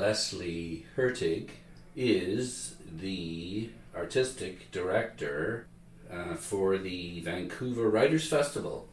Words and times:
Leslie 0.00 0.86
Hurtig 0.96 1.50
is 1.94 2.76
the 2.90 3.68
artistic 3.94 4.70
director 4.70 5.66
uh, 6.10 6.36
for 6.36 6.78
the 6.78 7.20
Vancouver 7.20 7.90
Writers 7.90 8.26
Festival 8.26 8.88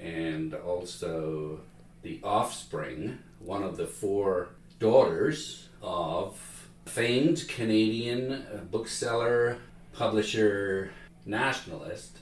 and 0.00 0.54
also 0.54 1.58
the 2.02 2.20
offspring, 2.22 3.18
one 3.40 3.64
of 3.64 3.76
the 3.76 3.88
four 3.88 4.50
daughters 4.78 5.68
of 5.82 6.68
famed 6.86 7.48
Canadian 7.48 8.68
bookseller, 8.70 9.58
publisher, 9.92 10.92
nationalist 11.26 12.18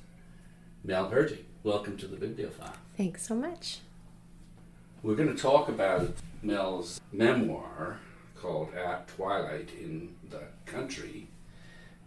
Mel 0.82 1.10
Hurtig. 1.10 1.44
Welcome 1.62 1.98
to 1.98 2.06
the 2.06 2.16
Bibliophile. 2.16 2.72
Thanks 2.96 3.26
so 3.26 3.34
much. 3.34 3.80
We're 5.02 5.16
going 5.16 5.34
to 5.34 5.42
talk 5.42 5.68
about 5.68 6.14
Mel's 6.42 7.02
memoir 7.12 7.98
called 8.40 8.74
At 8.74 9.08
Twilight 9.08 9.70
in 9.78 10.14
the 10.28 10.42
Country, 10.66 11.28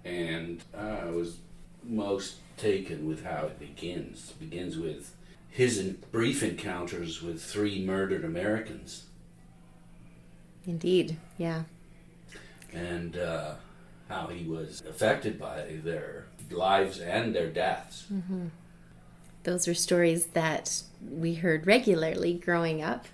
and 0.03 0.63
I 0.77 1.05
was 1.05 1.37
most 1.83 2.35
taken 2.57 3.07
with 3.07 3.23
how 3.23 3.45
it 3.45 3.59
begins. 3.59 4.31
It 4.31 4.39
begins 4.39 4.77
with 4.77 5.15
his 5.49 5.79
brief 6.11 6.41
encounters 6.41 7.21
with 7.21 7.43
three 7.43 7.85
murdered 7.85 8.25
Americans. 8.25 9.05
Indeed, 10.65 11.17
yeah. 11.37 11.63
And 12.71 13.17
uh, 13.17 13.55
how 14.09 14.27
he 14.27 14.45
was 14.45 14.81
affected 14.89 15.39
by 15.39 15.79
their 15.83 16.25
lives 16.49 16.99
and 16.99 17.35
their 17.35 17.49
deaths. 17.49 18.05
Mm-hmm. 18.11 18.47
Those 19.43 19.67
are 19.67 19.73
stories 19.73 20.27
that 20.27 20.83
we 21.07 21.35
heard 21.35 21.67
regularly 21.67 22.33
growing 22.33 22.81
up 22.81 23.07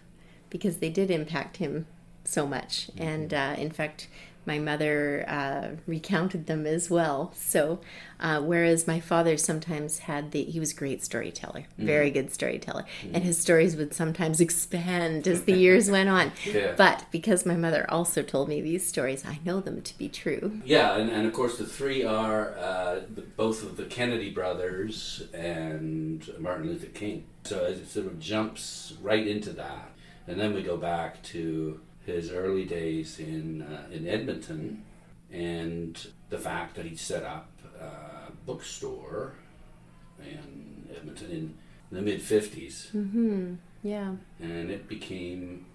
because 0.50 0.78
they 0.78 0.90
did 0.90 1.12
impact 1.12 1.58
him 1.58 1.88
so 2.30 2.48
much. 2.48 2.88
Mm-hmm. 2.88 3.04
And 3.04 3.34
uh, 3.34 3.56
in 3.58 3.72
fact, 3.72 4.08
my 4.50 4.58
mother 4.58 5.26
uh, 5.28 5.76
recounted 5.86 6.48
them 6.48 6.66
as 6.66 6.90
well. 6.90 7.32
So, 7.36 7.82
uh, 8.20 8.42
whereas 8.42 8.88
my 8.88 9.00
father 9.00 9.38
sometimes 9.38 10.00
had 10.00 10.32
the, 10.32 10.44
he 10.44 10.60
was 10.60 10.72
a 10.72 10.76
great 10.76 11.04
storyteller, 11.04 11.68
mm. 11.80 11.86
very 11.86 12.10
good 12.10 12.34
storyteller, 12.34 12.86
mm. 13.04 13.12
and 13.14 13.24
his 13.24 13.38
stories 13.38 13.76
would 13.76 13.94
sometimes 13.94 14.42
expand 14.42 15.28
as 15.28 15.44
the 15.44 15.54
years 15.54 15.92
went 15.98 16.10
on. 16.10 16.32
Yeah. 16.46 16.74
But 16.76 17.06
because 17.12 17.46
my 17.46 17.56
mother 17.56 17.86
also 17.90 18.24
told 18.24 18.50
me 18.50 18.60
these 18.60 18.88
stories, 18.88 19.24
I 19.24 19.40
know 19.46 19.60
them 19.60 19.84
to 19.84 19.98
be 19.98 20.10
true. 20.10 20.60
Yeah, 20.66 20.98
and, 20.98 21.12
and 21.12 21.28
of 21.28 21.34
course, 21.34 21.60
the 21.60 21.68
three 21.68 22.04
are 22.04 22.58
uh, 22.58 23.02
both 23.38 23.62
of 23.62 23.78
the 23.78 23.86
Kennedy 23.86 24.32
brothers 24.32 25.24
and 25.32 26.28
Martin 26.40 26.68
Luther 26.68 26.88
King. 26.88 27.26
So 27.44 27.66
it 27.66 27.88
sort 27.88 28.08
of 28.08 28.20
jumps 28.20 28.94
right 29.02 29.28
into 29.28 29.52
that. 29.52 29.92
And 30.28 30.40
then 30.40 30.54
we 30.54 30.62
go 30.62 30.78
back 30.78 31.22
to 31.24 31.80
his 32.06 32.32
early 32.32 32.66
days 32.66 33.20
in 33.20 33.62
uh, 33.62 33.88
in 33.92 34.08
Edmonton, 34.08 34.84
and 35.32 36.08
the 36.30 36.38
fact 36.38 36.76
that 36.76 36.86
he 36.86 36.96
set 36.96 37.24
up 37.24 37.50
a 37.80 38.32
bookstore 38.46 39.34
in 40.20 40.88
Edmonton 40.96 41.32
in 41.32 41.56
the 41.92 42.02
mid 42.02 42.22
50s. 42.22 42.92
Mm-hmm. 42.92 43.56
Yeah. 43.84 44.16
And 44.40 44.70
it 44.70 44.88
became 44.88 45.66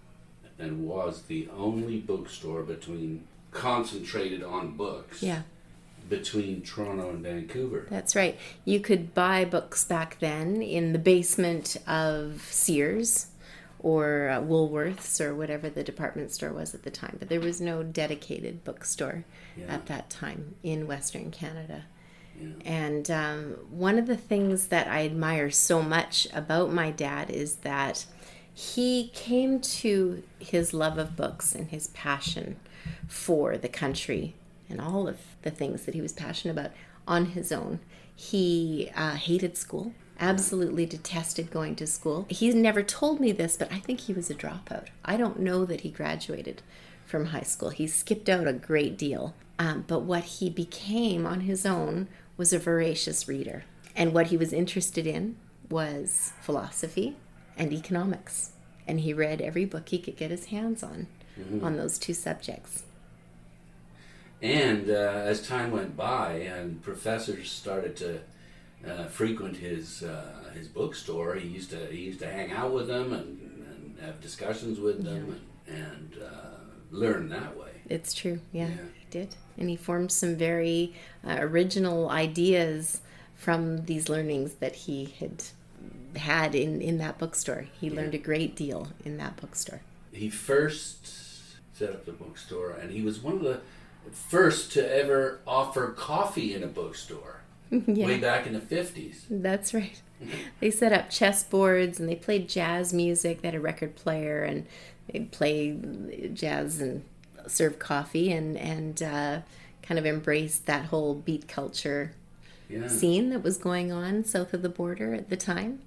and 0.58 0.86
was 0.86 1.22
the 1.22 1.48
only 1.56 1.98
bookstore 1.98 2.62
between 2.62 3.26
concentrated 3.50 4.42
on 4.42 4.76
books. 4.76 5.22
Yeah. 5.22 5.42
Between 6.08 6.60
Toronto 6.60 7.10
and 7.10 7.22
Vancouver. 7.22 7.86
That's 7.88 8.14
right. 8.14 8.38
You 8.64 8.78
could 8.80 9.14
buy 9.14 9.46
books 9.46 9.84
back 9.84 10.18
then 10.20 10.60
in 10.60 10.92
the 10.92 10.98
basement 10.98 11.78
of 11.86 12.42
Sears 12.50 13.28
or 13.84 14.30
uh, 14.30 14.40
Woolworths 14.40 15.20
or 15.20 15.34
whatever 15.34 15.68
the 15.68 15.84
department 15.84 16.32
store 16.32 16.54
was 16.54 16.74
at 16.74 16.84
the 16.84 16.90
time. 16.90 17.16
But 17.18 17.28
there 17.28 17.38
was 17.38 17.60
no 17.60 17.82
dedicated 17.82 18.64
bookstore 18.64 19.26
yeah. 19.58 19.66
at 19.66 19.84
that 19.86 20.08
time 20.08 20.54
in 20.62 20.86
Western 20.86 21.30
Canada. 21.30 21.84
Yeah. 22.40 22.48
And 22.64 23.10
um, 23.10 23.42
one 23.68 23.98
of 23.98 24.06
the 24.06 24.16
things 24.16 24.68
that 24.68 24.88
I 24.88 25.04
admire 25.04 25.50
so 25.50 25.82
much 25.82 26.26
about 26.32 26.72
my 26.72 26.92
dad 26.92 27.28
is 27.28 27.56
that 27.56 28.06
he 28.54 29.10
came 29.12 29.60
to 29.60 30.22
his 30.38 30.72
love 30.72 30.96
of 30.96 31.14
books 31.14 31.54
and 31.54 31.68
his 31.68 31.88
passion 31.88 32.56
for 33.06 33.58
the 33.58 33.68
country 33.68 34.34
and 34.70 34.80
all 34.80 35.06
of 35.06 35.18
the 35.42 35.50
things 35.50 35.84
that 35.84 35.94
he 35.94 36.00
was 36.00 36.14
passionate 36.14 36.52
about 36.52 36.70
on 37.06 37.26
his 37.26 37.52
own. 37.52 37.80
He 38.16 38.90
uh, 38.96 39.16
hated 39.16 39.58
school 39.58 39.92
absolutely 40.20 40.86
detested 40.86 41.50
going 41.50 41.76
to 41.76 41.86
school. 41.86 42.26
He 42.28 42.50
never 42.52 42.82
told 42.82 43.20
me 43.20 43.32
this, 43.32 43.56
but 43.56 43.72
I 43.72 43.78
think 43.78 44.00
he 44.00 44.12
was 44.12 44.30
a 44.30 44.34
dropout. 44.34 44.88
I 45.04 45.16
don't 45.16 45.40
know 45.40 45.64
that 45.64 45.82
he 45.82 45.90
graduated 45.90 46.62
from 47.04 47.26
high 47.26 47.42
school. 47.42 47.70
He 47.70 47.86
skipped 47.86 48.28
out 48.28 48.46
a 48.46 48.52
great 48.52 48.96
deal. 48.96 49.34
Um, 49.58 49.84
but 49.86 50.00
what 50.00 50.24
he 50.24 50.50
became 50.50 51.26
on 51.26 51.40
his 51.40 51.64
own 51.64 52.08
was 52.36 52.52
a 52.52 52.58
voracious 52.58 53.28
reader. 53.28 53.64
And 53.94 54.12
what 54.12 54.28
he 54.28 54.36
was 54.36 54.52
interested 54.52 55.06
in 55.06 55.36
was 55.70 56.32
philosophy 56.40 57.16
and 57.56 57.72
economics. 57.72 58.50
And 58.86 59.00
he 59.00 59.12
read 59.12 59.40
every 59.40 59.64
book 59.64 59.88
he 59.88 59.98
could 59.98 60.16
get 60.16 60.30
his 60.30 60.46
hands 60.46 60.82
on 60.82 61.06
mm-hmm. 61.38 61.64
on 61.64 61.76
those 61.76 61.98
two 61.98 62.14
subjects. 62.14 62.82
And 64.42 64.90
uh, 64.90 65.22
as 65.24 65.46
time 65.46 65.70
went 65.70 65.96
by 65.96 66.32
and 66.32 66.82
professors 66.82 67.50
started 67.50 67.96
to 67.96 68.20
uh, 68.88 69.04
frequent 69.06 69.56
his 69.56 70.02
uh, 70.02 70.50
his 70.54 70.68
bookstore. 70.68 71.34
He 71.34 71.48
used 71.48 71.70
to 71.70 71.86
he 71.86 72.02
used 72.02 72.20
to 72.20 72.26
hang 72.26 72.52
out 72.52 72.72
with 72.72 72.88
them 72.88 73.12
and, 73.12 73.40
and 73.68 73.96
have 74.00 74.20
discussions 74.20 74.78
with 74.78 75.04
them 75.04 75.38
yeah. 75.66 75.74
and, 75.74 75.84
and 75.84 76.22
uh, 76.22 76.54
learn 76.90 77.28
that 77.30 77.56
way. 77.56 77.70
It's 77.88 78.14
true. 78.14 78.40
Yeah, 78.52 78.68
yeah, 78.68 78.76
he 78.98 79.06
did, 79.10 79.36
and 79.58 79.68
he 79.68 79.76
formed 79.76 80.12
some 80.12 80.36
very 80.36 80.94
uh, 81.26 81.36
original 81.38 82.08
ideas 82.10 83.00
from 83.34 83.84
these 83.86 84.08
learnings 84.08 84.54
that 84.54 84.74
he 84.74 85.14
had 85.18 85.44
had 86.16 86.54
in 86.54 86.80
in 86.80 86.98
that 86.98 87.18
bookstore. 87.18 87.66
He 87.80 87.88
yeah. 87.88 87.96
learned 87.96 88.14
a 88.14 88.18
great 88.18 88.56
deal 88.56 88.88
in 89.04 89.16
that 89.18 89.36
bookstore. 89.36 89.80
He 90.12 90.30
first 90.30 91.06
set 91.76 91.90
up 91.90 92.06
the 92.06 92.12
bookstore, 92.12 92.70
and 92.70 92.92
he 92.92 93.02
was 93.02 93.20
one 93.20 93.34
of 93.34 93.42
the 93.42 93.60
first 94.12 94.72
to 94.72 94.96
ever 94.96 95.40
offer 95.46 95.88
coffee 95.88 96.54
in 96.54 96.62
a 96.62 96.66
bookstore 96.66 97.33
yeah. 97.70 98.06
way 98.06 98.18
back 98.18 98.46
in 98.46 98.52
the 98.52 98.60
50s. 98.60 99.22
That's 99.28 99.74
right. 99.74 100.00
they 100.60 100.70
set 100.70 100.92
up 100.92 101.10
chess 101.10 101.42
boards 101.42 101.98
and 101.98 102.08
they 102.08 102.16
played 102.16 102.48
jazz 102.48 102.92
music. 102.92 103.42
They 103.42 103.48
had 103.48 103.54
a 103.54 103.60
record 103.60 103.96
player 103.96 104.42
and 104.42 104.66
they'd 105.08 105.30
play 105.30 105.76
jazz 106.32 106.80
and 106.80 107.04
serve 107.46 107.78
coffee 107.78 108.32
and, 108.32 108.56
and 108.56 109.02
uh, 109.02 109.40
kind 109.82 109.98
of 109.98 110.06
embraced 110.06 110.66
that 110.66 110.86
whole 110.86 111.14
beat 111.14 111.48
culture 111.48 112.12
yeah. 112.68 112.88
scene 112.88 113.30
that 113.30 113.42
was 113.42 113.58
going 113.58 113.92
on 113.92 114.24
south 114.24 114.54
of 114.54 114.62
the 114.62 114.68
border 114.68 115.14
at 115.14 115.28
the 115.28 115.36
time. 115.36 115.80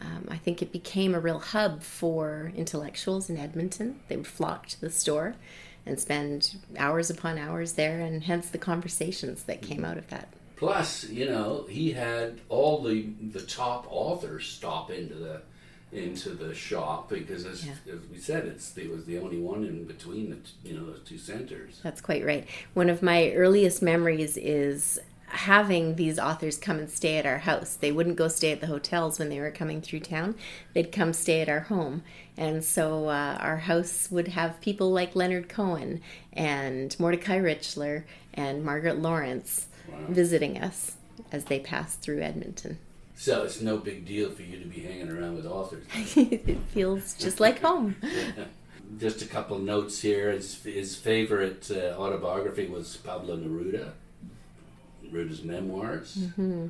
Um, 0.00 0.26
I 0.28 0.36
think 0.36 0.60
it 0.60 0.72
became 0.72 1.14
a 1.14 1.20
real 1.20 1.38
hub 1.38 1.82
for 1.82 2.52
intellectuals 2.54 3.30
in 3.30 3.38
Edmonton. 3.38 4.00
They 4.08 4.16
would 4.16 4.26
flock 4.26 4.66
to 4.68 4.80
the 4.80 4.90
store 4.90 5.36
and 5.86 5.98
spend 5.98 6.56
hours 6.76 7.08
upon 7.08 7.38
hours 7.38 7.74
there, 7.74 8.00
and 8.00 8.24
hence 8.24 8.50
the 8.50 8.58
conversations 8.58 9.44
that 9.44 9.62
came 9.62 9.84
out 9.84 9.96
of 9.96 10.08
that. 10.08 10.28
Plus, 10.56 11.08
you 11.10 11.26
know, 11.26 11.66
he 11.68 11.92
had 11.92 12.40
all 12.48 12.82
the 12.82 13.08
the 13.20 13.42
top 13.42 13.86
authors 13.90 14.46
stop 14.46 14.90
into 14.90 15.14
the 15.14 15.42
into 15.92 16.30
the 16.30 16.54
shop 16.54 17.08
because, 17.08 17.44
as, 17.46 17.64
yeah. 17.64 17.72
as 17.92 18.00
we 18.10 18.18
said, 18.18 18.46
it's 18.46 18.76
it 18.76 18.90
was 18.90 19.04
the 19.04 19.18
only 19.18 19.38
one 19.38 19.64
in 19.64 19.84
between 19.84 20.30
the 20.30 20.68
you 20.68 20.78
know 20.78 20.86
those 20.86 21.02
two 21.04 21.18
centers. 21.18 21.80
That's 21.82 22.00
quite 22.00 22.24
right. 22.24 22.46
One 22.74 22.88
of 22.88 23.02
my 23.02 23.32
earliest 23.32 23.82
memories 23.82 24.36
is 24.36 24.98
having 25.28 25.96
these 25.96 26.18
authors 26.18 26.56
come 26.56 26.78
and 26.78 26.90
stay 26.90 27.18
at 27.18 27.26
our 27.26 27.38
house. 27.38 27.74
They 27.74 27.92
wouldn't 27.92 28.16
go 28.16 28.28
stay 28.28 28.52
at 28.52 28.60
the 28.60 28.68
hotels 28.68 29.18
when 29.18 29.28
they 29.28 29.40
were 29.40 29.50
coming 29.50 29.80
through 29.80 30.00
town. 30.00 30.36
They'd 30.72 30.92
come 30.92 31.12
stay 31.12 31.40
at 31.40 31.48
our 31.48 31.60
home. 31.60 32.02
And 32.36 32.64
so 32.64 33.08
uh, 33.08 33.36
our 33.40 33.58
house 33.58 34.08
would 34.10 34.28
have 34.28 34.60
people 34.60 34.92
like 34.92 35.16
Leonard 35.16 35.48
Cohen 35.48 36.00
and 36.32 36.98
Mordecai 37.00 37.38
Richler 37.38 38.04
and 38.32 38.64
Margaret 38.64 39.00
Laurence 39.00 39.66
wow. 39.68 39.75
Visiting 40.08 40.58
us 40.58 40.96
as 41.32 41.46
they 41.46 41.58
pass 41.58 41.96
through 41.96 42.20
Edmonton. 42.20 42.78
So 43.16 43.44
it's 43.44 43.62
no 43.62 43.78
big 43.78 44.04
deal 44.04 44.30
for 44.30 44.42
you 44.42 44.58
to 44.58 44.66
be 44.66 44.80
hanging 44.80 45.10
around 45.10 45.36
with 45.36 45.46
authors. 45.46 45.84
it 46.16 46.58
feels 46.72 47.14
just 47.14 47.40
like 47.40 47.60
home. 47.60 47.96
Just 49.00 49.20
a 49.20 49.26
couple 49.26 49.58
notes 49.58 50.00
here. 50.00 50.30
His, 50.30 50.62
his 50.62 50.94
favorite 50.94 51.68
uh, 51.72 52.00
autobiography 52.00 52.68
was 52.68 52.96
Pablo 52.98 53.36
Neruda, 53.36 53.90
Neruda's 55.04 55.42
memoirs. 55.42 56.16
Mm-hmm. 56.16 56.68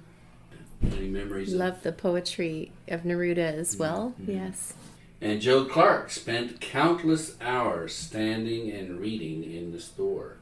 Any 0.92 1.08
memories? 1.08 1.52
Love 1.52 1.74
of... 1.74 1.82
the 1.82 1.92
poetry 1.92 2.72
of 2.88 3.02
Neruda 3.02 3.36
as 3.36 3.72
mm-hmm. 3.72 3.82
well. 3.82 4.14
Mm-hmm. 4.18 4.32
Yes. 4.32 4.72
And 5.20 5.40
Joe 5.40 5.66
Clark 5.66 6.10
spent 6.10 6.60
countless 6.60 7.36
hours 7.40 7.94
standing 7.94 8.70
and 8.70 8.98
reading 9.00 9.44
in 9.44 9.72
the 9.72 9.80
store. 9.80 10.36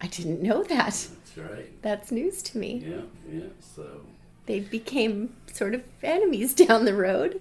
I 0.00 0.06
didn't 0.08 0.42
know 0.42 0.62
that. 0.64 1.08
That's 1.08 1.38
right. 1.38 1.82
That's 1.82 2.10
news 2.10 2.42
to 2.42 2.58
me. 2.58 2.84
Yeah, 2.86 3.00
yeah. 3.30 3.46
So 3.60 4.02
they 4.46 4.60
became 4.60 5.34
sort 5.52 5.74
of 5.74 5.82
enemies 6.02 6.54
down 6.66 6.84
the 6.84 6.94
road. 6.94 7.40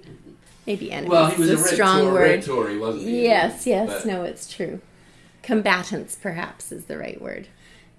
Maybe 0.66 0.92
enemies 0.92 1.12
well, 1.12 1.30
he 1.30 1.42
was 1.42 1.52
a, 1.52 1.56
a 1.56 1.58
strong 1.58 2.02
Tory, 2.02 2.14
word. 2.14 2.44
Tory, 2.44 2.78
wasn't 2.78 3.04
he? 3.06 3.24
Yes, 3.24 3.68
yes. 3.68 3.90
But, 3.90 4.06
no, 4.06 4.24
it's 4.24 4.52
true. 4.52 4.82
combatants, 5.44 6.16
perhaps, 6.16 6.72
is 6.72 6.86
the 6.86 6.98
right 6.98 7.22
word. 7.22 7.48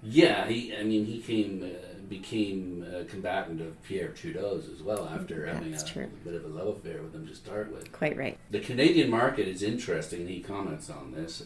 Yeah, 0.03 0.47
he. 0.47 0.75
I 0.75 0.83
mean, 0.83 1.05
he 1.05 1.19
came 1.19 1.63
uh, 1.63 1.99
became 2.09 2.85
a 2.93 3.03
combatant 3.05 3.61
of 3.61 3.81
Pierre 3.83 4.09
Trudeau's 4.09 4.69
as 4.69 4.81
well 4.81 5.07
after 5.07 5.45
having 5.45 5.73
a, 5.73 5.83
true. 5.83 6.09
bit 6.23 6.35
of 6.35 6.45
a 6.45 6.47
love 6.47 6.67
affair 6.67 7.01
with 7.01 7.13
him 7.13 7.27
to 7.27 7.35
start 7.35 7.71
with. 7.71 7.91
Quite 7.91 8.17
right. 8.17 8.37
The 8.51 8.59
Canadian 8.59 9.09
market 9.09 9.47
is 9.47 9.61
interesting. 9.61 10.27
He 10.27 10.39
comments 10.39 10.89
on 10.89 11.11
this 11.11 11.43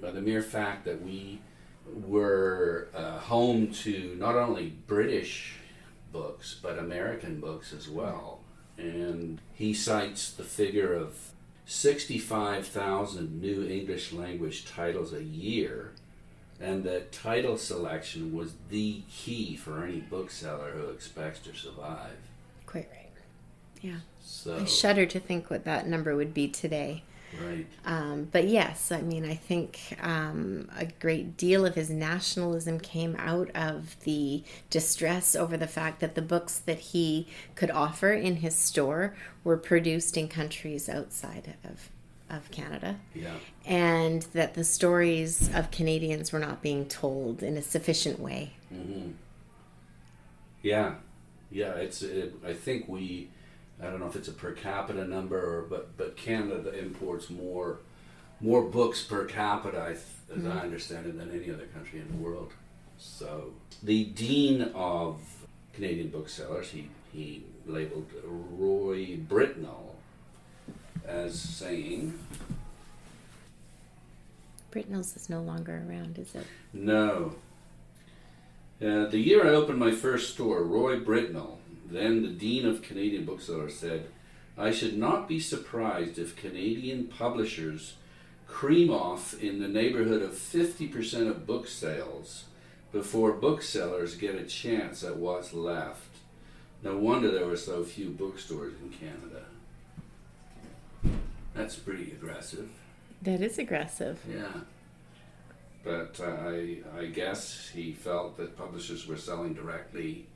by 0.00 0.10
the 0.10 0.20
mere 0.20 0.42
fact 0.42 0.84
that 0.84 1.02
we 1.02 1.40
were 1.94 2.88
uh, 2.94 3.18
home 3.18 3.72
to 3.72 4.16
not 4.18 4.36
only 4.36 4.74
British 4.86 5.56
books 6.12 6.58
but 6.62 6.78
American 6.78 7.40
books 7.40 7.72
as 7.72 7.88
well. 7.88 8.40
And 8.78 9.40
he 9.54 9.72
cites 9.72 10.30
the 10.30 10.44
figure 10.44 10.92
of 10.92 11.14
65,000 11.66 13.40
new 13.40 13.66
English 13.66 14.12
language 14.12 14.66
titles 14.66 15.12
a 15.12 15.22
year, 15.22 15.92
and 16.60 16.84
that 16.84 17.10
title 17.10 17.58
selection 17.58 18.34
was 18.34 18.54
the 18.70 19.02
key 19.10 19.56
for 19.56 19.82
any 19.84 20.00
bookseller 20.00 20.70
who 20.70 20.88
expects 20.90 21.40
to 21.40 21.54
survive. 21.54 22.16
Quite 22.66 22.88
right. 22.92 23.10
Yeah. 23.82 24.00
So, 24.22 24.58
I 24.58 24.64
shudder 24.64 25.06
to 25.06 25.18
think 25.18 25.50
what 25.50 25.64
that 25.64 25.88
number 25.88 26.14
would 26.14 26.32
be 26.32 26.48
today. 26.48 27.02
Right. 27.42 27.66
Um, 27.84 28.28
but 28.30 28.48
yes, 28.48 28.90
I 28.92 29.00
mean, 29.02 29.24
I 29.24 29.34
think 29.34 29.96
um, 30.02 30.68
a 30.76 30.86
great 30.86 31.36
deal 31.36 31.64
of 31.66 31.74
his 31.74 31.90
nationalism 31.90 32.80
came 32.80 33.16
out 33.18 33.50
of 33.54 33.96
the 34.04 34.42
distress 34.70 35.34
over 35.36 35.56
the 35.56 35.66
fact 35.66 36.00
that 36.00 36.14
the 36.14 36.22
books 36.22 36.58
that 36.58 36.78
he 36.78 37.26
could 37.54 37.70
offer 37.70 38.12
in 38.12 38.36
his 38.36 38.54
store 38.56 39.14
were 39.44 39.56
produced 39.56 40.16
in 40.16 40.28
countries 40.28 40.88
outside 40.88 41.54
of, 41.64 41.90
of 42.28 42.50
Canada. 42.50 42.96
Yeah. 43.14 43.34
And 43.64 44.22
that 44.32 44.54
the 44.54 44.64
stories 44.64 45.50
of 45.54 45.70
Canadians 45.70 46.32
were 46.32 46.38
not 46.38 46.62
being 46.62 46.86
told 46.86 47.42
in 47.42 47.56
a 47.56 47.62
sufficient 47.62 48.18
way. 48.20 48.52
hmm 48.68 49.10
Yeah, 50.62 50.94
yeah. 51.50 51.74
It's. 51.74 52.02
It, 52.02 52.34
I 52.46 52.52
think 52.52 52.88
we. 52.88 53.28
I 53.80 53.84
don't 53.84 54.00
know 54.00 54.06
if 54.06 54.16
it's 54.16 54.28
a 54.28 54.32
per 54.32 54.52
capita 54.52 55.04
number, 55.04 55.38
or, 55.38 55.62
but 55.62 55.96
but 55.96 56.16
Canada 56.16 56.76
imports 56.78 57.28
more 57.30 57.80
more 58.40 58.62
books 58.62 59.02
per 59.02 59.24
capita, 59.24 59.80
I 59.80 59.92
th- 59.92 60.38
as 60.38 60.44
I 60.46 60.58
understand 60.60 61.06
it, 61.06 61.16
than 61.18 61.30
any 61.30 61.50
other 61.50 61.66
country 61.66 62.00
in 62.00 62.08
the 62.08 62.16
world. 62.22 62.52
So 62.98 63.52
the 63.82 64.04
dean 64.04 64.62
of 64.74 65.20
Canadian 65.74 66.08
booksellers, 66.08 66.70
he 66.70 66.88
he 67.12 67.44
labeled 67.66 68.06
Roy 68.24 69.16
Britnell 69.16 69.94
as 71.06 71.38
saying, 71.40 72.18
Britnell's 74.72 75.16
is 75.16 75.30
no 75.30 75.40
longer 75.40 75.82
around, 75.88 76.18
is 76.18 76.34
it? 76.34 76.46
No. 76.72 77.36
Uh, 78.82 79.06
the 79.06 79.18
year 79.18 79.46
I 79.46 79.50
opened 79.50 79.78
my 79.78 79.92
first 79.92 80.34
store, 80.34 80.62
Roy 80.62 80.98
Britnell, 81.00 81.55
then 81.90 82.22
the 82.22 82.28
Dean 82.28 82.66
of 82.66 82.82
Canadian 82.82 83.24
Booksellers, 83.24 83.76
said, 83.76 84.06
I 84.58 84.70
should 84.70 84.96
not 84.96 85.28
be 85.28 85.38
surprised 85.38 86.18
if 86.18 86.36
Canadian 86.36 87.06
publishers 87.06 87.94
cream 88.46 88.90
off 88.90 89.40
in 89.42 89.60
the 89.60 89.68
neighborhood 89.68 90.22
of 90.22 90.32
50% 90.32 91.28
of 91.28 91.46
book 91.46 91.68
sales 91.68 92.44
before 92.92 93.32
booksellers 93.32 94.14
get 94.14 94.34
a 94.34 94.44
chance 94.44 95.04
at 95.04 95.16
what's 95.16 95.52
left. 95.52 96.08
No 96.82 96.96
wonder 96.96 97.30
there 97.30 97.46
were 97.46 97.56
so 97.56 97.84
few 97.84 98.10
bookstores 98.10 98.74
in 98.82 98.90
Canada. 98.90 99.44
That's 101.54 101.76
pretty 101.76 102.12
aggressive. 102.12 102.68
That 103.22 103.40
is 103.40 103.58
aggressive. 103.58 104.18
Yeah. 104.30 104.60
But 105.82 106.20
uh, 106.20 106.48
I, 106.48 106.78
I 106.98 107.06
guess 107.06 107.70
he 107.72 107.92
felt 107.92 108.36
that 108.36 108.56
publishers 108.56 109.06
were 109.06 109.16
selling 109.16 109.54
directly 109.54 110.26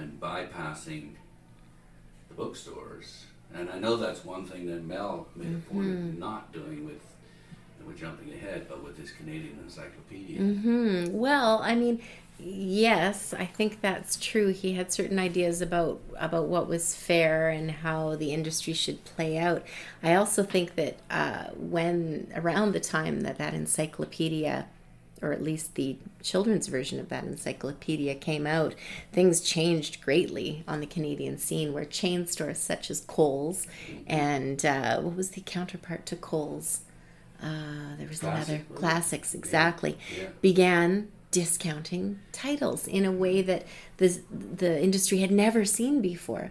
and 0.00 0.20
bypassing 0.20 1.10
the 2.28 2.34
bookstores. 2.34 3.24
And 3.54 3.68
I 3.70 3.78
know 3.78 3.96
that's 3.96 4.24
one 4.24 4.44
thing 4.44 4.66
that 4.66 4.84
Mel 4.84 5.26
made 5.34 5.54
a 5.54 5.72
point 5.72 5.90
of 5.90 6.18
not 6.18 6.52
doing 6.52 6.84
with, 6.84 7.02
we're 7.84 7.94
jumping 7.94 8.32
ahead, 8.32 8.66
but 8.68 8.84
with 8.84 8.96
this 8.96 9.10
Canadian 9.10 9.58
encyclopedia. 9.64 10.38
Hmm. 10.38 11.06
Well, 11.10 11.60
I 11.62 11.74
mean, 11.74 12.00
yes, 12.38 13.34
I 13.34 13.46
think 13.46 13.80
that's 13.80 14.16
true. 14.16 14.48
He 14.48 14.74
had 14.74 14.92
certain 14.92 15.18
ideas 15.18 15.60
about 15.60 16.00
about 16.16 16.46
what 16.46 16.68
was 16.68 16.94
fair 16.94 17.48
and 17.48 17.70
how 17.70 18.14
the 18.16 18.32
industry 18.32 18.72
should 18.72 19.04
play 19.04 19.36
out. 19.38 19.64
I 20.02 20.14
also 20.14 20.42
think 20.44 20.76
that 20.76 20.98
uh, 21.10 21.50
when 21.56 22.32
around 22.36 22.72
the 22.72 22.80
time 22.80 23.22
that 23.22 23.38
that 23.38 23.54
encyclopedia, 23.54 24.66
or 25.22 25.32
at 25.32 25.42
least 25.42 25.74
the 25.74 25.96
children's 26.22 26.66
version 26.66 26.98
of 27.00 27.08
that 27.10 27.24
encyclopedia 27.24 28.14
came 28.14 28.46
out, 28.46 28.74
things 29.12 29.40
changed 29.40 30.00
greatly 30.02 30.64
on 30.66 30.80
the 30.80 30.86
Canadian 30.86 31.36
scene, 31.38 31.72
where 31.72 31.84
chain 31.84 32.26
stores 32.26 32.58
such 32.58 32.90
as 32.90 33.00
Coles 33.02 33.66
and 34.06 34.64
uh, 34.64 35.00
what 35.00 35.16
was 35.16 35.30
the 35.30 35.40
counterpart 35.42 36.06
to 36.06 36.16
Coles? 36.16 36.80
Uh, 37.42 37.96
there 37.98 38.06
was 38.08 38.20
Classic, 38.20 38.48
another 38.48 38.64
wasn't 38.68 38.74
classics 38.76 39.34
exactly 39.34 39.96
Yeah. 40.18 40.28
began 40.42 41.08
discounting 41.30 42.18
titles 42.32 42.86
in 42.88 43.04
a 43.06 43.12
way 43.12 43.40
that 43.40 43.64
the 43.98 44.20
the 44.30 44.82
industry 44.82 45.18
had 45.18 45.30
never 45.30 45.64
seen 45.64 46.02
before. 46.02 46.50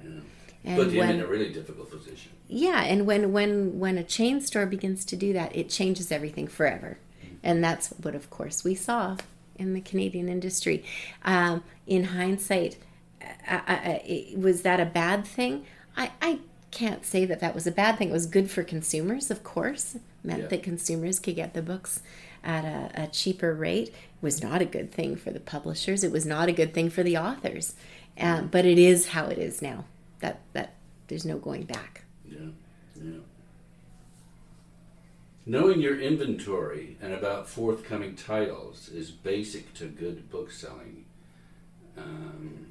And 0.64 0.78
Put 0.78 0.92
him 0.92 1.10
in 1.10 1.20
a 1.22 1.28
really 1.28 1.54
difficult 1.54 1.90
position. 1.92 2.32
yeah, 2.48 2.82
and 2.84 3.06
when 3.06 3.32
when 3.32 3.78
when 3.80 3.98
a 3.98 4.04
chain 4.04 4.42
store 4.42 4.66
begins 4.66 5.06
to 5.06 5.16
do 5.16 5.32
that, 5.34 5.56
it 5.56 5.70
changes 5.70 6.12
everything 6.12 6.48
forever, 6.48 6.98
and 7.44 7.64
that's 7.64 7.90
what, 7.90 8.16
of 8.16 8.30
course, 8.30 8.64
we 8.64 8.76
saw 8.76 9.18
in 9.58 9.74
the 9.74 9.82
Canadian 9.82 10.30
industry. 10.30 10.84
Um, 11.24 11.64
in 11.88 12.06
hindsight, 12.06 12.78
I, 13.22 13.62
I, 13.68 13.74
I- 13.76 14.34
was 14.38 14.62
that 14.64 14.80
a 14.80 14.86
bad 14.86 15.26
thing? 15.26 15.66
I, 15.98 16.12
I 16.22 16.40
can't 16.72 17.06
say 17.06 17.26
that 17.26 17.40
that 17.40 17.56
was 17.56 17.66
a 17.68 17.72
bad 17.72 17.98
thing. 17.98 18.10
It 18.10 18.14
was 18.14 18.26
good 18.26 18.50
for 18.50 18.64
consumers, 18.64 19.30
of 19.32 19.44
course. 19.44 19.96
It 19.96 20.02
meant 20.24 20.42
Yeah. 20.44 20.48
that 20.48 20.64
consumers 20.64 21.20
could 21.20 21.36
get 21.36 21.54
the 21.54 21.62
books 21.62 22.02
at 22.44 22.64
a, 22.64 23.04
a 23.04 23.08
cheaper 23.08 23.54
rate. 23.54 23.90
It 23.90 23.94
was 24.22 24.42
not 24.42 24.62
a 24.62 24.66
good 24.66 24.92
thing 24.92 25.16
for 25.16 25.32
the 25.32 25.40
publishers. 25.40 26.04
It 26.04 26.12
was 26.12 26.26
not 26.26 26.48
a 26.48 26.54
good 26.54 26.74
thing 26.74 26.90
for 26.90 27.04
the 27.04 27.18
authors. 27.18 27.76
Um, 28.18 28.48
but 28.48 28.66
it 28.66 28.78
is 28.78 29.10
how 29.10 29.28
it 29.28 29.38
is 29.38 29.62
now. 29.62 29.86
That 30.20 30.42
that 30.54 30.74
there's 31.08 31.26
no 31.26 31.38
going 31.38 31.64
back. 31.64 32.04
Yeah. 32.30 32.50
Knowing 35.50 35.82
your 35.82 36.00
inventory 36.00 36.96
and 37.02 37.12
about 37.12 37.50
forthcoming 37.50 38.16
titles 38.16 38.88
is 38.90 39.10
basic 39.10 39.74
to 39.74 39.86
good 39.88 40.30
book 40.30 40.52
selling. 40.52 41.06
Um, 41.98 42.68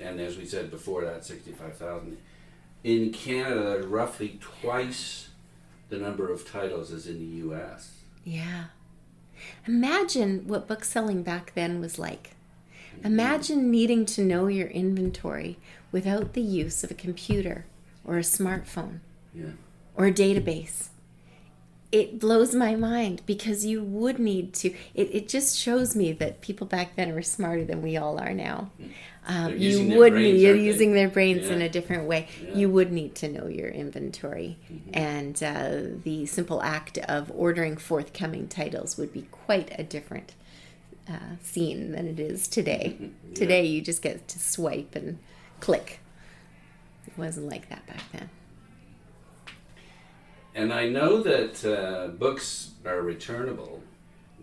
and 0.00 0.18
as 0.20 0.36
we 0.36 0.44
said 0.44 0.68
before, 0.68 1.04
that 1.04 1.24
65,000. 1.24 2.18
In 2.82 3.12
Canada, 3.12 3.86
roughly 3.86 4.40
twice 4.40 5.28
the 5.88 5.98
number 5.98 6.28
of 6.32 6.50
titles 6.50 6.90
as 6.90 7.06
in 7.06 7.20
the 7.20 7.46
US. 7.48 7.92
Yeah. 8.24 8.64
Imagine 9.68 10.48
what 10.48 10.66
book 10.66 10.84
selling 10.84 11.22
back 11.22 11.52
then 11.54 11.80
was 11.80 11.96
like. 11.96 12.32
Imagine 13.04 13.70
needing 13.70 14.04
to 14.04 14.24
know 14.24 14.48
your 14.48 14.66
inventory 14.66 15.58
without 15.92 16.32
the 16.32 16.42
use 16.42 16.82
of 16.82 16.90
a 16.90 16.94
computer 16.94 17.66
or 18.04 18.16
a 18.16 18.22
smartphone 18.22 18.98
Yeah. 19.32 19.50
or 19.94 20.06
a 20.06 20.12
database. 20.12 20.88
It 21.96 22.18
blows 22.18 22.54
my 22.54 22.74
mind 22.76 23.22
because 23.24 23.64
you 23.64 23.82
would 23.82 24.18
need 24.18 24.52
to. 24.54 24.68
It, 24.94 25.14
it 25.14 25.28
just 25.28 25.56
shows 25.56 25.96
me 25.96 26.12
that 26.12 26.42
people 26.42 26.66
back 26.66 26.94
then 26.94 27.14
were 27.14 27.22
smarter 27.22 27.64
than 27.64 27.80
we 27.80 27.96
all 27.96 28.18
are 28.20 28.34
now. 28.34 28.70
Um, 29.26 29.56
you 29.56 29.96
would 29.96 30.12
brains, 30.12 30.34
need, 30.34 30.42
you're 30.42 30.54
using 30.54 30.92
their 30.92 31.08
brains 31.08 31.48
in 31.48 31.62
a 31.62 31.70
different 31.70 32.06
way. 32.06 32.28
Yeah. 32.28 32.48
Mm-hmm. 32.48 32.58
You 32.58 32.68
would 32.68 32.92
need 32.92 33.14
to 33.14 33.28
know 33.28 33.46
your 33.46 33.70
inventory, 33.70 34.58
and 34.92 35.42
uh, 35.42 36.00
the 36.04 36.26
simple 36.26 36.62
act 36.62 36.98
of 36.98 37.32
ordering 37.34 37.78
forthcoming 37.78 38.46
titles 38.46 38.98
would 38.98 39.14
be 39.14 39.22
quite 39.30 39.72
a 39.78 39.82
different 39.82 40.34
uh, 41.08 41.36
scene 41.42 41.92
than 41.92 42.06
it 42.08 42.20
is 42.20 42.46
today. 42.46 42.96
Yeah. 43.28 43.34
Today, 43.34 43.64
you 43.64 43.80
just 43.80 44.02
get 44.02 44.28
to 44.28 44.38
swipe 44.38 44.94
and 44.94 45.18
click. 45.60 46.00
It 47.06 47.16
wasn't 47.16 47.48
like 47.48 47.70
that 47.70 47.86
back 47.86 48.02
then. 48.12 48.28
And 50.56 50.72
I 50.72 50.88
know 50.88 51.22
that 51.22 51.64
uh, 51.64 52.08
books 52.08 52.70
are 52.84 53.02
returnable, 53.02 53.82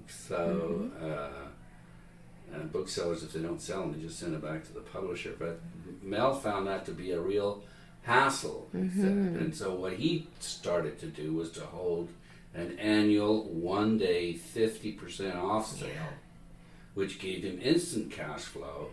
so 0.07 0.89
Mm-hmm. 0.93 1.05
uh, 1.05 2.55
uh, 2.55 2.63
booksellers, 2.71 3.23
if 3.23 3.33
they 3.33 3.41
don't 3.41 3.59
sell 3.59 3.81
them, 3.81 3.93
they 3.93 3.99
just 4.07 4.19
send 4.19 4.35
it 4.35 4.41
back 4.43 4.63
to 4.67 4.73
the 4.73 4.79
publisher. 4.81 5.33
But 5.39 5.59
Mel 6.03 6.35
found 6.35 6.67
that 6.67 6.85
to 6.85 6.91
be 6.91 7.09
a 7.11 7.19
real 7.19 7.63
hassle. 8.03 8.69
Mm-hmm. 8.75 9.37
and 9.39 9.55
so 9.55 9.73
what 9.73 9.93
he 9.93 10.27
started 10.39 10.99
to 10.99 11.07
do 11.07 11.33
was 11.33 11.49
to 11.53 11.61
hold 11.61 12.09
an 12.53 12.77
annual 12.77 13.45
one-day 13.45 14.33
fifty 14.33 14.91
percent 14.91 15.35
off 15.35 15.65
sale, 15.79 16.13
which 16.93 17.17
gave 17.17 17.43
him 17.43 17.59
instant 17.59 18.11
cash 18.11 18.41
flow 18.43 18.89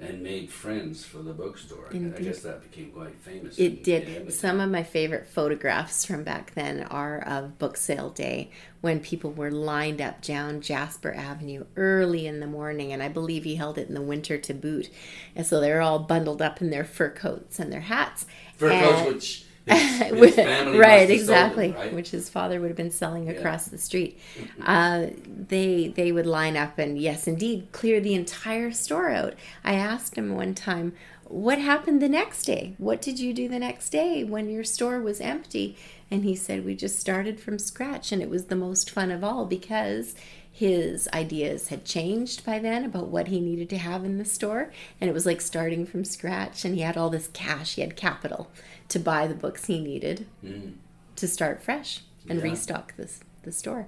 and 0.00 0.22
made 0.22 0.50
friends 0.50 1.04
for 1.04 1.18
the 1.18 1.32
bookstore. 1.32 1.88
And 1.90 2.14
I 2.14 2.20
guess 2.20 2.42
that 2.42 2.62
became 2.62 2.90
quite 2.92 3.16
famous. 3.16 3.58
It 3.58 3.82
did. 3.82 4.32
Some 4.32 4.60
of 4.60 4.70
my 4.70 4.82
favorite 4.84 5.26
photographs 5.26 6.04
from 6.04 6.22
back 6.22 6.54
then 6.54 6.84
are 6.84 7.20
of 7.20 7.58
book 7.58 7.76
sale 7.76 8.10
day 8.10 8.50
when 8.80 9.00
people 9.00 9.32
were 9.32 9.50
lined 9.50 10.00
up 10.00 10.22
down 10.22 10.60
Jasper 10.60 11.12
Avenue 11.12 11.64
early 11.76 12.26
in 12.26 12.38
the 12.38 12.46
morning, 12.46 12.92
and 12.92 13.02
I 13.02 13.08
believe 13.08 13.42
he 13.42 13.56
held 13.56 13.76
it 13.76 13.88
in 13.88 13.94
the 13.94 14.02
winter 14.02 14.38
to 14.38 14.54
boot. 14.54 14.88
And 15.34 15.44
so 15.44 15.60
they're 15.60 15.80
all 15.80 15.98
bundled 15.98 16.40
up 16.40 16.60
in 16.60 16.70
their 16.70 16.84
fur 16.84 17.10
coats 17.10 17.58
and 17.58 17.72
their 17.72 17.80
hats. 17.80 18.26
fur 18.54 18.70
and- 18.70 18.84
coats, 18.84 19.14
which 19.14 19.44
his, 19.68 20.34
his 20.34 20.36
right, 20.38 20.50
must 20.66 20.76
have 20.76 21.08
sold 21.08 21.10
exactly, 21.10 21.68
right? 21.72 21.92
which 21.92 22.10
his 22.10 22.28
father 22.28 22.60
would 22.60 22.68
have 22.68 22.76
been 22.76 22.90
selling 22.90 23.26
Yeah. 23.26 23.32
across 23.32 23.66
the 23.66 23.78
street. 23.78 24.18
Uh, 24.64 25.06
they 25.26 25.88
they 25.88 26.12
would 26.12 26.26
line 26.26 26.56
up 26.56 26.78
and 26.78 26.98
yes, 26.98 27.26
indeed, 27.26 27.68
clear 27.72 28.00
the 28.00 28.14
entire 28.14 28.70
store 28.72 29.10
out. 29.10 29.34
I 29.64 29.74
asked 29.74 30.16
him 30.16 30.34
one 30.34 30.54
time, 30.54 30.92
"What 31.24 31.58
happened 31.58 32.00
the 32.02 32.08
next 32.08 32.44
day? 32.44 32.74
What 32.78 33.00
did 33.02 33.18
you 33.20 33.32
do 33.34 33.48
the 33.48 33.58
next 33.58 33.90
day 33.90 34.24
when 34.24 34.48
your 34.50 34.64
store 34.64 35.00
was 35.00 35.20
empty?" 35.20 35.76
And 36.10 36.24
he 36.24 36.34
said, 36.34 36.64
"We 36.64 36.74
just 36.74 36.98
started 36.98 37.38
from 37.38 37.58
scratch, 37.58 38.12
and 38.12 38.22
it 38.22 38.30
was 38.30 38.46
the 38.46 38.56
most 38.56 38.90
fun 38.90 39.10
of 39.10 39.22
all 39.22 39.44
because." 39.44 40.14
His 40.62 41.06
ideas 41.14 41.68
had 41.68 41.84
changed 41.84 42.44
by 42.44 42.58
then 42.58 42.84
about 42.84 43.06
what 43.10 43.28
he 43.28 43.38
needed 43.38 43.70
to 43.70 43.78
have 43.78 44.04
in 44.04 44.18
the 44.18 44.24
store, 44.24 44.72
and 45.00 45.08
it 45.08 45.12
was 45.12 45.24
like 45.24 45.40
starting 45.40 45.86
from 45.86 46.04
scratch. 46.04 46.64
And 46.64 46.74
he 46.74 46.80
had 46.80 46.96
all 46.96 47.10
this 47.10 47.28
cash, 47.28 47.76
he 47.76 47.80
had 47.80 47.94
capital 47.94 48.50
to 48.88 48.98
buy 48.98 49.28
the 49.28 49.36
books 49.36 49.66
he 49.66 49.78
needed 49.78 50.26
Mm. 50.44 50.72
to 51.14 51.28
start 51.28 51.62
fresh 51.62 52.00
and 52.28 52.40
Yeah. 52.40 52.44
restock 52.46 52.96
this 52.96 53.20
the 53.44 53.52
store. 53.52 53.86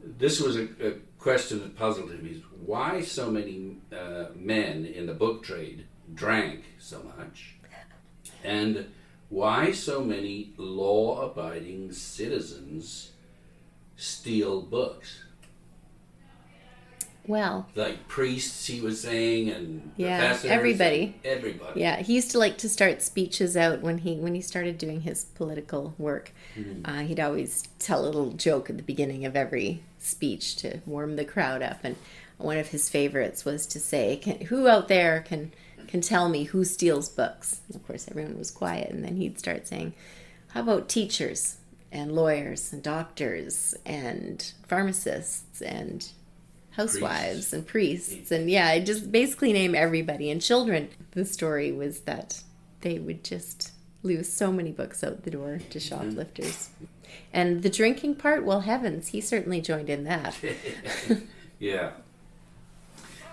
This 0.00 0.40
was 0.40 0.54
a, 0.56 0.68
a 0.80 0.92
question 1.18 1.58
that 1.62 1.74
puzzled 1.74 2.12
him. 2.12 2.24
Is 2.24 2.40
why 2.64 3.00
so 3.02 3.28
many 3.28 3.78
uh, 3.92 4.26
men 4.36 4.84
in 4.86 5.06
the 5.06 5.14
book 5.14 5.42
trade 5.42 5.86
drank 6.14 6.62
so 6.78 7.02
much, 7.18 7.56
and 8.44 8.86
why 9.28 9.72
so 9.72 10.04
many 10.04 10.52
law-abiding 10.56 11.90
citizens 11.90 13.10
steal 13.96 14.62
books, 14.62 15.23
Well, 17.26 17.66
like 17.74 18.06
priests. 18.08 18.66
He 18.66 18.80
was 18.80 19.00
saying, 19.00 19.48
and 19.48 19.92
Yeah, 19.96 20.38
everybody. 20.44 21.16
and 21.24 21.26
everybody. 21.38 21.80
yeah, 21.80 21.96
he 22.02 22.14
used 22.14 22.30
to 22.32 22.38
like 22.38 22.58
to 22.58 22.68
start 22.68 23.00
speeches 23.02 23.56
out 23.56 23.80
when 23.80 23.98
he 23.98 24.16
when 24.16 24.34
he 24.34 24.40
started 24.42 24.76
doing 24.78 25.00
his 25.02 25.24
political 25.24 25.94
work. 25.98 26.32
Uh, 26.84 27.00
he'd 27.00 27.20
always 27.20 27.64
tell 27.78 28.02
a 28.04 28.06
little 28.06 28.32
joke 28.32 28.68
at 28.70 28.76
the 28.76 28.82
beginning 28.82 29.24
of 29.24 29.34
every 29.36 29.82
speech 29.98 30.56
to 30.56 30.80
warm 30.86 31.16
the 31.16 31.24
crowd 31.24 31.62
up. 31.62 31.80
And 31.82 31.96
one 32.36 32.58
of 32.58 32.68
his 32.68 32.88
favorites 32.90 33.44
was 33.44 33.64
to 33.68 33.80
say, 33.80 34.16
can, 34.16 34.40
"Who 34.46 34.68
out 34.68 34.88
there 34.88 35.24
can 35.26 35.52
can 35.88 36.00
tell 36.02 36.28
me 36.28 36.44
who 36.44 36.64
steals 36.64 37.08
books?" 37.08 37.60
And 37.68 37.76
of 37.76 37.86
course, 37.86 38.06
everyone 38.10 38.36
was 38.38 38.50
quiet, 38.50 38.90
and 38.90 39.02
then 39.04 39.16
he'd 39.16 39.38
start 39.38 39.66
saying, 39.66 39.94
"How 40.48 40.60
about 40.60 40.88
teachers?" 40.90 41.56
And 41.90 42.12
lawyers 42.12 42.72
and 42.72 42.82
doctors 42.82 43.72
and 43.86 44.52
pharmacists 44.66 45.62
and 45.62 46.06
housewives 46.76 47.52
and 47.52 47.66
priests 47.66 48.30
and 48.30 48.50
yeah 48.50 48.66
i 48.68 48.80
just 48.80 49.12
basically 49.12 49.52
name 49.52 49.74
everybody. 49.74 50.30
And 50.30 50.40
children 50.42 50.88
the 51.12 51.24
story 51.24 51.70
was 51.72 52.00
that 52.00 52.42
they 52.80 52.98
would 52.98 53.24
just 53.24 53.72
lose 54.02 54.30
so 54.30 54.52
many 54.52 54.70
books 54.70 55.02
out 55.02 55.22
the 55.22 55.30
door 55.30 55.60
to 55.70 55.80
shoplifters. 55.80 56.68
And 57.32 57.62
the 57.62 57.70
drinking 57.70 58.16
part 58.16 58.44
well 58.44 58.60
heavens 58.60 59.08
he 59.08 59.20
certainly 59.20 59.60
joined 59.60 59.88
in 59.88 60.04
that. 60.04 60.36
Yeah. 61.58 61.92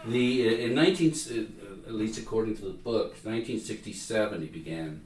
The 0.05 0.47
uh, 0.47 0.51
in 0.51 0.75
nineteen, 0.75 1.11
uh, 1.11 1.87
at 1.87 1.93
least 1.93 2.17
according 2.17 2.55
to 2.57 2.61
the 2.63 2.71
book, 2.71 3.15
nineteen 3.25 3.59
sixty 3.59 3.93
seven, 3.93 4.41
he 4.41 4.47
began 4.47 5.01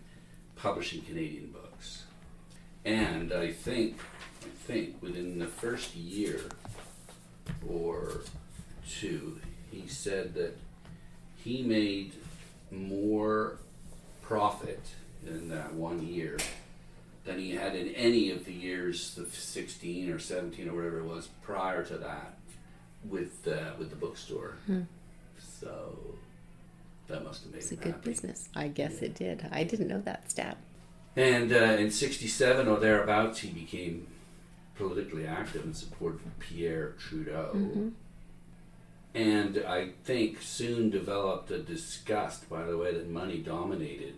publishing 0.55 1.01
Canadian 1.01 1.47
books, 1.47 2.03
and 2.85 3.33
I 3.33 3.51
think, 3.51 3.97
I 4.43 4.49
think 4.67 5.01
within 5.01 5.39
the 5.39 5.47
first 5.47 5.95
year 5.95 6.39
or 7.69 8.21
two, 8.87 9.39
he 9.71 9.87
said 9.87 10.33
that 10.35 10.57
he 11.43 11.61
made 11.61 12.13
more 12.71 13.57
profit 14.21 14.81
in 15.25 15.49
that 15.49 15.73
one 15.73 16.05
year 16.05 16.37
than 17.25 17.39
he 17.39 17.51
had 17.55 17.75
in 17.75 17.89
any 17.95 18.29
of 18.31 18.45
the 18.45 18.53
years 18.53 19.17
of 19.17 19.33
16 19.33 20.11
or 20.11 20.19
17 20.19 20.69
or 20.69 20.75
whatever 20.75 20.99
it 20.99 21.05
was 21.05 21.27
prior 21.41 21.83
to 21.83 21.97
that 21.97 22.35
with 23.03 23.47
uh, 23.47 23.71
with 23.77 23.89
the 23.89 23.95
bookstore. 23.95 24.55
So 25.59 25.97
that 27.07 27.23
must 27.23 27.43
have 27.43 27.51
made 27.51 27.59
it's 27.59 27.71
a 27.71 27.75
good 27.75 27.93
happy. 27.93 28.09
business. 28.09 28.49
I 28.55 28.67
guess 28.67 29.01
it 29.01 29.15
did. 29.15 29.47
I 29.51 29.63
didn't 29.63 29.87
know 29.87 30.01
that 30.01 30.29
stat. 30.31 30.57
And 31.15 31.51
uh, 31.51 31.55
in 31.55 31.91
67 31.91 32.67
or 32.67 32.77
thereabouts, 32.79 33.39
he 33.39 33.49
became 33.49 34.07
politically 34.77 35.25
active 35.25 35.63
and 35.63 35.75
supported 35.75 36.21
Pierre 36.39 36.93
Trudeau. 36.99 37.51
Mm-hmm. 37.55 37.89
And 39.13 39.63
I 39.65 39.91
think 40.03 40.41
soon 40.41 40.89
developed 40.89 41.49
a 41.49 41.59
disgust 41.59 42.49
by 42.49 42.63
the 42.63 42.77
way 42.77 42.93
that 42.93 43.09
money 43.09 43.37
dominated 43.37 44.15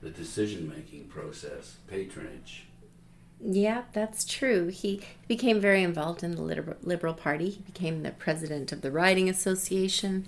the 0.00 0.10
decision 0.10 0.68
making 0.68 1.06
process, 1.06 1.76
patronage. 1.88 2.67
Yeah, 3.40 3.82
that's 3.92 4.24
true. 4.24 4.66
He 4.66 5.00
became 5.28 5.60
very 5.60 5.84
involved 5.84 6.24
in 6.24 6.32
the 6.32 6.42
Liberal, 6.42 6.76
Liberal 6.82 7.14
Party. 7.14 7.50
He 7.50 7.60
became 7.60 8.02
the 8.02 8.10
president 8.10 8.72
of 8.72 8.80
the 8.80 8.90
Riding 8.90 9.28
Association 9.28 10.26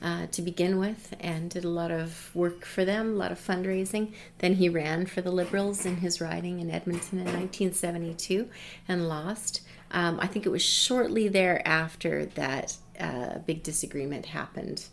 uh, 0.00 0.26
to 0.28 0.40
begin 0.40 0.78
with 0.78 1.16
and 1.18 1.50
did 1.50 1.64
a 1.64 1.68
lot 1.68 1.90
of 1.90 2.30
work 2.32 2.64
for 2.64 2.84
them, 2.84 3.14
a 3.14 3.16
lot 3.16 3.32
of 3.32 3.44
fundraising. 3.44 4.12
Then 4.38 4.54
he 4.54 4.68
ran 4.68 5.06
for 5.06 5.20
the 5.20 5.32
Liberals 5.32 5.84
in 5.84 5.96
his 5.96 6.20
riding 6.20 6.60
in 6.60 6.70
Edmonton 6.70 7.18
in 7.18 7.24
1972 7.24 8.48
and 8.86 9.08
lost. 9.08 9.62
Um, 9.90 10.20
I 10.20 10.28
think 10.28 10.46
it 10.46 10.50
was 10.50 10.62
shortly 10.62 11.26
thereafter 11.26 12.26
that 12.36 12.76
uh, 13.00 13.30
a 13.34 13.42
big 13.44 13.64
disagreement 13.64 14.26
happened 14.26 14.86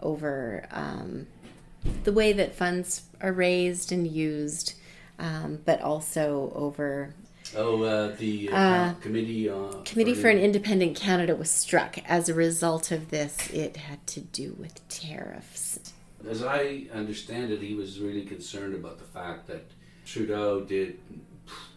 over 0.00 0.66
um, 0.70 1.26
the 2.04 2.12
way 2.12 2.32
that 2.32 2.54
funds 2.54 3.02
are 3.20 3.32
raised 3.32 3.92
and 3.92 4.06
used, 4.06 4.74
um, 5.18 5.60
but 5.64 5.80
also 5.80 6.52
over 6.54 7.14
Oh, 7.56 7.82
uh, 7.82 8.14
the 8.16 8.50
uh, 8.50 8.56
Uh, 8.56 8.94
committee. 8.94 9.48
Uh, 9.48 9.68
Committee 9.84 10.14
for 10.14 10.28
an 10.28 10.38
Independent 10.38 10.96
Canada 10.96 11.34
was 11.34 11.50
struck. 11.50 11.96
As 12.06 12.28
a 12.28 12.34
result 12.34 12.90
of 12.90 13.08
this, 13.08 13.48
it 13.50 13.78
had 13.78 14.06
to 14.08 14.20
do 14.20 14.54
with 14.58 14.86
tariffs. 14.88 15.80
As 16.28 16.42
I 16.42 16.86
understand 16.92 17.50
it, 17.50 17.62
he 17.62 17.74
was 17.74 18.00
really 18.00 18.24
concerned 18.24 18.74
about 18.74 18.98
the 18.98 19.04
fact 19.04 19.46
that 19.46 19.64
Trudeau 20.04 20.60
did 20.60 20.98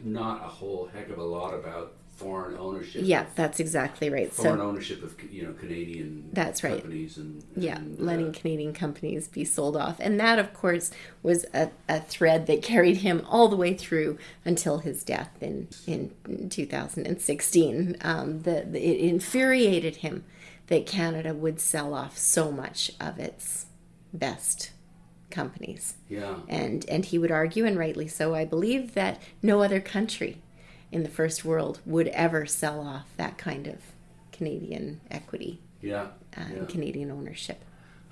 not 0.04 0.44
a 0.44 0.48
whole 0.50 0.90
heck 0.94 1.10
of 1.10 1.18
a 1.20 1.24
lot 1.24 1.54
about 1.54 1.94
foreign 2.22 2.58
ownership. 2.58 3.02
Yeah, 3.06 3.22
of- 3.22 3.36
that's 3.36 3.60
exactly 3.60 4.10
right. 4.10 4.32
foreign 4.32 4.60
So, 4.60 4.64
ownership 4.66 5.04
of 5.04 5.16
you 5.32 5.44
know 5.44 5.54
Canadian. 5.54 6.30
That's 6.34 6.64
right. 6.64 6.82
Companies 6.82 7.18
and 7.18 7.44
yeah, 7.56 7.78
and, 7.78 8.00
letting 8.00 8.30
uh, 8.30 8.34
Canadian 8.34 8.74
companies 8.74 9.28
be 9.28 9.44
sold 9.46 9.76
off. 9.78 9.98
And 10.00 10.20
that, 10.20 10.40
of 10.40 10.54
course, 10.54 10.92
was 11.24 11.46
a, 11.54 11.70
a 11.90 12.00
thread 12.02 12.48
that 12.48 12.62
carried 12.64 12.98
him 12.98 13.26
all 13.30 13.48
the 13.48 13.56
way 13.56 13.74
through 13.74 14.18
until 14.46 14.80
his 14.80 15.04
death 15.04 15.32
in, 15.42 15.68
in 15.88 16.12
2016. 16.50 17.98
Um, 18.02 18.42
the, 18.42 18.66
the, 18.70 18.80
it 18.80 19.00
infuriated 19.10 19.98
him 19.98 20.24
that 20.68 20.86
Canada 20.86 21.34
would 21.34 21.60
sell 21.60 21.94
off 21.94 22.18
so 22.18 22.52
much 22.52 22.92
of 23.00 23.20
its 23.20 23.66
best 24.14 24.72
companies. 25.30 25.96
yeah. 26.10 26.36
and 26.50 26.86
and 26.90 27.06
he 27.06 27.18
would 27.18 27.32
argue 27.32 27.66
and 27.66 27.78
rightly 27.80 28.06
so 28.06 28.36
i 28.36 28.44
believe 28.44 28.94
that 28.96 29.18
no 29.42 29.64
other 29.64 29.80
country 29.80 30.41
in 30.92 31.04
the 31.04 31.10
first 31.10 31.46
world 31.46 31.80
would 31.86 32.08
ever 32.10 32.46
sell 32.46 32.80
off 32.82 33.06
that 33.18 33.38
kind 33.38 33.68
of 33.68 33.78
canadian 34.32 35.02
equity 35.10 35.60
Yeah. 35.82 36.02
uh, 36.02 36.08
yeah. 36.38 36.44
and 36.58 36.70
canadian 36.70 37.12
ownership 37.12 37.64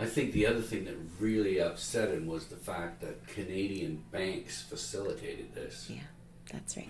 I 0.01 0.05
think 0.05 0.31
the 0.31 0.45
other 0.47 0.61
thing 0.61 0.85
that 0.85 0.95
really 1.19 1.59
upset 1.59 2.09
him 2.09 2.25
was 2.25 2.45
the 2.45 2.55
fact 2.55 3.01
that 3.01 3.27
Canadian 3.27 4.01
banks 4.13 4.61
facilitated 4.61 5.53
this. 5.53 5.87
yeah 5.89 6.07
that's 6.51 6.77
right 6.77 6.87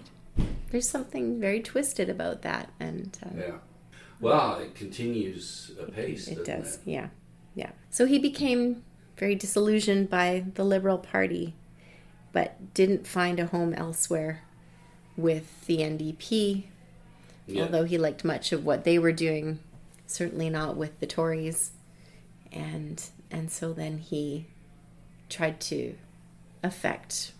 there's 0.70 0.88
something 0.88 1.40
very 1.40 1.60
twisted 1.62 2.08
about 2.10 2.44
that 2.44 2.72
and 2.80 3.18
um, 3.26 3.38
Yeah. 3.40 3.56
Well, 4.22 4.60
it 4.60 4.76
continues 4.76 5.72
apace. 5.80 6.28
it 6.28 6.46
doesn't 6.46 6.62
does 6.62 6.76
It? 6.76 6.82
yeah 6.86 7.08
yeah 7.56 7.72
so 7.90 8.06
he 8.06 8.20
became 8.20 8.84
very 9.18 9.34
disillusioned 9.36 10.10
by 10.10 10.46
the 10.54 10.64
liberal 10.64 10.98
party 11.00 11.56
but 12.32 12.74
didn't 12.76 13.08
find 13.08 13.40
a 13.40 13.48
home 13.48 13.74
elsewhere 13.74 14.44
with 15.22 15.66
the 15.66 15.78
ndp 15.80 16.64
Yeah. 17.48 17.64
although 17.64 17.84
he 17.84 17.98
liked 17.98 18.24
much 18.24 18.52
of 18.52 18.66
what 18.66 18.84
they 18.84 18.98
were 19.00 19.12
doing, 19.12 19.60
certainly 20.08 20.50
not 20.50 20.78
with 20.78 21.00
the 21.00 21.08
Tories. 21.08 21.72
And 22.52 23.04
and 23.32 23.52
so 23.52 23.74
then 23.74 24.00
he 24.00 24.48
tried 25.30 25.60
to 25.62 25.96
affect 26.64 27.32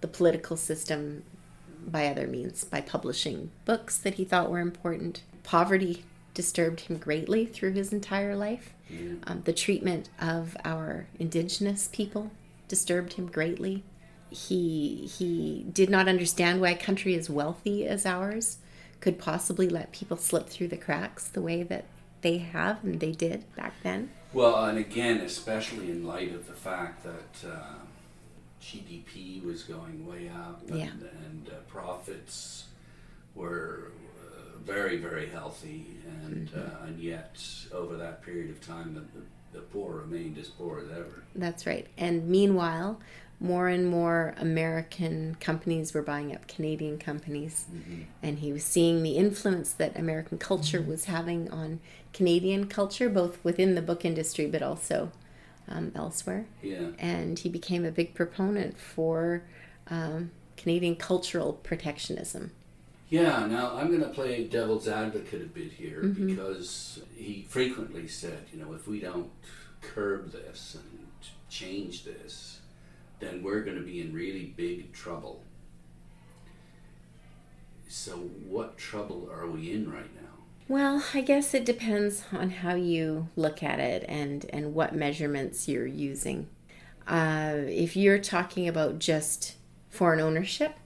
the 0.00 0.08
political 0.08 0.56
system 0.56 1.22
by 1.86 2.06
other 2.08 2.26
means, 2.26 2.64
by 2.64 2.80
publishing 2.80 3.50
books 3.64 3.96
that 3.98 4.14
he 4.14 4.24
thought 4.24 4.50
were 4.50 4.60
important. 4.60 5.22
Poverty 5.42 6.04
disturbed 6.34 6.80
him 6.80 6.96
greatly 6.98 7.44
through 7.46 7.72
his 7.72 7.92
entire 7.92 8.34
life. 8.36 8.72
Yeah. 8.88 9.14
Um, 9.24 9.42
the 9.44 9.52
treatment 9.52 10.08
of 10.20 10.56
our 10.64 11.06
indigenous 11.18 11.88
people 11.92 12.30
disturbed 12.68 13.14
him 13.14 13.26
greatly. 13.26 13.82
He 14.32 15.06
he 15.06 15.66
did 15.72 15.90
not 15.90 16.08
understand 16.08 16.60
why 16.60 16.70
a 16.70 16.76
country 16.76 17.14
as 17.14 17.28
wealthy 17.30 17.86
as 17.86 18.06
ours 18.06 18.58
could 19.00 19.18
possibly 19.18 19.68
let 19.68 19.92
people 19.92 20.16
slip 20.16 20.48
through 20.48 20.68
the 20.68 20.76
cracks 20.76 21.28
the 21.28 21.42
way 21.42 21.62
that 21.64 21.84
they 22.22 22.38
have 22.38 22.82
and 22.84 23.00
they 23.00 23.12
did 23.12 23.44
back 23.56 23.74
then. 23.82 24.10
Well, 24.32 24.64
and 24.64 24.78
again, 24.78 25.18
especially 25.18 25.90
in 25.90 26.06
light 26.06 26.32
of 26.34 26.46
the 26.46 26.52
fact 26.54 27.02
that 27.04 27.48
uh, 27.50 27.74
GDP 28.62 29.44
was 29.44 29.64
going 29.64 30.06
way 30.06 30.28
up 30.34 30.62
and, 30.68 30.78
Yeah. 30.78 30.90
and 31.26 31.48
uh, 31.48 31.54
profits 31.68 32.66
were 33.34 33.90
uh, 34.22 34.58
very, 34.64 34.96
very 34.98 35.26
healthy, 35.28 35.86
and 36.24 36.48
uh, 36.56 36.86
and 36.86 37.00
yet 37.00 37.36
over 37.72 37.96
that 37.96 38.22
period 38.22 38.50
of 38.50 38.64
time, 38.64 38.94
the, 38.94 39.00
the, 39.00 39.24
the 39.58 39.60
poor 39.66 39.96
remained 39.96 40.38
as 40.38 40.48
poor 40.48 40.78
as 40.80 40.90
ever. 40.90 41.24
That's 41.34 41.66
right. 41.66 41.86
And 41.98 42.28
meanwhile, 42.28 43.00
more 43.42 43.68
and 43.68 43.88
more 43.88 44.34
American 44.38 45.36
companies 45.40 45.92
were 45.92 46.02
buying 46.02 46.32
up 46.34 46.46
Canadian 46.46 46.96
companies. 46.96 47.66
And 48.22 48.38
he 48.38 48.52
was 48.52 48.62
seeing 48.62 49.02
the 49.02 49.16
influence 49.16 49.72
that 49.72 49.98
American 49.98 50.38
culture 50.38 50.80
was 50.80 51.06
having 51.06 51.50
on 51.50 51.80
Canadian 52.12 52.68
culture, 52.68 53.08
both 53.08 53.42
within 53.44 53.74
the 53.74 53.82
book 53.82 54.04
industry 54.04 54.46
but 54.46 54.62
also 54.62 55.10
um, 55.68 55.90
elsewhere. 55.96 56.46
Yeah. 56.62 56.90
And 56.98 57.38
he 57.38 57.48
became 57.48 57.84
a 57.84 57.90
big 57.90 58.14
proponent 58.14 58.78
for 58.78 59.42
um, 59.88 60.30
Canadian 60.56 60.94
cultural 60.94 61.54
protectionism. 61.54 62.52
Yeah, 63.08 63.44
now 63.46 63.76
I'm 63.76 63.88
going 63.88 64.00
to 64.00 64.08
play 64.08 64.44
devil's 64.44 64.88
advocate 64.88 65.42
a 65.42 65.46
bit 65.46 65.72
here 65.72 66.02
because 66.02 67.02
he 67.14 67.44
frequently 67.48 68.08
said, 68.08 68.46
you 68.52 68.58
know, 68.64 68.72
if 68.72 68.88
we 68.88 69.00
don't 69.00 69.30
curb 69.82 70.32
this 70.32 70.76
and 70.76 71.08
change 71.50 72.04
this, 72.04 72.60
then 73.22 73.42
we're 73.42 73.62
going 73.62 73.76
to 73.76 73.82
be 73.82 74.00
in 74.00 74.12
really 74.12 74.52
big 74.56 74.92
trouble. 74.92 75.42
So, 77.88 78.16
what 78.48 78.78
trouble 78.78 79.30
are 79.32 79.46
we 79.46 79.72
in 79.72 79.90
right 79.90 80.14
now? 80.14 80.28
Well, 80.66 81.04
I 81.12 81.20
guess 81.20 81.54
it 81.54 81.64
depends 81.64 82.24
on 82.32 82.50
how 82.50 82.74
you 82.74 83.28
look 83.36 83.62
at 83.62 83.78
it 83.78 84.04
and, 84.08 84.46
and 84.50 84.74
what 84.74 84.94
measurements 84.94 85.68
you're 85.68 85.86
using. 85.86 86.48
Uh, 87.06 87.56
if 87.66 87.94
you're 87.94 88.18
talking 88.18 88.66
about 88.66 88.98
just 88.98 89.56
foreign 89.90 90.20
ownership, 90.20 90.76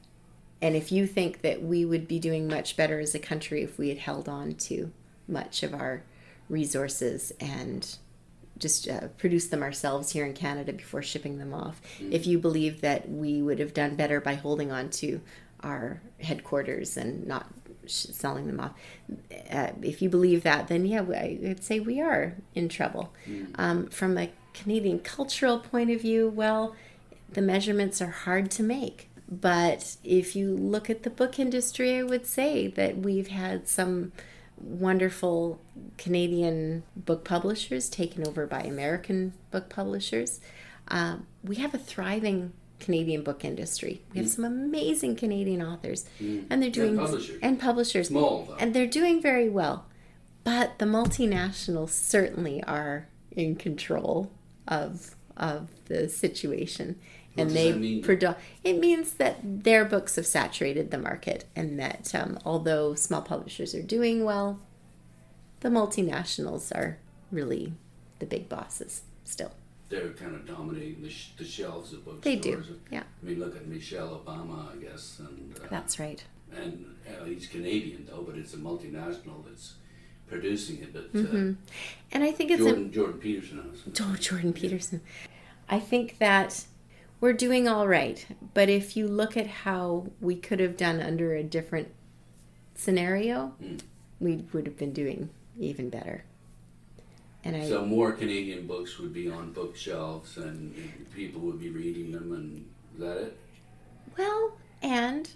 and 0.61 0.75
if 0.75 0.91
you 0.91 1.07
think 1.07 1.43
that 1.43 1.63
we 1.63 1.85
would 1.85 2.09
be 2.09 2.19
doing 2.19 2.49
much 2.49 2.77
better 2.77 2.99
as 2.99 3.15
a 3.15 3.21
country 3.21 3.63
if 3.63 3.79
we 3.79 3.91
had 3.91 3.99
held 3.99 4.29
on 4.29 4.55
to 4.55 4.91
much 5.29 5.63
of 5.63 5.75
our 5.75 6.03
resources 6.49 7.33
and 7.39 7.99
just 8.59 8.89
uh, 8.89 9.09
produce 9.19 9.49
them 9.49 9.63
ourselves 9.63 10.11
here 10.11 10.25
in 10.25 10.33
Canada 10.33 10.73
before 10.73 11.03
shipping 11.03 11.39
them 11.39 11.53
off, 11.53 11.81
if 12.11 12.27
you 12.27 12.39
believe 12.39 12.81
that 12.81 13.09
we 13.09 13.43
would 13.43 13.59
have 13.59 13.75
done 13.75 13.97
better 13.97 14.21
by 14.21 14.35
holding 14.35 14.73
on 14.73 14.91
to 14.91 15.21
our 15.61 16.01
headquarters 16.21 16.97
and 16.97 17.27
not 17.27 17.47
sh- 17.87 18.07
selling 18.13 18.47
them 18.47 18.61
off, 18.61 18.73
uh, 19.51 19.71
if 19.83 20.01
you 20.01 20.09
believe 20.09 20.43
that, 20.43 20.69
then 20.69 20.87
yeah, 20.87 21.03
I 21.03 21.39
would 21.43 21.63
say 21.63 21.81
we 21.81 22.01
are 22.01 22.35
in 22.55 22.69
trouble. 22.69 23.13
Um, 23.57 23.87
from 23.89 24.17
a 24.17 24.31
Canadian 24.55 25.01
cultural 25.01 25.59
point 25.59 25.91
of 25.91 26.01
view, 26.01 26.29
well, 26.29 26.75
the 27.33 27.43
measurements 27.43 28.01
are 28.01 28.11
hard 28.11 28.51
to 28.53 28.63
make. 28.63 29.11
But 29.29 29.97
if 30.05 30.37
you 30.37 30.55
look 30.55 30.89
at 30.89 31.03
the 31.03 31.11
book 31.11 31.39
industry, 31.39 31.97
I 31.99 32.05
would 32.05 32.27
say 32.27 32.69
that 32.69 32.99
we've 32.99 33.29
had 33.29 33.69
some 33.69 34.13
wonderful 34.59 35.61
Canadian 35.99 36.83
book 36.97 37.25
publishers 37.25 37.89
taken 37.89 38.27
over 38.27 38.47
by 38.47 38.61
American 38.61 39.33
book 39.51 39.69
publishers. 39.69 40.41
Um, 40.89 41.27
we 41.43 41.57
have 41.57 41.75
a 41.75 41.79
thriving 41.79 42.53
Canadian 42.79 43.23
book 43.23 43.45
industry. 43.45 44.03
We 44.13 44.21
have 44.21 44.29
some 44.29 44.45
amazing 44.45 45.17
Canadian 45.17 45.63
authors, 45.63 46.05
and 46.21 46.63
they're 46.63 46.71
doing 46.71 46.97
publishers. 46.97 47.39
and 47.43 47.59
publishers, 47.59 48.09
Small, 48.09 48.55
and 48.59 48.75
they're 48.75 48.87
doing 48.87 49.21
very 49.21 49.49
well. 49.49 49.87
But 50.45 50.79
the 50.79 50.85
multinationals 50.85 51.91
certainly 51.91 52.63
are 52.65 53.09
in 53.31 53.57
control 53.57 54.31
of 54.69 55.15
of 55.37 55.69
the 55.87 56.09
situation, 56.09 56.99
and 57.37 57.51
they 57.51 57.73
mean? 57.73 58.03
predo- 58.03 58.37
it 58.65 58.79
means 58.79 59.13
that 59.15 59.39
their 59.43 59.85
books 59.85 60.17
have 60.17 60.27
saturated 60.27 60.91
the 60.91 60.99
market, 60.99 61.45
and 61.55 61.79
that 61.79 62.15
um, 62.15 62.39
although 62.45 62.95
small 62.95 63.23
publishers 63.23 63.75
are 63.75 63.83
doing 63.83 64.25
well, 64.25 64.61
the 65.61 65.69
multinationals 65.69 66.75
are 66.75 66.99
really 67.31 67.73
the 68.19 68.27
big 68.27 68.49
bosses 68.49 69.03
still. 69.25 69.53
They're 69.89 70.11
kind 70.11 70.35
of 70.35 70.47
dominating 70.47 71.03
the, 71.03 71.11
sh- 71.11 71.31
the 71.37 71.45
shelves 71.45 71.93
of 71.93 72.05
bookstores. 72.05 72.23
They 72.25 72.37
do, 72.37 72.65
yeah. 72.91 73.05
I 73.23 73.27
mean, 73.27 73.39
look 73.39 73.55
at 73.57 73.67
Michelle 73.69 74.21
Obama, 74.25 74.73
I 74.73 74.83
guess, 74.83 75.21
and 75.21 75.57
uh, 75.63 75.67
That's 75.71 76.01
right. 76.01 76.25
and 76.53 76.87
uh, 77.09 77.25
he's 77.25 77.47
Canadian 77.47 78.07
though, 78.11 78.23
but 78.23 78.37
it's 78.37 78.55
a 78.55 78.57
multinational 78.59 79.45
that's 79.47 79.75
producing 80.27 80.83
it. 80.83 80.93
But 80.93 81.13
Mm-hmm. 81.13 81.53
And 82.13 82.25
I 82.25 82.33
think 82.33 82.51
uh, 82.51 82.55
it's 82.55 82.63
a, 82.63 82.67
Jordan 82.67 82.93
Jordan 82.93 83.19
Peterson. 83.21 83.73
Oh, 84.01 84.17
Jordan 84.19 84.53
Peterson. 84.53 85.01
I 85.69 85.79
think 85.79 86.19
that 86.19 86.65
we're 87.21 87.33
doing 87.33 87.67
all 87.69 87.89
right, 87.89 88.27
but 88.55 88.69
if 88.69 88.97
you 88.97 89.07
look 89.09 89.37
at 89.37 89.47
how 89.47 90.07
we 90.21 90.37
could 90.37 90.61
have 90.61 90.77
done 90.77 91.01
under 91.01 91.35
a 91.35 91.43
different 91.43 91.89
scenario, 92.75 93.55
Mm. 93.63 93.81
we 94.21 94.45
would 94.53 94.67
have 94.67 94.77
been 94.77 94.93
doing 94.93 95.31
even 95.59 95.89
better. 95.91 96.25
And 97.45 97.57
I, 97.57 97.69
So 97.69 97.85
more 97.87 98.13
Canadian 98.13 98.67
books 98.67 98.99
would 98.99 99.13
be 99.15 99.31
on 99.31 99.53
bookshelves, 99.53 100.37
and 100.37 100.75
people 101.15 101.41
would 101.43 101.61
be 101.61 101.71
reading 101.71 102.13
them, 102.13 102.33
and 102.33 102.65
is 102.95 103.01
that 103.01 103.17
it? 103.19 103.37
well, 104.19 104.57
and 104.83 105.31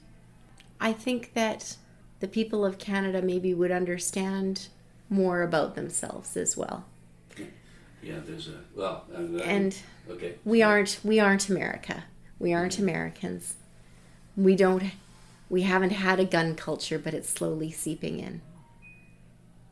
I 0.81 0.93
think 0.93 1.33
that 1.35 1.77
the 2.21 2.29
people 2.29 2.65
of 2.65 2.79
Canada 2.79 3.23
maybe 3.23 3.55
would 3.55 3.71
understand 3.71 4.69
more 5.09 5.43
about 5.43 5.75
themselves 5.75 6.37
as 6.37 6.57
well. 6.57 6.85
Yeah, 8.03 8.21
there's 8.25 8.49
a 8.49 8.61
well, 8.75 9.05
and, 9.15 9.41
uh, 9.41 9.45
And 9.45 9.77
okay, 10.09 10.35
we 10.45 10.63
aren't 10.63 11.01
we 11.05 11.21
aren't 11.21 11.49
America. 11.49 12.05
We 12.39 12.53
aren't 12.53 12.79
Americans. 12.79 13.57
We 14.37 14.57
don't 14.57 14.85
we 15.49 15.63
haven't 15.63 15.91
had 15.91 16.21
a 16.21 16.25
gun 16.25 16.55
culture, 16.55 16.99
but 16.99 17.13
it's 17.13 17.29
slowly 17.29 17.71
seeping 17.71 18.19
in 18.21 18.41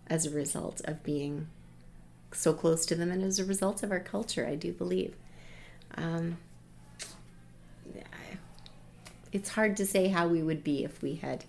as 0.09 0.27
a 0.27 0.31
result 0.31 0.81
of 0.85 1.03
being 1.03 1.49
so 2.33 2.53
close 2.53 2.85
to 2.87 2.95
them 2.95 3.11
and 3.11 3.23
as 3.23 3.38
a 3.38 3.45
result 3.45 3.83
of 3.83 3.91
our 3.91 4.01
culture, 4.01 4.47
I 4.47 4.55
do 4.55 4.73
believe. 4.73 5.14
Um, 5.97 6.38
it's 9.33 9.51
hard 9.51 9.77
to 9.77 9.87
say 9.87 10.09
how 10.09 10.27
we 10.29 10.43
would 10.43 10.64
be 10.64 10.85
if 10.85 11.03
we 11.03 11.17
had 11.17 11.45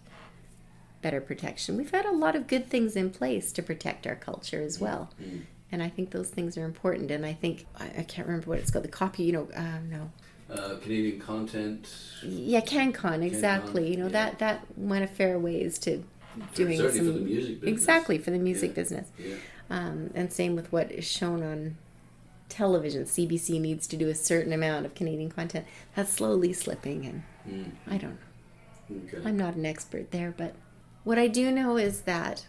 better 1.02 1.22
protection. 1.22 1.78
We've 1.78 1.92
had 1.92 2.06
a 2.06 2.12
lot 2.12 2.36
of 2.36 2.48
good 2.48 2.70
things 2.70 2.96
in 2.96 3.10
place 3.10 3.52
to 3.54 3.64
protect 3.64 4.06
our 4.06 4.16
culture 4.16 4.62
as 4.62 4.80
well. 4.80 5.10
And 5.72 5.84
I 5.84 5.90
think 5.90 6.12
those 6.12 6.30
things 6.30 6.58
are 6.58 6.66
important. 6.66 7.12
And 7.12 7.26
I 7.26 7.34
think, 7.34 7.66
I, 7.80 7.86
I 8.00 8.04
can't 8.04 8.28
remember 8.28 8.50
what 8.50 8.60
it's 8.60 8.72
called, 8.72 8.84
the 8.86 8.90
copy, 8.90 9.24
you 9.24 9.32
know, 9.34 9.48
uh, 9.56 9.80
no. 9.90 10.12
uh, 10.54 10.78
Canadian 10.82 11.20
content. 11.20 11.88
Yeah, 12.24 12.62
CanCon, 12.62 13.24
exactly. 13.24 13.90
you 13.92 13.98
know, 13.98 14.06
yeah. 14.06 14.12
that, 14.32 14.40
that 14.40 14.66
went 14.76 15.04
a 15.04 15.08
fair 15.08 15.38
ways 15.38 15.78
to 15.80 16.04
doing 16.56 16.78
certainly 16.78 16.98
some. 16.98 17.14
for 17.14 17.20
the 17.20 17.26
music 17.26 17.62
business. 17.62 17.72
Exactly, 17.82 18.18
for 18.18 18.32
the 18.32 18.40
music 18.40 18.70
Yeah. 18.72 18.76
business. 18.76 19.08
Yeah, 19.20 19.36
Um, 19.70 20.10
and 20.16 20.34
same 20.34 20.56
with 20.56 20.72
what 20.72 20.92
is 20.92 21.06
shown 21.06 21.44
on 21.44 21.78
television. 22.48 23.06
CBC 23.06 23.60
needs 23.62 23.86
to 23.88 23.96
do 23.98 24.10
a 24.10 24.16
certain 24.16 24.52
amount 24.54 24.86
of 24.88 24.96
Canadian 24.96 25.30
content. 25.30 25.68
That's 25.96 26.12
slowly 26.12 26.52
slipping, 26.54 27.06
and 27.06 27.24
Mm. 27.48 27.72
I 27.88 27.98
don't 27.98 28.18
know. 28.92 28.98
okay. 29.14 29.28
I'm 29.28 29.38
not 29.38 29.56
an 29.56 29.66
expert 29.68 30.10
there, 30.12 30.34
but 30.36 30.56
what 31.04 31.20
I 31.20 31.28
do 31.28 31.52
know 31.52 31.78
is 31.78 32.02
that 32.02 32.48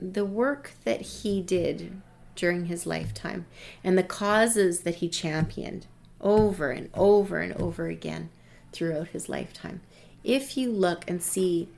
the 0.00 0.24
work 0.26 0.72
that 0.84 1.00
he 1.00 1.40
did 1.40 2.00
during 2.38 2.66
his 2.66 2.86
lifetime 2.86 3.44
and 3.82 3.98
the 3.98 4.02
causes 4.02 4.80
that 4.80 4.96
he 4.96 5.08
championed 5.08 5.86
over 6.20 6.70
and 6.70 6.88
over 6.94 7.40
and 7.40 7.52
over 7.54 7.88
again 7.88 8.30
throughout 8.72 9.08
his 9.08 9.28
lifetime. 9.28 9.80
If 10.22 10.56
you 10.56 10.70
look 10.70 11.04
and 11.10 11.20
see, 11.20 11.68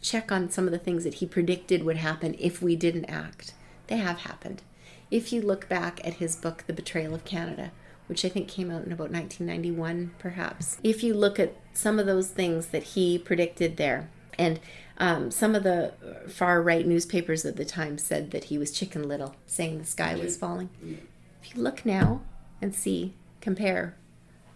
check 0.00 0.32
on 0.32 0.50
some 0.50 0.64
of 0.64 0.72
the 0.72 0.78
things 0.78 1.04
that 1.04 1.14
he 1.14 1.26
predicted 1.26 1.84
would 1.84 1.98
happen 1.98 2.34
if 2.38 2.62
we 2.62 2.76
didn't 2.76 3.04
act, 3.04 3.52
they 3.88 3.98
have 3.98 4.20
happened. 4.20 4.62
If 5.10 5.34
you 5.34 5.42
look 5.42 5.68
back 5.68 6.00
at 6.02 6.14
his 6.14 6.34
book, 6.34 6.64
The 6.66 6.72
Betrayal 6.72 7.14
of 7.14 7.26
Canada, 7.26 7.70
which 8.06 8.24
I 8.24 8.30
think 8.30 8.48
came 8.48 8.70
out 8.70 8.86
in 8.86 8.92
about 8.92 9.10
1991, 9.10 10.12
perhaps, 10.18 10.78
if 10.82 11.02
you 11.02 11.12
look 11.12 11.38
at 11.38 11.56
some 11.74 11.98
of 11.98 12.06
those 12.06 12.28
things 12.28 12.68
that 12.68 12.82
he 12.82 13.18
predicted 13.18 13.76
there, 13.76 14.08
and 14.38 14.60
um, 14.98 15.30
some 15.30 15.54
of 15.54 15.62
the 15.62 15.92
far 16.28 16.62
right 16.62 16.86
newspapers 16.86 17.44
at 17.44 17.56
the 17.56 17.64
time 17.64 17.98
said 17.98 18.30
that 18.30 18.44
he 18.44 18.58
was 18.58 18.70
chicken 18.70 19.08
little, 19.08 19.36
saying 19.46 19.78
the 19.78 19.84
sky 19.84 20.14
was 20.14 20.36
falling. 20.36 20.70
Yeah. 20.82 20.96
If 21.42 21.54
you 21.54 21.62
look 21.62 21.84
now 21.84 22.22
and 22.62 22.74
see, 22.74 23.14
compare 23.40 23.96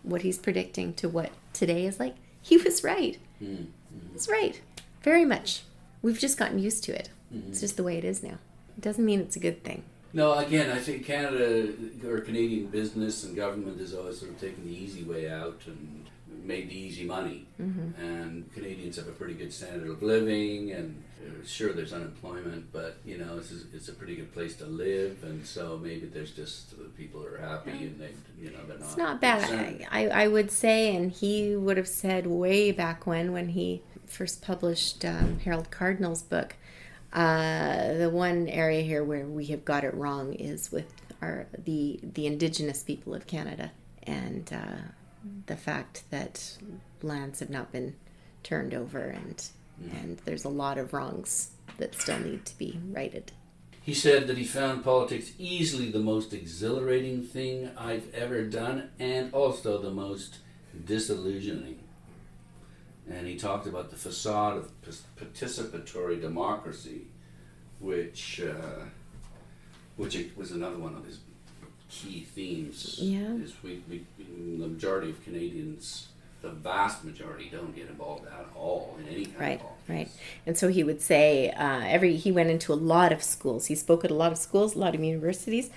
what 0.02 0.22
he's 0.22 0.38
predicting 0.38 0.94
to 0.94 1.08
what 1.08 1.30
today 1.52 1.84
is 1.86 2.00
like, 2.00 2.16
he 2.40 2.56
was 2.56 2.82
right. 2.82 3.18
Mm. 3.42 3.66
He's 4.12 4.28
right. 4.28 4.60
Very 5.02 5.24
much. 5.24 5.62
We've 6.02 6.18
just 6.18 6.38
gotten 6.38 6.58
used 6.58 6.84
to 6.84 6.98
it. 6.98 7.10
Mm-hmm. 7.34 7.50
It's 7.50 7.60
just 7.60 7.76
the 7.76 7.82
way 7.82 7.98
it 7.98 8.04
is 8.04 8.22
now. 8.22 8.38
It 8.76 8.80
doesn't 8.80 9.04
mean 9.04 9.20
it's 9.20 9.36
a 9.36 9.40
good 9.40 9.62
thing. 9.62 9.84
No, 10.12 10.32
again, 10.34 10.70
I 10.70 10.78
think 10.78 11.04
Canada 11.04 11.72
or 12.04 12.20
Canadian 12.20 12.66
business 12.66 13.22
and 13.24 13.36
government 13.36 13.78
has 13.78 13.94
always 13.94 14.18
sort 14.18 14.32
of 14.32 14.40
taken 14.40 14.64
the 14.64 14.74
easy 14.74 15.04
way 15.04 15.30
out 15.30 15.60
and 15.66 16.06
made 16.44 16.70
the 16.70 16.78
easy 16.78 17.04
money. 17.04 17.46
Mm-hmm. 17.60 18.02
And 18.02 18.52
Canadians 18.52 18.96
have 18.96 19.08
a 19.08 19.12
pretty 19.12 19.34
good 19.34 19.52
standard 19.52 19.90
of 19.90 20.02
living, 20.02 20.72
and 20.72 21.02
uh, 21.20 21.46
sure, 21.46 21.72
there's 21.72 21.92
unemployment, 21.92 22.72
but 22.72 22.96
you 23.04 23.18
know, 23.18 23.38
it's, 23.38 23.52
it's 23.74 23.88
a 23.88 23.92
pretty 23.92 24.16
good 24.16 24.32
place 24.32 24.56
to 24.56 24.66
live, 24.66 25.22
and 25.22 25.46
so 25.46 25.78
maybe 25.82 26.06
there's 26.06 26.32
just 26.32 26.72
uh, 26.74 26.84
people 26.96 27.24
are 27.24 27.38
happy 27.38 27.70
and 27.70 28.00
they, 28.00 28.10
you 28.40 28.50
know, 28.50 28.58
they're 28.66 28.78
not. 28.78 28.86
It's 28.86 28.96
not 28.96 29.20
bad. 29.20 29.48
concerned. 29.48 29.86
I, 29.90 30.08
I 30.08 30.28
would 30.28 30.50
say, 30.50 30.94
and 30.94 31.12
he 31.12 31.56
would 31.56 31.76
have 31.76 31.88
said 31.88 32.26
way 32.26 32.72
back 32.72 33.06
when, 33.06 33.32
when 33.32 33.48
he 33.50 33.82
first 34.06 34.42
published 34.42 35.04
um, 35.04 35.38
Harold 35.44 35.70
Cardinal's 35.70 36.22
book, 36.22 36.56
uh, 37.12 37.94
the 37.94 38.10
one 38.10 38.48
area 38.48 38.82
here 38.82 39.04
where 39.04 39.26
we 39.26 39.46
have 39.46 39.64
got 39.64 39.84
it 39.84 39.94
wrong 39.94 40.32
is 40.34 40.70
with 40.72 40.92
our 41.20 41.46
the 41.64 42.00
the 42.02 42.26
Indigenous 42.26 42.82
people 42.82 43.14
of 43.14 43.26
Canada 43.26 43.72
and 44.04 44.52
uh, 44.52 44.82
the 45.46 45.56
fact 45.56 46.04
that 46.10 46.58
lands 47.02 47.40
have 47.40 47.50
not 47.50 47.72
been 47.72 47.94
turned 48.42 48.74
over 48.74 49.00
and 49.00 49.48
and 49.92 50.18
there's 50.24 50.44
a 50.44 50.50
lot 50.50 50.76
of 50.76 50.92
wrongs 50.92 51.52
that 51.78 51.94
still 51.94 52.18
need 52.18 52.44
to 52.44 52.58
be 52.58 52.78
righted. 52.90 53.32
He 53.82 53.94
said 53.94 54.26
that 54.26 54.36
he 54.36 54.44
found 54.44 54.84
politics 54.84 55.32
easily 55.38 55.90
the 55.90 56.00
most 56.00 56.34
exhilarating 56.34 57.22
thing 57.22 57.70
I've 57.78 58.12
ever 58.14 58.44
done 58.44 58.90
and 58.98 59.32
also 59.32 59.80
the 59.80 59.90
most 59.90 60.38
disillusioning. 60.84 61.78
And 63.08 63.26
he 63.26 63.36
talked 63.36 63.66
about 63.66 63.90
the 63.90 63.96
facade 63.96 64.58
of 64.58 64.70
participatory 65.16 66.20
democracy, 66.20 67.06
which 67.80 68.42
uh, 68.42 68.84
which 69.96 70.16
was 70.36 70.52
another 70.52 70.78
one 70.78 70.94
of 70.94 71.04
his 71.04 71.18
key 71.90 72.20
themes. 72.34 72.96
Yeah. 73.00 73.34
Is 73.36 73.54
we, 73.62 73.82
we 73.90 74.04
the 74.18 74.66
majority 74.68 75.10
of 75.10 75.22
Canadians, 75.24 76.08
the 76.42 76.50
vast 76.50 77.04
majority, 77.04 77.48
don't 77.50 77.74
get 77.74 77.88
involved 77.88 78.26
at 78.26 78.46
all 78.54 78.96
in 79.00 79.08
any 79.08 79.24
kind 79.26 79.40
Right, 79.40 79.60
of 79.60 79.60
politics. 79.60 79.88
right. 79.88 80.08
And 80.46 80.56
so 80.56 80.68
he 80.68 80.84
would 80.84 81.02
say 81.02 81.50
uh, 81.50 81.80
every 81.84 82.16
he 82.16 82.32
went 82.32 82.50
into 82.50 82.72
a 82.72 82.74
lot 82.76 83.12
of 83.12 83.22
schools. 83.22 83.66
He 83.66 83.74
spoke 83.74 84.04
at 84.04 84.10
a 84.10 84.14
lot 84.14 84.32
of 84.32 84.38
schools, 84.38 84.74
a 84.74 84.78
lot 84.78 84.94
of 84.94 85.02
universities. 85.02 85.70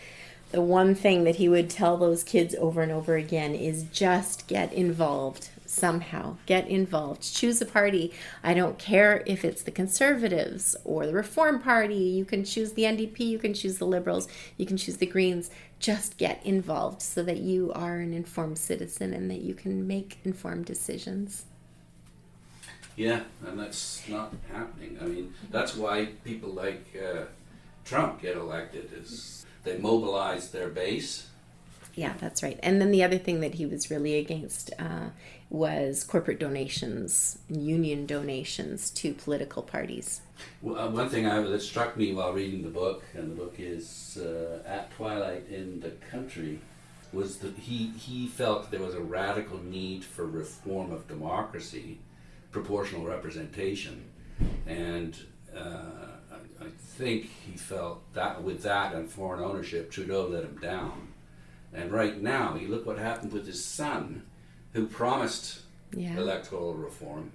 The 0.51 0.61
one 0.61 0.93
thing 0.93 1.23
that 1.23 1.37
he 1.37 1.49
would 1.49 1.69
tell 1.69 1.97
those 1.97 2.23
kids 2.23 2.53
over 2.59 2.81
and 2.83 2.91
over 2.91 3.15
again 3.15 3.55
is 3.55 3.83
just 3.85 4.45
get 4.47 4.71
involved 4.71 5.49
somehow. 5.73 6.37
Get 6.45 6.67
involved. 6.67 7.33
Choose 7.33 7.61
a 7.61 7.65
party. 7.65 8.13
I 8.43 8.53
don't 8.53 8.77
care 8.77 9.23
if 9.25 9.43
it's 9.43 9.63
the 9.63 9.71
Conservatives 9.71 10.75
or 10.85 11.05
the 11.05 11.13
Reform 11.13 11.61
Party. 11.61 11.95
You 11.95 12.25
can 12.25 12.45
choose 12.45 12.73
the 12.73 12.83
NDP. 12.83 13.19
You 13.19 13.39
can 13.39 13.53
choose 13.53 13.77
the 13.77 13.87
Liberals. 13.87 14.27
You 14.57 14.65
can 14.65 14.77
choose 14.77 14.97
the 14.97 15.05
Greens. 15.05 15.49
Just 15.79 16.17
get 16.17 16.45
involved 16.45 17.01
so 17.01 17.23
that 17.23 17.37
you 17.37 17.71
are 17.73 17.97
an 17.97 18.13
informed 18.13 18.57
citizen 18.57 19.13
and 19.13 19.29
that 19.29 19.41
you 19.41 19.53
can 19.53 19.87
make 19.87 20.19
informed 20.23 20.65
decisions. 20.65 21.45
Yeah, 22.95 23.21
and 23.45 23.59
that's 23.59 24.07
not 24.07 24.33
happening. 24.51 24.97
I 25.01 25.05
mean, 25.05 25.33
that's 25.49 25.75
why 25.75 26.09
people 26.23 26.49
like 26.51 26.85
uh, 26.95 27.23
Trump 27.85 28.21
get 28.21 28.37
elected 28.37 28.91
is 28.93 29.45
they 29.63 29.77
mobilize 29.77 30.51
their 30.51 30.69
base. 30.69 31.27
Yeah, 31.95 32.13
that's 32.19 32.41
right. 32.41 32.59
And 32.63 32.81
then 32.81 32.91
the 32.91 33.03
other 33.03 33.17
thing 33.17 33.39
that 33.41 33.55
he 33.55 33.65
was 33.65 33.91
really 33.91 34.17
against 34.17 34.71
uh, 34.79 35.09
was 35.53 36.03
corporate 36.03 36.39
donations, 36.39 37.37
union 37.47 38.07
donations 38.07 38.89
to 38.89 39.13
political 39.13 39.61
parties. 39.61 40.21
Well, 40.63 40.79
uh, 40.79 40.89
one 40.89 41.09
thing 41.09 41.27
I, 41.27 41.41
that 41.41 41.61
struck 41.61 41.95
me 41.95 42.11
while 42.11 42.33
reading 42.33 42.63
the 42.63 42.69
book, 42.69 43.03
and 43.13 43.31
the 43.31 43.35
book 43.35 43.55
is 43.59 44.17
uh, 44.19 44.67
At 44.67 44.91
Twilight 44.91 45.47
in 45.49 45.79
the 45.79 45.91
Country, 46.09 46.59
was 47.13 47.37
that 47.37 47.55
he, 47.55 47.91
he 47.99 48.27
felt 48.27 48.71
there 48.71 48.81
was 48.81 48.95
a 48.95 48.99
radical 48.99 49.59
need 49.59 50.03
for 50.03 50.25
reform 50.25 50.91
of 50.91 51.07
democracy, 51.07 51.99
proportional 52.51 53.05
representation, 53.05 54.05
and 54.65 55.15
uh, 55.55 55.59
I, 56.31 56.65
I 56.65 56.69
think 56.79 57.29
he 57.45 57.55
felt 57.55 58.11
that 58.15 58.41
with 58.41 58.63
that 58.63 58.95
and 58.95 59.07
foreign 59.07 59.43
ownership, 59.43 59.91
Trudeau 59.91 60.27
let 60.27 60.45
him 60.45 60.57
down. 60.59 61.09
And 61.71 61.91
right 61.91 62.19
now, 62.19 62.55
you 62.55 62.69
look 62.69 62.87
what 62.87 62.97
happened 62.97 63.33
with 63.33 63.45
his 63.45 63.63
son, 63.63 64.23
who 64.73 64.87
promised 64.87 65.61
Yeah. 65.95 66.17
electoral 66.17 66.73
reform, 66.73 67.31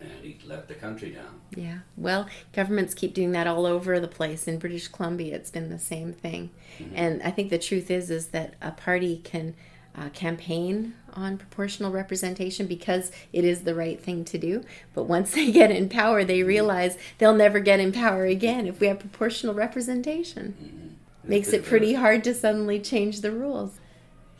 and 0.00 0.10
he 0.22 0.38
let 0.46 0.68
the 0.68 0.74
country 0.74 1.10
down. 1.10 1.40
Yeah. 1.54 1.78
Well, 1.96 2.26
governments 2.52 2.94
keep 2.94 3.14
doing 3.14 3.32
that 3.32 3.46
all 3.46 3.66
over 3.66 4.00
the 4.00 4.08
place. 4.08 4.48
In 4.48 4.58
British 4.58 4.88
Columbia, 4.88 5.36
it's 5.36 5.50
been 5.50 5.68
the 5.68 5.78
same 5.78 6.12
thing. 6.12 6.50
Mm-hmm. 6.78 6.94
And 6.96 7.22
I 7.22 7.30
think 7.30 7.50
the 7.50 7.58
truth 7.58 7.90
is 7.90 8.10
is 8.10 8.28
that 8.28 8.54
a 8.60 8.72
party 8.72 9.20
can 9.22 9.54
uh, 9.94 10.08
campaign 10.10 10.94
on 11.12 11.36
proportional 11.36 11.92
representation 11.92 12.66
because 12.66 13.12
it 13.32 13.44
is 13.44 13.62
the 13.62 13.74
right 13.74 14.00
thing 14.00 14.24
to 14.24 14.38
do. 14.38 14.64
But 14.94 15.04
once 15.04 15.32
they 15.32 15.52
get 15.52 15.70
in 15.70 15.88
power, 15.88 16.24
they 16.24 16.40
mm-hmm. 16.40 16.48
realize 16.48 16.96
they'll 17.18 17.34
never 17.34 17.60
get 17.60 17.80
in 17.80 17.92
power 17.92 18.24
again 18.24 18.66
if 18.66 18.80
we 18.80 18.86
have 18.86 18.98
proportional 18.98 19.54
representation. 19.54 20.54
Mm-hmm. 20.60 20.88
Makes 21.24 21.52
it 21.52 21.64
pretty 21.64 21.94
hard 21.94 22.24
to 22.24 22.34
suddenly 22.34 22.80
change 22.80 23.20
the 23.20 23.30
rules. 23.30 23.78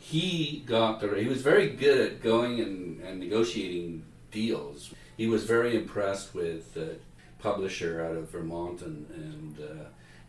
He 0.03 0.63
got 0.65 0.99
the 0.99 1.07
he 1.15 1.27
was 1.27 1.41
very 1.41 1.69
good 1.69 1.99
at 2.11 2.21
going 2.21 2.59
and, 2.59 3.01
and 3.01 3.21
negotiating 3.21 4.03
deals. 4.31 4.93
He 5.15 5.27
was 5.27 5.45
very 5.45 5.77
impressed 5.77 6.35
with 6.35 6.73
the 6.73 6.97
publisher 7.39 8.03
out 8.03 8.17
of 8.17 8.29
vermont 8.29 8.81
and, 8.81 9.09
and 9.11 9.59
uh, 9.59 9.83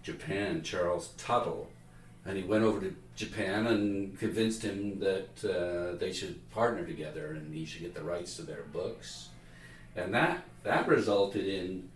japan 0.05 0.63
charles 0.63 1.09
tuttle. 1.19 1.71
And 2.25 2.37
he 2.37 2.45
went 2.45 2.63
over 2.63 2.81
to 2.83 2.95
japan 3.17 3.67
and 3.67 4.17
convinced 4.17 4.63
him 4.63 5.01
that 5.01 5.33
uh, 5.45 5.99
they 5.99 6.13
should 6.13 6.49
partner 6.53 6.87
together 6.87 7.33
and 7.33 7.53
he 7.53 7.65
should 7.65 7.83
get 7.83 7.95
the 7.95 8.05
rights 8.05 8.37
to 8.37 8.43
their 8.43 8.63
books. 8.73 9.31
And 9.97 10.15
that 10.15 10.45
that 10.63 10.87
resulted 10.87 11.49
in 11.49 11.91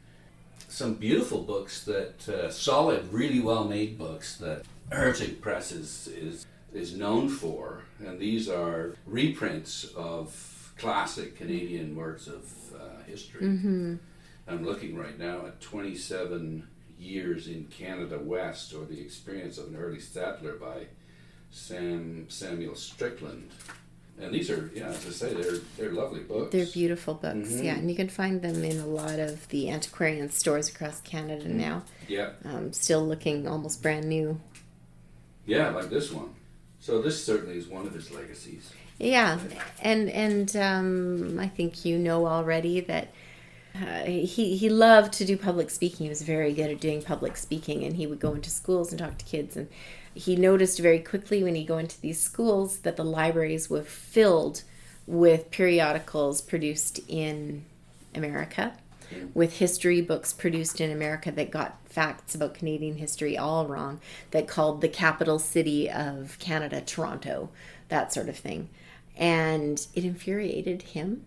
some 0.68 0.94
beautiful 0.94 1.42
books 1.44 1.84
that 1.84 2.28
uh, 2.28 2.50
solid, 2.50 3.12
really 3.12 3.40
well 3.40 3.64
made 3.64 3.96
books 3.96 4.36
that 4.38 4.62
Hurtig 4.90 5.40
Press 5.40 5.70
is, 5.70 6.08
is 6.08 6.44
is 6.72 6.94
known 6.96 7.28
for, 7.28 7.82
and 8.04 8.18
these 8.18 8.48
are 8.48 8.94
reprints 9.06 9.84
of 9.96 10.72
classic 10.78 11.36
Canadian 11.36 11.96
works 11.96 12.26
of 12.26 12.52
uh, 12.74 13.02
history. 13.06 13.46
I'm 13.46 14.64
looking 14.64 14.96
right 14.96 15.18
now 15.18 15.46
at 15.46 15.60
27 15.60 16.66
years 16.98 17.48
in 17.48 17.64
Canada 17.66 18.18
West, 18.18 18.74
or 18.74 18.84
the 18.84 19.00
experience 19.00 19.58
of 19.58 19.68
an 19.68 19.76
early 19.76 20.00
settler 20.00 20.54
by 20.54 20.86
Sam 21.50 22.26
Samuel 22.28 22.74
Strickland. 22.74 23.50
And 24.20 24.34
these 24.34 24.50
are, 24.50 24.68
yeah, 24.74 24.88
as 24.88 25.06
I 25.06 25.10
say, 25.10 25.34
they're 25.34 25.58
they're 25.76 25.92
lovely 25.92 26.20
books. 26.20 26.50
They're 26.52 26.66
beautiful 26.66 27.14
books, 27.14 27.50
Mhm. 27.52 27.64
yeah, 27.64 27.76
and 27.76 27.88
you 27.88 27.94
can 27.94 28.08
find 28.08 28.42
them 28.42 28.64
in 28.64 28.78
a 28.80 28.86
lot 28.86 29.18
of 29.20 29.46
the 29.48 29.70
antiquarian 29.70 30.30
stores 30.30 30.68
across 30.68 31.00
Canada 31.02 31.48
now. 31.48 31.84
Yeah, 32.08 32.30
Um, 32.44 32.72
still 32.72 33.06
looking 33.06 33.46
almost 33.46 33.80
brand 33.80 34.08
new. 34.08 34.40
yeah, 35.46 35.70
like 35.70 35.88
this 35.90 36.10
one. 36.10 36.30
So 36.80 37.02
this 37.02 37.24
certainly 37.24 37.58
is 37.58 37.66
one 37.66 37.86
of 37.86 37.92
his 37.92 38.10
legacies. 38.10 38.72
Yeah, 38.98 39.38
and 39.80 40.10
and 40.10 40.56
um, 40.56 41.38
I 41.38 41.48
think 41.48 41.84
you 41.84 41.98
know 41.98 42.26
already 42.26 42.80
that 42.80 43.08
uh, 43.74 44.04
he 44.04 44.56
he 44.56 44.68
loved 44.68 45.12
to 45.14 45.24
do 45.24 45.36
public 45.36 45.70
speaking. 45.70 46.06
He 46.06 46.08
was 46.08 46.22
very 46.22 46.52
good 46.52 46.70
at 46.70 46.80
doing 46.80 47.02
public 47.02 47.36
speaking, 47.36 47.84
and 47.84 47.96
he 47.96 48.06
would 48.06 48.20
go 48.20 48.32
into 48.32 48.50
schools 48.50 48.90
and 48.90 48.98
talk 48.98 49.18
to 49.18 49.24
kids. 49.24 49.56
And 49.56 49.68
he 50.14 50.34
noticed 50.34 50.80
very 50.80 50.98
quickly 50.98 51.44
when 51.44 51.54
he 51.54 51.64
go 51.64 51.78
into 51.78 52.00
these 52.00 52.20
schools 52.20 52.80
that 52.80 52.96
the 52.96 53.04
libraries 53.04 53.70
were 53.70 53.82
filled 53.82 54.62
with 55.06 55.50
periodicals 55.50 56.42
produced 56.42 57.00
in 57.08 57.64
America, 58.14 58.72
with 59.34 59.58
history 59.58 60.00
books 60.00 60.32
produced 60.32 60.80
in 60.80 60.90
America 60.90 61.30
that 61.32 61.50
got 61.50 61.78
facts 61.86 62.34
about 62.34 62.54
Canadian 62.54 62.96
history 62.96 63.36
all 63.36 63.66
wrong, 63.66 64.00
that 64.30 64.46
called 64.48 64.80
the 64.80 64.88
capital 64.88 65.38
city 65.38 65.90
of 65.90 66.38
Canada 66.38 66.80
Toronto, 66.80 67.50
that 67.88 68.12
sort 68.12 68.28
of 68.28 68.36
thing. 68.36 68.68
And 69.16 69.84
it 69.94 70.04
infuriated 70.04 70.82
him 70.82 71.24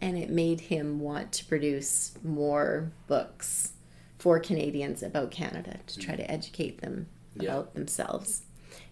and 0.00 0.16
it 0.18 0.30
made 0.30 0.60
him 0.62 1.00
want 1.00 1.32
to 1.32 1.44
produce 1.44 2.12
more 2.22 2.92
books 3.06 3.72
for 4.18 4.38
Canadians 4.40 5.02
about 5.02 5.30
Canada 5.30 5.78
to 5.86 5.98
try 5.98 6.16
to 6.16 6.30
educate 6.30 6.80
them 6.80 7.06
Yeah. 7.36 7.50
about 7.50 7.74
themselves. 7.74 8.42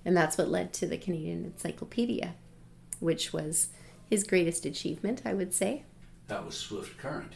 And 0.04 0.16
that's 0.16 0.36
what 0.36 0.48
led 0.50 0.72
to 0.74 0.86
the 0.86 0.98
Canadian 0.98 1.44
Encyclopedia, 1.44 2.34
which 3.00 3.32
was 3.32 3.68
his 4.10 4.24
greatest 4.24 4.66
achievement, 4.66 5.22
I 5.24 5.32
would 5.32 5.54
say. 5.54 5.84
That 6.28 6.44
was 6.44 6.56
Swift 6.56 6.98
Current. 6.98 7.32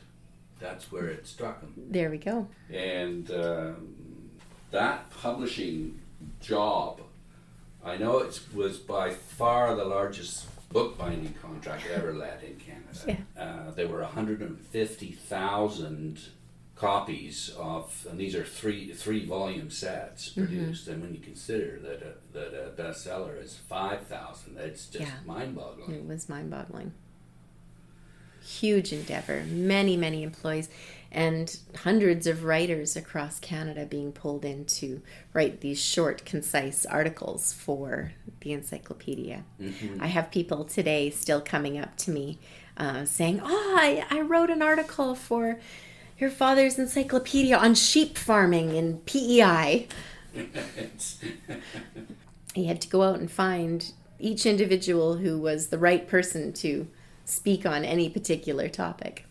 That's 0.58 0.90
where 0.92 1.08
it 1.08 1.26
struck 1.26 1.60
him. 1.60 1.74
There 1.90 2.08
we 2.10 2.16
go. 2.18 2.48
And 2.72 3.30
um, 3.30 3.94
that 4.70 5.10
publishing 5.10 6.00
job, 6.40 7.00
I 7.84 7.96
know 7.98 8.18
it 8.18 8.40
was 8.54 8.78
by 8.78 9.10
far 9.10 9.74
the 9.76 9.84
largest 9.84 10.46
bookbinding 10.72 11.34
contract 11.42 11.84
ever 11.94 12.14
let 12.14 12.42
in 12.42 12.56
Canada. 12.56 13.18
Uh, 13.38 13.70
there 13.72 13.86
were 13.88 14.00
150,000 14.00 16.20
copies 16.74 17.50
of, 17.58 18.06
and 18.10 18.18
these 18.18 18.34
are 18.34 18.44
three 18.44 18.92
three 18.92 19.24
volume 19.24 19.70
sets 19.70 20.28
Mm-hmm. 20.30 20.44
produced. 20.44 20.88
And 20.88 21.00
when 21.02 21.14
you 21.14 21.20
consider 21.20 21.78
that 21.80 22.02
a, 22.02 22.14
that 22.34 22.52
a 22.54 22.70
bestseller 22.70 23.40
is 23.42 23.56
five 23.68 24.06
thousand, 24.06 24.58
it's 24.58 24.86
just 24.86 25.04
Yeah. 25.06 25.12
mind 25.24 25.54
boggling. 25.56 25.94
It 25.96 26.04
was 26.06 26.28
mind 26.28 26.50
boggling. 26.50 26.92
Huge 28.46 28.92
endeavor, 28.92 29.44
many, 29.48 29.96
many 29.96 30.22
employees, 30.22 30.68
and 31.10 31.58
hundreds 31.82 32.26
of 32.26 32.44
writers 32.44 32.96
across 32.96 33.40
Canada 33.40 33.86
being 33.86 34.12
pulled 34.12 34.44
in 34.44 34.64
to 34.66 35.02
write 35.32 35.60
these 35.60 35.80
short, 35.80 36.24
concise 36.24 36.86
articles 36.86 37.52
for 37.52 38.12
the 38.40 38.52
encyclopedia. 38.52 39.44
I 40.00 40.06
have 40.06 40.30
people 40.30 40.64
today 40.64 41.10
still 41.10 41.40
coming 41.40 41.78
up 41.78 41.96
to 41.98 42.10
me 42.10 42.38
uh, 42.76 43.04
saying, 43.04 43.40
Oh, 43.42 43.74
I, 43.76 44.06
I 44.10 44.20
wrote 44.20 44.50
an 44.50 44.62
article 44.62 45.14
for 45.14 45.58
your 46.18 46.30
father's 46.30 46.78
encyclopedia 46.78 47.56
on 47.56 47.74
sheep 47.74 48.16
farming 48.16 48.74
in 48.74 48.98
PEI. 48.98 49.88
He 52.54 52.64
had 52.64 52.80
to 52.80 52.88
go 52.88 53.02
out 53.02 53.18
and 53.18 53.30
find 53.30 53.92
each 54.18 54.46
individual 54.46 55.18
who 55.18 55.38
was 55.38 55.66
the 55.66 55.76
right 55.76 56.08
person 56.08 56.54
to 56.54 56.88
speak 57.26 57.66
on 57.66 57.84
any 57.84 58.08
particular 58.08 58.68
topic. 58.68 59.26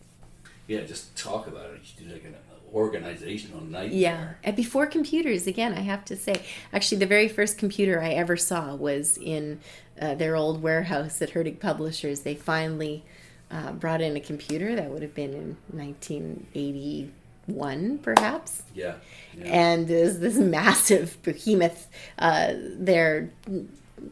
yeah, 0.68 0.82
just 0.82 1.16
talk 1.16 1.48
about 1.48 1.70
it. 1.70 1.80
It's 1.82 2.12
like 2.12 2.24
an 2.24 2.36
organizational 2.72 3.62
nightmare. 3.62 3.98
Yeah, 3.98 4.34
and 4.44 4.54
before 4.54 4.86
computers, 4.86 5.46
again, 5.46 5.72
I 5.74 5.80
have 5.80 6.04
to 6.06 6.16
say, 6.16 6.42
actually, 6.72 6.98
the 6.98 7.06
very 7.06 7.28
first 7.28 7.58
computer 7.58 8.02
I 8.02 8.10
ever 8.10 8.36
saw 8.36 8.74
was 8.74 9.16
in 9.18 9.60
uh, 10.00 10.14
their 10.14 10.36
old 10.36 10.62
warehouse 10.62 11.20
at 11.22 11.30
Hurtig 11.30 11.58
Publishers. 11.58 12.20
They 12.20 12.34
finally 12.34 13.02
uh, 13.50 13.72
brought 13.72 14.02
in 14.02 14.16
a 14.16 14.20
computer 14.20 14.76
that 14.76 14.90
would 14.90 15.02
have 15.02 15.14
been 15.14 15.32
in 15.32 15.56
1981, 15.72 17.98
perhaps. 17.98 18.62
Yeah. 18.74 18.96
yeah. 19.36 19.44
and 19.44 19.88
there's 19.88 20.18
this 20.18 20.36
massive 20.36 21.22
behemoth 21.22 21.88
uh, 22.18 22.52
there 22.76 23.30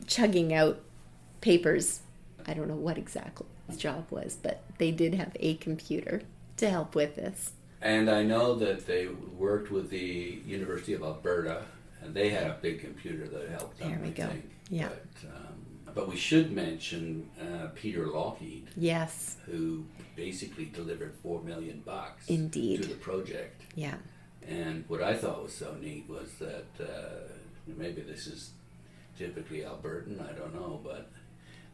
chugging 0.07 0.55
out 0.55 0.81
papers. 1.42 2.01
I 2.47 2.55
don't 2.55 2.68
know 2.68 2.77
what 2.77 2.97
exactly 2.99 3.47
job 3.77 4.07
was, 4.11 4.37
but 4.40 4.62
they 4.79 4.90
did 4.90 5.14
have 5.14 5.37
a 5.40 5.55
computer 5.57 6.22
to 6.59 6.70
help 6.70 6.94
with 6.94 7.16
this. 7.16 7.53
And 7.81 8.09
I 8.11 8.22
know 8.22 8.55
that 8.55 8.87
they 8.87 9.09
worked 9.09 9.70
with 9.70 9.90
the 9.90 10.40
University 10.46 10.94
of 10.94 11.03
Alberta, 11.03 11.64
and 12.03 12.14
they 12.14 12.31
had 12.31 12.46
a 12.46 12.57
big 12.61 12.81
computer 12.81 13.27
that 13.29 13.48
helped 13.50 13.79
them. 13.79 13.90
There 13.90 13.98
we 14.00 14.09
I 14.09 14.11
go. 14.11 14.27
Think. 14.29 14.50
Yeah. 14.70 14.88
But, 14.88 15.29
um, 15.35 15.55
but 15.94 16.09
we 16.09 16.16
should 16.16 16.50
mention 16.53 17.29
uh, 17.40 17.68
Peter 17.74 18.07
Lougheed. 18.07 18.64
Yes, 18.77 19.37
who 19.46 19.85
basically 20.16 20.66
delivered 20.66 21.14
four 21.22 21.42
million 21.42 21.83
bucks 21.85 22.29
Indeed. 22.29 22.83
to 22.83 22.88
the 22.88 22.94
project. 22.94 23.62
yeah, 23.74 23.96
And 24.46 24.85
what 24.88 25.03
I 25.03 25.14
thought 25.14 25.42
was 25.42 25.55
so 25.55 25.74
neat 25.81 26.07
was 26.09 26.31
that 26.38 26.66
uh, 26.81 27.33
maybe 27.66 28.00
this 28.03 28.27
is 28.27 28.50
typically 29.18 29.61
Albertan, 29.61 30.20
I 30.29 30.33
don't 30.33 30.55
know, 30.55 30.81
but 30.83 31.11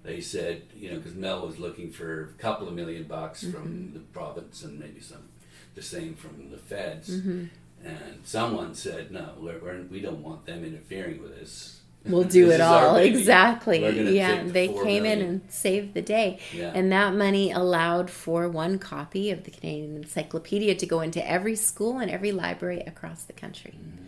they 0.02 0.20
said, 0.20 0.62
you 0.74 0.90
know, 0.90 0.96
because 0.96 1.14
Mel 1.14 1.46
was 1.46 1.58
looking 1.58 1.90
for 1.90 2.24
a 2.24 2.42
couple 2.42 2.66
of 2.68 2.74
million 2.74 3.04
bucks 3.04 3.42
Mm-hmm. 3.44 3.52
from 3.52 3.90
the 3.92 4.00
province 4.00 4.62
and 4.64 4.78
maybe 4.78 5.00
some 5.00 5.28
the 5.74 5.82
same 5.82 6.14
from 6.14 6.50
the 6.50 6.56
feds. 6.58 7.10
Mm-hmm. 7.10 7.44
And 7.84 8.20
someone 8.24 8.74
said, 8.74 9.10
no, 9.10 9.34
we're, 9.38 9.58
we're, 9.58 9.82
we 9.90 10.00
don't 10.00 10.22
want 10.22 10.44
them 10.46 10.64
interfering 10.64 11.22
with 11.22 11.38
this. 11.38 11.80
we'll 12.04 12.24
do 12.40 12.50
it 12.50 12.60
all 12.60 12.96
exactly. 12.96 13.80
Yeah, 14.16 14.42
the 14.42 14.50
they 14.50 14.68
came 14.68 15.04
in 15.06 15.20
and 15.22 15.40
saved 15.48 15.94
the 15.94 16.02
day, 16.02 16.38
Yeah. 16.52 16.72
and 16.74 16.90
that 16.92 17.14
money 17.14 17.52
allowed 17.52 18.10
for 18.10 18.48
one 18.48 18.78
copy 18.78 19.30
of 19.30 19.44
the 19.44 19.50
Canadian 19.50 19.96
Encyclopedia 19.96 20.74
to 20.74 20.86
go 20.86 21.00
into 21.00 21.26
every 21.30 21.56
school 21.56 21.98
and 21.98 22.10
every 22.10 22.32
library 22.32 22.80
across 22.86 23.22
the 23.22 23.32
country, 23.32 23.74
Mm-hmm. 23.78 24.04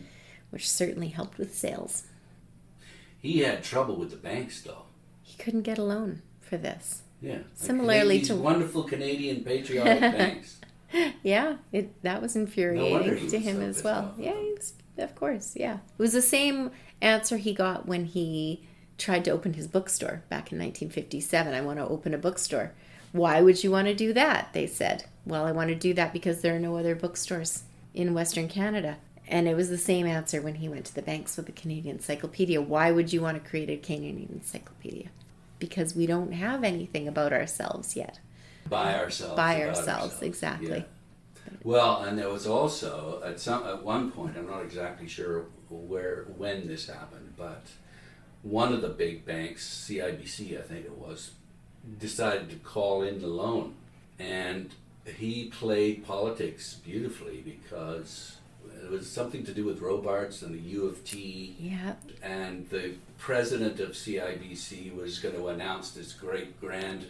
which 0.51 0.69
certainly 0.69 1.09
helped 1.09 1.39
with 1.39 1.55
sales. 1.55 2.05
He 3.21 3.39
had 3.41 3.63
trouble 3.63 3.97
with 3.97 4.11
the 4.11 4.17
banks, 4.17 4.61
though. 4.63 4.83
He 5.37 5.43
couldn't 5.43 5.63
get 5.63 5.79
a 5.79 5.83
loan 5.85 6.21
for 6.41 6.57
this. 6.57 7.03
Yeah. 7.21 7.39
Similarly 7.55 8.21
to- 8.23 8.35
wonderful 8.37 8.83
Canadian 8.83 9.45
patriotic 9.45 10.01
banks. 10.19 10.59
Yeah, 11.23 11.57
it 11.73 12.03
that 12.03 12.21
was 12.21 12.37
infuriating 12.37 13.17
he 13.17 13.29
to 13.29 13.37
was 13.39 13.47
him 13.47 13.57
so 13.57 13.63
as 13.63 13.83
well. 13.83 14.15
Yeah, 14.19 14.35
he 14.39 14.53
was, 14.53 14.75
of 14.99 15.15
course. 15.15 15.55
Yeah, 15.57 15.75
it 15.77 15.99
was 15.99 16.13
the 16.13 16.21
same 16.21 16.71
answer 17.01 17.39
he 17.39 17.55
got 17.55 17.87
when 17.87 18.05
he 18.05 18.67
tried 18.99 19.25
to 19.25 19.31
open 19.31 19.55
his 19.55 19.67
bookstore 19.69 20.23
back 20.29 20.53
in 20.53 20.59
1957. 20.59 21.55
I 21.55 21.63
want 21.63 21.79
to 21.79 21.89
open 21.89 22.13
a 22.13 22.19
bookstore. 22.19 22.73
Why 23.13 23.41
would 23.41 23.65
you 23.65 23.71
want 23.71 23.87
to 23.89 23.95
do 23.95 24.13
that? 24.13 24.53
They 24.53 24.67
said. 24.67 25.05
Well, 25.25 25.47
I 25.47 25.53
want 25.53 25.69
to 25.69 25.75
do 25.75 25.95
that 25.95 26.13
because 26.13 26.43
there 26.43 26.55
are 26.55 26.61
no 26.61 26.77
other 26.77 26.95
bookstores 26.95 27.63
in 27.95 28.13
Western 28.13 28.49
Canada. 28.49 28.99
And 29.29 29.49
it 29.49 29.55
was 29.57 29.71
the 29.71 29.79
same 29.79 30.07
answer 30.07 30.43
when 30.43 30.57
he 30.57 30.69
went 30.69 30.85
to 30.87 30.95
the 30.95 31.01
banks 31.03 31.37
with 31.39 31.47
the 31.47 31.53
Canadian 31.53 31.97
Encyclopedia. 31.97 32.61
Why 32.61 32.91
would 32.91 33.13
you 33.15 33.23
want 33.23 33.43
to 33.43 33.49
create 33.49 33.71
a 33.71 33.77
Canadian 33.77 34.29
Encyclopedia? 34.33 35.09
Because 35.63 35.95
we 35.95 36.07
don't 36.07 36.33
have 36.33 36.65
anything 36.65 37.07
about 37.07 37.33
ourselves 37.33 37.95
yet. 37.95 38.19
by 38.69 38.99
ourselves. 38.99 39.37
By 39.37 39.55
about 39.55 39.77
ourselves, 39.77 40.21
exactly. 40.23 40.85
Well, 41.63 42.03
and 42.03 42.19
there 42.19 42.29
was 42.29 42.49
also 42.49 43.23
at 43.25 43.39
some 43.39 43.65
at 43.65 43.85
one 43.85 44.11
point, 44.11 44.37
I'm 44.37 44.49
not 44.49 44.63
exactly 44.63 45.07
sure 45.07 45.47
where 45.71 46.27
when 46.37 46.67
this 46.67 46.89
happened, 46.89 47.35
but 47.37 47.63
one 48.43 48.73
of 48.73 48.83
the 48.83 48.89
big 48.89 49.25
banks, 49.25 49.87
CIBC, 49.89 50.59
I 50.59 50.63
think 50.63 50.85
it 50.85 50.99
was, 50.99 51.31
decided 52.01 52.51
to 52.51 52.57
call 52.57 53.03
in 53.03 53.21
the 53.21 53.29
loan, 53.29 53.75
and 54.19 54.75
he 55.05 55.45
played 55.47 56.05
politics 56.05 56.75
beautifully 56.85 57.41
because 57.45 58.39
it 58.83 58.91
was 58.91 59.09
something 59.09 59.45
to 59.45 59.53
do 59.55 59.65
with 59.65 59.81
Robarts 59.81 60.43
and 60.43 60.55
the 60.55 60.59
U 60.71 60.87
of 60.87 61.05
T 61.05 61.57
Yeah, 61.59 61.95
and 62.23 62.69
the 62.71 62.95
president 63.19 63.79
of 63.81 63.91
CIBC 63.91 64.95
was 64.95 65.19
going 65.19 65.35
to 65.37 65.49
announce 65.49 65.91
this 65.93 66.13
great 66.13 66.61
grand 66.61 67.07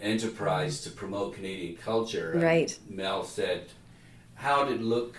enterprise 0.00 0.80
to 0.82 0.90
promote 0.90 1.34
Canadian 1.34 1.76
culture. 1.76 2.32
And 2.32 2.42
Right. 2.42 2.78
Mel 2.88 3.24
said, 3.24 3.66
"How 4.34 4.64
did 4.64 4.80
it 4.80 4.82
look 4.82 5.16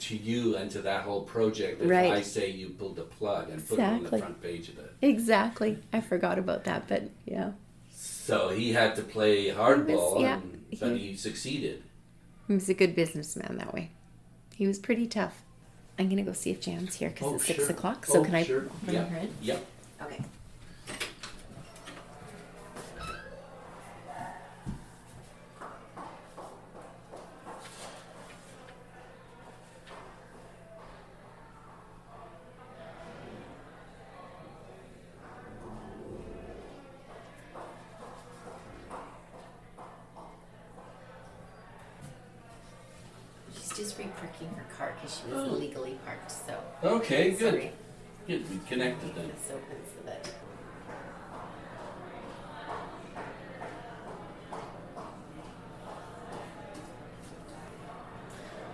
to 0.00 0.16
you 0.16 0.56
and 0.56 0.70
to 0.72 0.82
that 0.82 1.02
whole 1.04 1.22
project 1.22 1.80
if 1.82 1.88
Right. 1.88 2.12
I 2.12 2.22
say 2.22 2.50
you 2.50 2.70
pulled 2.70 2.96
the 2.96 3.02
plug 3.02 3.50
and 3.50 3.66
put 3.66 3.78
it 3.78 3.82
on 3.82 4.02
the 4.02 4.08
front 4.18 4.42
page 4.42 4.68
of 4.68 4.78
it?" 4.78 4.92
Exactly. 5.02 5.78
I 5.92 6.00
forgot 6.00 6.38
about 6.38 6.64
that, 6.64 6.88
but 6.88 7.10
yeah. 7.24 7.52
So 7.94 8.48
he 8.50 8.72
had 8.72 8.96
to 8.96 9.02
play 9.02 9.48
hardball, 9.50 10.20
yeah, 10.20 10.36
and, 10.40 10.64
but 10.80 10.96
he- 10.96 11.08
he 11.10 11.16
succeeded. 11.16 11.82
He 12.48 12.54
was 12.54 12.68
a 12.68 12.74
good 12.74 12.94
businessman 12.96 13.56
that 13.58 13.72
way. 13.72 13.90
He 14.54 14.66
was 14.66 14.78
pretty 14.78 15.06
tough. 15.06 15.42
I'm 15.98 16.08
gonna 16.08 16.22
go 16.22 16.32
see 16.32 16.50
if 16.50 16.60
Jan's 16.60 16.94
here 16.96 17.10
because 17.10 17.28
oh, 17.28 17.34
it's 17.36 17.46
six 17.46 17.60
Oh, 17.60 17.62
sure. 17.66 17.70
o'clock. 17.74 18.06
So 18.06 18.20
Oh, 18.20 18.24
can 18.24 18.34
I 18.34 18.42
sure. 18.44 18.62
bring 18.82 18.96
Yeah. 18.96 19.04
her 19.04 19.16
in? 19.18 19.30
Yep. 19.42 19.66
Okay. 20.02 20.20
She's 43.54 43.76
just 43.76 43.98
reparking 43.98 44.48
her 44.56 44.64
car 44.76 44.94
because 44.96 45.16
she 45.20 45.30
was 45.32 45.48
Oh. 45.48 45.54
illegally 45.54 45.98
parked. 46.04 46.30
So 46.30 46.58
Okay. 46.82 47.30
Good. 47.32 47.38
sorry. 47.54 47.72
Good. 48.26 48.48
We 48.50 48.58
connected 48.68 49.14
then. 49.14 49.28
This 49.28 49.50
opens 49.50 49.88
the 49.98 50.04
bed. 50.10 50.28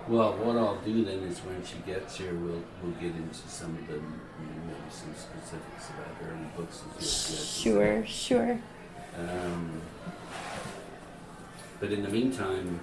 Well, 0.09 0.33
what 0.39 0.57
I'll 0.57 0.77
do 0.81 1.05
then 1.05 1.19
is 1.25 1.39
when 1.41 1.63
she 1.65 1.77
gets 1.87 2.17
here, 2.17 2.33
we'll 2.35 2.63
we'll 2.83 2.93
get 2.95 3.15
into 3.15 3.47
some 3.47 3.77
of 3.77 3.87
the 3.87 3.95
you 3.95 4.01
know, 4.01 4.63
maybe 4.67 4.79
some 4.91 5.13
specifics 5.15 5.91
about 5.91 6.17
early 6.27 6.47
books. 6.57 6.81
and 6.83 6.93
things 6.93 7.31
like 7.31 7.75
Sure, 7.75 8.07
sure. 8.07 8.61
Um, 9.19 9.83
but 11.79 11.93
in 11.93 12.03
the 12.03 12.09
meantime, 12.09 12.81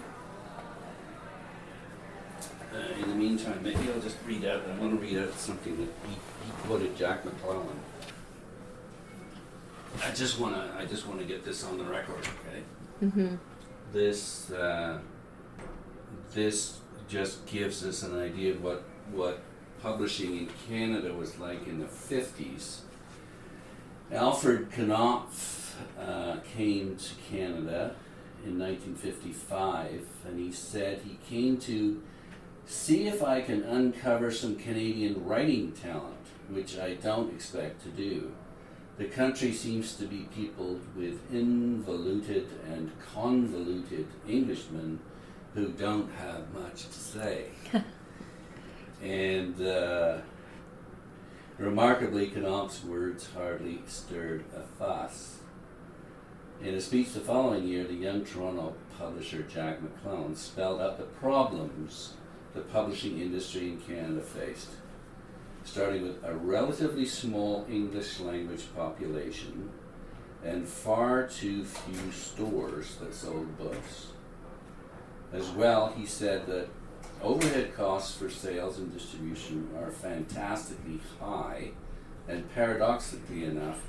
uh, 2.76 3.02
in 3.02 3.10
the 3.10 3.16
meantime, 3.16 3.60
maybe 3.64 3.92
I'll 3.94 4.02
just 4.02 4.18
read 4.26 4.46
out. 4.46 4.64
I 4.68 4.80
want 4.80 5.00
to 5.00 5.06
read 5.06 5.18
out 5.18 5.34
something 5.34 5.78
that 5.78 5.90
he, 6.08 6.14
he 6.14 6.52
quoted 6.64 6.96
Jack 6.98 7.24
McClelland. 7.24 7.80
I 10.04 10.12
just 10.12 10.40
want 10.40 10.56
to. 10.56 10.78
I 10.78 10.86
just 10.86 11.08
want 11.08 11.20
to 11.20 11.26
get 11.26 11.46
this 11.46 11.64
on 11.64 11.78
the 11.78 11.86
record, 11.86 12.18
okay? 12.20 12.64
Mm-hmm. 13.04 13.36
this 13.92 14.52
uh, 14.52 15.00
this 16.34 16.80
just 17.08 17.46
gives 17.46 17.86
us 17.86 18.04
an 18.04 18.20
idea 18.20 18.52
of 18.52 18.64
what 18.64 18.84
what 19.12 19.42
publishing 19.82 20.38
in 20.38 20.50
Canada 20.68 21.14
was 21.14 21.38
like 21.40 21.66
in 21.68 21.80
the 21.80 21.88
fifties. 21.88 22.82
Alfred 24.12 24.70
Knopf 24.72 25.76
uh, 26.00 26.38
came 26.56 26.96
to 26.96 27.16
Canada 27.30 27.96
in 28.46 28.60
1955, 28.60 30.08
and 30.28 30.40
he 30.40 30.52
said 30.52 31.02
he 31.04 31.18
came 31.28 31.58
to 31.58 32.02
see 32.66 33.08
if 33.08 33.24
I 33.24 33.42
can 33.42 33.64
uncover 33.64 34.32
some 34.32 34.56
Canadian 34.56 35.26
writing 35.26 35.72
talent, 35.72 36.16
which 36.50 36.78
I 36.78 36.96
don't 36.96 37.34
expect 37.34 37.84
to 37.84 37.90
do. 37.90 38.32
The 38.98 39.06
country 39.06 39.52
seems 39.52 39.96
to 39.96 40.06
be 40.06 40.28
peopled 40.34 40.82
with 40.96 41.20
involuted 41.32 42.48
and 42.68 42.92
convoluted 43.14 44.08
Englishmen 44.28 45.00
who 45.54 45.70
don't 45.70 46.12
have 46.14 46.54
much 46.54 46.88
to 46.88 46.94
say. 46.94 47.46
and 49.02 49.62
uh, 49.62 50.18
remarkably, 51.58 52.30
Knopf's 52.30 52.84
words 52.84 53.30
hardly 53.36 53.82
stirred 53.86 54.46
a 54.56 54.62
fuss. 54.78 55.40
In 56.62 56.74
a 56.74 56.82
speech 56.82 57.14
the 57.14 57.20
following 57.20 57.68
year, 57.68 57.84
the 57.84 57.94
young 57.94 58.24
Toronto 58.24 58.76
publisher 58.98 59.44
Jack 59.44 59.80
McClelland 59.82 60.38
spelled 60.38 60.80
out 60.80 60.98
the 60.98 61.04
problems 61.04 62.14
the 62.56 62.62
publishing 62.62 63.20
industry 63.20 63.68
in 63.68 63.82
Canada 63.82 64.22
faced, 64.22 64.70
starting 65.66 66.04
with 66.04 66.24
a 66.24 66.34
relatively 66.34 67.06
small 67.06 67.66
English 67.70 68.20
language 68.22 68.64
population 68.76 69.70
and 70.44 70.68
far 70.68 71.28
too 71.28 71.66
few 71.66 72.12
stores 72.12 72.96
that 72.96 73.14
sold 73.14 73.58
books. 73.58 74.08
As 75.34 75.50
well, 75.50 75.94
he 75.98 76.06
said 76.06 76.48
that 76.48 76.70
overhead 77.22 77.76
costs 77.76 78.16
for 78.16 78.30
sales 78.30 78.78
and 78.78 78.94
distribution 78.94 79.70
are 79.78 79.92
fantastically 79.92 81.02
high, 81.20 81.72
and 82.28 82.54
paradoxically 82.54 83.44
enough, 83.44 83.82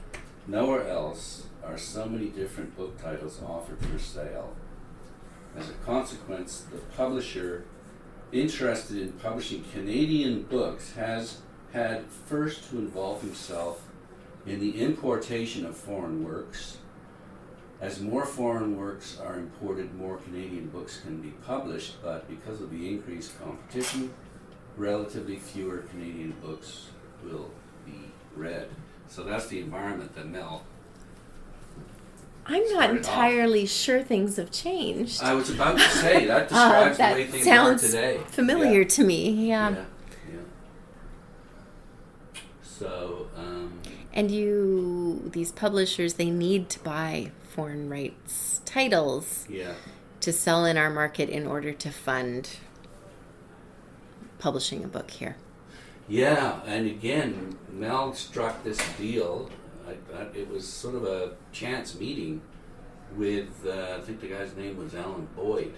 nowhere 0.47 0.89
else 0.89 1.47
are 1.65 1.79
so 1.79 2.07
many 2.07 2.31
different 2.31 2.77
book 2.77 3.01
titles 3.01 3.41
offered 3.47 3.79
for 3.85 3.99
sale. 3.99 4.57
As 5.57 5.69
a 5.69 5.75
consequence, 5.85 6.65
the 6.71 6.79
publisher 6.97 7.65
interested 8.33 8.99
in 8.99 9.13
publishing 9.13 9.65
Canadian 9.73 10.43
books 10.43 10.93
has 10.95 11.41
had 11.73 12.05
first 12.27 12.71
to 12.71 12.79
involve 12.79 13.21
himself 13.21 13.83
in 14.47 14.61
the 14.61 14.81
importation 14.81 15.67
of 15.67 15.77
foreign 15.77 16.25
works. 16.25 16.79
As 17.81 18.01
more 18.01 18.25
foreign 18.25 18.77
works 18.79 19.19
are 19.21 19.35
imported, 19.35 19.95
more 19.95 20.17
Canadian 20.17 20.69
books 20.69 21.01
can 21.01 21.21
be 21.21 21.31
published, 21.47 22.03
but 22.03 22.29
because 22.29 22.61
of 22.61 22.71
the 22.71 22.89
increased 22.89 23.39
competition, 23.39 24.15
relatively 24.77 25.37
fewer 25.37 25.79
Canadian 25.79 26.33
books 26.43 26.89
will 27.23 27.51
be 27.85 28.11
read. 28.35 28.69
So 29.09 29.25
that's 29.25 29.49
the 29.49 29.61
environment 29.61 30.15
that 30.15 30.29
Mel 30.29 30.65
I'm 32.49 32.63
not 32.63 32.69
Started 32.71 32.91
off. 32.91 32.97
entirely 32.99 33.67
sure 33.67 34.03
things 34.03 34.37
have 34.37 34.51
changed. 34.53 35.23
I 35.23 35.35
was 35.35 35.51
about 35.51 35.79
to 35.79 35.89
say 35.89 36.27
that 36.27 36.49
Uh, 36.53 36.93
that 36.95 36.97
the 36.97 37.03
way 37.23 37.27
things 37.27 37.45
sounds 37.45 37.83
are 37.85 37.87
today. 37.89 38.21
familiar 38.29 38.83
Yeah. 38.83 38.89
to 38.89 39.05
me. 39.05 39.31
Yeah. 39.49 39.71
yeah. 39.71 39.85
yeah. 40.33 40.41
So, 42.63 43.29
um, 43.37 43.81
And 44.13 44.31
you, 44.31 45.29
these 45.33 45.53
publishers, 45.53 46.15
they 46.15 46.31
need 46.31 46.69
to 46.71 46.81
buy 46.81 47.33
foreign 47.55 47.89
rights 47.89 48.61
titles 48.65 49.47
yeah, 49.49 49.73
to 50.21 50.33
sell 50.33 50.65
in 50.65 50.77
our 50.77 50.91
market 50.91 51.29
in 51.29 51.47
order 51.47 51.73
to 51.73 51.91
fund 51.91 52.51
publishing 54.39 54.85
a 54.85 54.89
book 54.89 55.11
here. 55.11 55.37
yeah, 56.09 56.61
and 56.67 56.87
again, 56.87 57.57
Mel 57.73 58.13
struck 58.15 58.63
this 58.63 58.79
deal. 58.99 59.51
I, 59.87 59.93
I, 60.17 60.23
it 60.35 60.49
was 60.51 60.67
sort 60.67 60.95
of 60.95 61.05
a 61.05 61.33
chance 61.53 61.99
meeting 61.99 62.41
with 63.17 63.65
uh, 63.67 63.97
I 63.99 64.01
think 64.01 64.21
the 64.21 64.29
guy's 64.29 64.55
name 64.57 64.77
was 64.77 64.95
Alan 64.95 65.29
Boyd, 65.37 65.75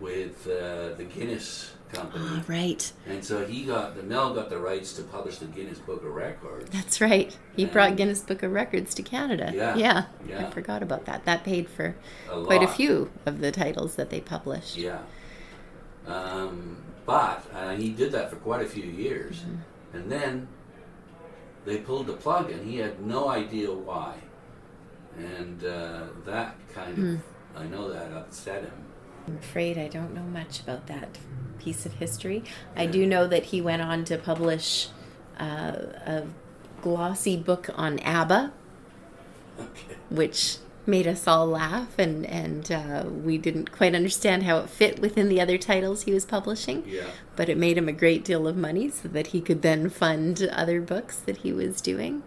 with 0.00 0.46
uh, 0.46 0.94
the 0.96 1.04
Guinness 1.04 1.72
Company, 1.92 2.24
Ah, 2.26 2.44
right. 2.46 2.92
and 3.06 3.22
so 3.24 3.44
he 3.44 3.64
got 3.64 3.96
the 3.96 4.02
Mel 4.02 4.32
got 4.32 4.48
the 4.48 4.58
rights 4.58 4.92
to 4.94 5.02
publish 5.02 5.38
the 5.38 5.46
Guinness 5.46 5.78
Book 5.80 6.02
of 6.04 6.14
Records. 6.14 6.70
That's 6.70 7.00
right. 7.00 7.36
He 7.56 7.64
brought 7.66 7.96
Guinness 7.96 8.22
Book 8.22 8.42
of 8.44 8.52
Records 8.52 8.94
to 8.94 9.02
Canada. 9.02 9.50
Yeah, 9.54 9.74
Yeah. 9.76 10.04
yeah. 10.26 10.46
I 10.46 10.50
forgot 10.50 10.82
about 10.82 11.04
that. 11.06 11.24
That 11.24 11.42
paid 11.44 11.68
for 11.68 11.96
A 12.30 12.44
quite 12.44 12.62
a 12.62 12.68
few 12.68 13.10
of 13.26 13.40
the 13.40 13.50
titles 13.52 13.96
that 13.96 14.08
they 14.10 14.20
published. 14.20 14.76
Yeah. 14.76 15.00
Um, 16.06 16.76
but 17.06 17.44
uh, 17.54 17.74
he 17.76 17.90
did 17.90 18.12
that 18.12 18.30
for 18.30 18.36
quite 18.36 18.62
a 18.62 18.68
few 18.68 18.84
years. 18.84 19.40
Mm-hmm. 19.40 19.96
And 19.96 20.12
then 20.12 20.48
they 21.64 21.78
pulled 21.78 22.06
the 22.06 22.14
plug 22.14 22.50
and 22.50 22.66
he 22.68 22.76
had 22.78 23.00
no 23.04 23.28
idea 23.28 23.70
why. 23.72 24.14
And 25.18 25.62
uh, 25.64 26.04
that 26.24 26.56
kind 26.72 26.94
Hmm. 26.96 27.14
of, 27.14 27.62
I 27.62 27.66
know 27.66 27.90
that 27.92 28.12
upset 28.12 28.62
him. 28.62 28.72
I'm 29.26 29.36
afraid 29.36 29.76
I 29.78 29.88
don't 29.88 30.14
know 30.14 30.22
much 30.22 30.60
about 30.60 30.86
that 30.86 31.18
piece 31.58 31.84
of 31.84 31.92
history. 31.94 32.42
I 32.76 32.86
do 32.86 33.06
know 33.06 33.26
that 33.26 33.44
he 33.46 33.60
went 33.60 33.82
on 33.82 34.04
to 34.06 34.16
publish 34.16 34.88
uh, 35.38 35.76
a 36.06 36.26
glossy 36.80 37.36
book 37.36 37.68
on 37.74 37.98
ABBA, 38.00 38.52
Okay. 39.60 39.96
which 40.08 40.56
made 40.86 41.06
us 41.06 41.26
all 41.26 41.46
laugh, 41.46 41.98
and 41.98 42.26
and 42.26 42.70
uh, 42.70 43.04
we 43.06 43.38
didn't 43.38 43.72
quite 43.72 43.94
understand 43.94 44.42
how 44.44 44.58
it 44.58 44.70
fit 44.70 44.98
within 45.00 45.28
the 45.28 45.40
other 45.40 45.58
titles 45.58 46.02
he 46.02 46.12
was 46.12 46.24
publishing. 46.24 46.84
Yeah. 46.86 47.08
But 47.36 47.48
it 47.48 47.56
made 47.56 47.78
him 47.78 47.88
a 47.88 47.92
great 47.92 48.24
deal 48.24 48.46
of 48.46 48.56
money, 48.56 48.90
so 48.90 49.08
that 49.08 49.28
he 49.28 49.40
could 49.40 49.62
then 49.62 49.90
fund 49.90 50.48
other 50.52 50.80
books 50.80 51.16
that 51.16 51.38
he 51.38 51.52
was 51.52 51.80
doing. 51.80 52.22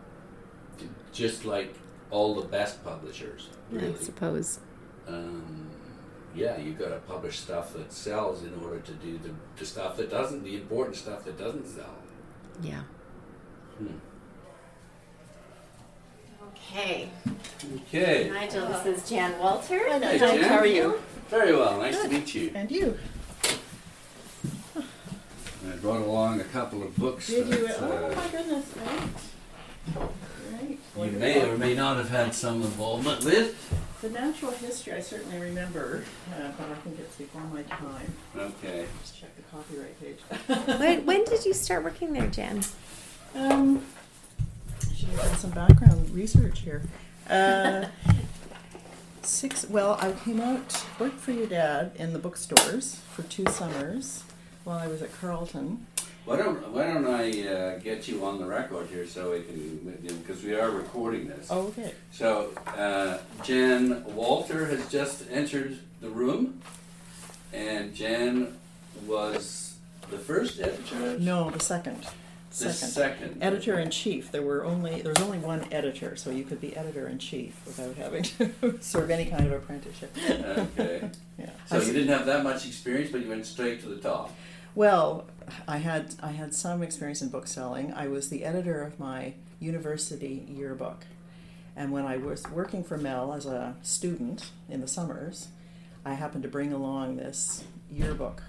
Just 1.12 1.46
like 1.46 1.76
all 2.10 2.36
the 2.36 2.48
best 2.48 2.84
publishers, 2.84 3.50
really. 3.72 3.94
I 3.94 3.98
suppose. 3.98 4.60
Um, 5.08 5.70
yeah, 6.36 6.58
you 6.58 6.74
got 6.74 6.89
to 6.89 7.00
publish 7.08 7.39
stuff 7.39 7.74
that 7.74 7.92
sells 7.92 8.44
in 8.44 8.54
order 8.63 8.80
to 8.80 8.94
do 8.94 9.20
the, 9.20 9.30
the 9.58 9.66
stuff 9.66 9.98
that 9.98 10.10
doesn't, 10.10 10.44
the 10.44 10.56
important 10.56 10.96
stuff 10.96 11.24
that 11.26 11.38
doesn't 11.38 11.68
sell. 11.68 11.96
Yeah. 12.62 12.84
Hmm. 13.78 13.98
Okay. 16.71 17.10
Okay. 17.76 18.30
Nigel, 18.32 18.67
this 18.67 18.86
is 18.86 19.10
Jan 19.10 19.38
Walter. 19.39 19.80
Hi, 19.89 19.99
Hi, 19.99 20.17
Jan. 20.17 20.43
how 20.43 20.58
are 20.58 20.65
you? 20.65 20.99
Very 21.30 21.56
well. 21.56 21.78
Nice 21.78 22.02
to 22.02 22.10
meet 22.10 22.34
you. 22.34 22.52
And 22.56 22.71
you? 22.71 22.97
I 24.76 25.76
brought 25.82 26.02
along 26.02 26.41
a 26.41 26.45
couple 26.45 26.84
of 26.84 26.95
books. 26.97 27.28
Did 27.28 27.47
you? 27.47 27.69
Oh 27.80 28.12
uh, 28.12 28.15
my 28.15 28.28
goodness, 28.30 28.65
right? 28.78 30.10
Right. 30.95 31.12
you 31.12 31.19
may 31.19 31.49
or 31.49 31.58
may 31.58 31.73
not 31.73 31.97
have 31.97 32.10
had 32.10 32.34
some 32.34 32.62
involvement 32.62 33.23
with. 33.23 33.56
The 34.02 34.10
natural 34.10 34.52
history 34.52 34.93
I 34.93 34.99
certainly 34.99 35.39
remember, 35.39 36.04
uh, 36.34 36.52
but 36.58 36.69
I 36.69 36.76
think 36.76 36.99
it's 36.99 37.15
before 37.15 37.43
my 37.43 37.63
time. 37.63 38.13
Okay. 38.36 38.86
Just 39.02 39.19
check 39.19 39.30
the 39.36 39.43
copyright 39.43 39.99
page. 40.02 40.17
When, 40.80 41.06
when 41.06 41.23
did 41.30 41.45
you 41.45 41.54
start 41.54 41.84
working 41.84 42.13
there, 42.13 42.28
Jan? 42.28 42.63
Um, 43.36 43.78
I 43.78 44.03
should 45.04 45.13
have 45.20 45.30
done 45.30 45.38
some 45.38 45.52
background 45.52 46.10
research 46.12 46.62
here. 46.62 46.82
Uh, 47.30 47.86
six. 49.22 49.70
Well, 49.70 49.98
I 50.00 50.12
came 50.12 50.39
out, 50.39 50.86
worked 51.00 51.20
for 51.20 51.32
your 51.32 51.48
dad 51.48 51.92
in 51.96 52.13
the 52.13 52.20
bookstores 52.20 53.02
for 53.12 53.24
two 53.24 53.46
summers 53.50 54.24
while 54.63 54.78
I 54.78 54.88
was 54.88 55.02
at 55.02 55.13
Carleton. 55.20 55.86
Why 56.26 56.38
don't 56.38 56.70
Why 56.70 56.86
don't 56.86 57.06
I 57.08 57.48
uh, 57.48 57.80
get 57.80 58.08
you 58.08 58.26
on 58.26 58.39
the 58.39 58.46
record 58.46 58.88
here 58.88 59.06
so 59.06 59.32
we 59.32 59.42
can 59.42 59.98
because 60.22 60.42
we 60.42 60.56
are 60.56 60.70
recording 60.70 61.28
this. 61.28 61.48
Oh, 61.50 61.68
okay. 61.68 61.94
So 62.13 62.52
uh, 62.78 63.18
Jan 63.44 64.06
Walter 64.16 64.66
has 64.68 64.89
just 64.89 65.24
entered 65.30 65.80
the 66.00 66.10
room, 66.10 66.62
and 67.52 67.94
Jan 67.94 68.58
was 69.06 69.76
the 70.10 70.18
first 70.18 70.62
editor. 70.62 71.20
No, 71.20 71.50
the 71.50 71.60
second. 71.60 72.08
The 72.60 72.72
Second. 72.72 73.42
Editor 73.42 73.80
in 73.80 73.89
chief. 73.89 74.32
There 74.32 74.42
were 74.42 74.63
only 74.63 75.02
there 75.02 75.12
was 75.13 75.22
only 75.22 75.39
one 75.39 75.66
editor, 75.72 76.16
so 76.16 76.30
you 76.30 76.44
could 76.44 76.62
be 76.62 76.76
editor 76.76 77.08
in 77.08 77.18
chief 77.20 77.60
without 77.66 77.96
having 77.96 78.24
to 78.24 78.78
serve 78.82 79.10
any 79.10 79.26
kind 79.26 79.46
of 79.46 79.54
apprenticeship. 79.54 80.16
Okay. 80.18 81.10
Yeah. 81.36 81.50
So 81.66 81.82
you 81.82 81.94
didn't 81.94 82.16
have 82.16 82.28
that 82.28 82.44
much 82.44 82.68
experience, 82.68 83.12
but 83.12 83.22
you 83.22 83.28
went 83.28 83.48
straight 83.48 83.82
to 83.82 83.89
the 83.89 83.96
top. 83.96 84.32
Well, 84.76 85.26
I 85.68 85.78
had 85.78 86.13
I 86.22 86.30
had 86.30 86.54
some 86.54 86.84
experience 86.84 87.24
in 87.24 87.30
book 87.30 87.48
selling. 87.48 87.92
I 87.92 88.08
was 88.08 88.30
the 88.30 88.46
editor 88.46 88.84
of 88.84 89.00
my 89.00 89.34
university 89.60 90.46
yearbook, 90.48 91.06
and 91.76 91.92
when 91.92 92.06
I 92.06 92.18
was 92.18 92.48
working 92.52 92.84
for 92.84 92.98
Mel 92.98 93.34
as 93.34 93.48
a 93.48 93.76
student 93.82 94.52
in 94.70 94.80
the 94.80 94.88
summers, 94.88 95.48
I 96.06 96.13
happened 96.13 96.44
to 96.44 96.50
bring 96.50 96.71
along 96.71 97.17
this 97.17 97.63
yearbook 97.90 98.44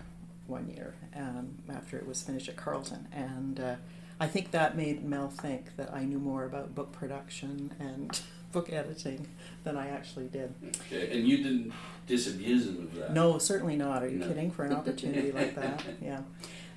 one 0.47 0.69
year 0.69 0.95
um, 1.17 1.55
after 1.73 1.97
it 1.97 2.07
was 2.07 2.23
finished 2.23 2.49
at 2.49 2.57
Carleton, 2.57 3.09
and 3.13 3.59
uh, 3.61 3.77
I 4.21 4.27
think 4.27 4.51
that 4.53 4.77
made 4.77 5.05
Mel 5.05 5.29
think 5.29 5.77
that 5.77 5.93
I 5.93 6.05
knew 6.05 6.19
more 6.19 6.45
about 6.45 6.75
book 6.75 6.93
production 6.93 7.73
and 7.81 8.21
book 8.53 8.73
editing 8.73 9.27
than 9.65 9.77
I 9.77 9.89
actually 9.89 10.27
did. 10.29 10.55
Okay. 10.87 11.17
And 11.19 11.27
you 11.27 11.39
didn't 11.39 11.73
disabuse 12.07 12.67
him 12.67 12.79
of 12.85 12.95
that. 12.95 13.13
No, 13.13 13.39
certainly 13.39 13.77
not. 13.77 14.03
Are 14.05 14.09
you 14.09 14.19
No. 14.19 14.29
kidding? 14.29 14.51
For 14.53 14.65
an 14.65 14.73
opportunity 14.73 15.33
like 15.33 15.55
that, 15.57 15.83
yeah. 16.03 16.21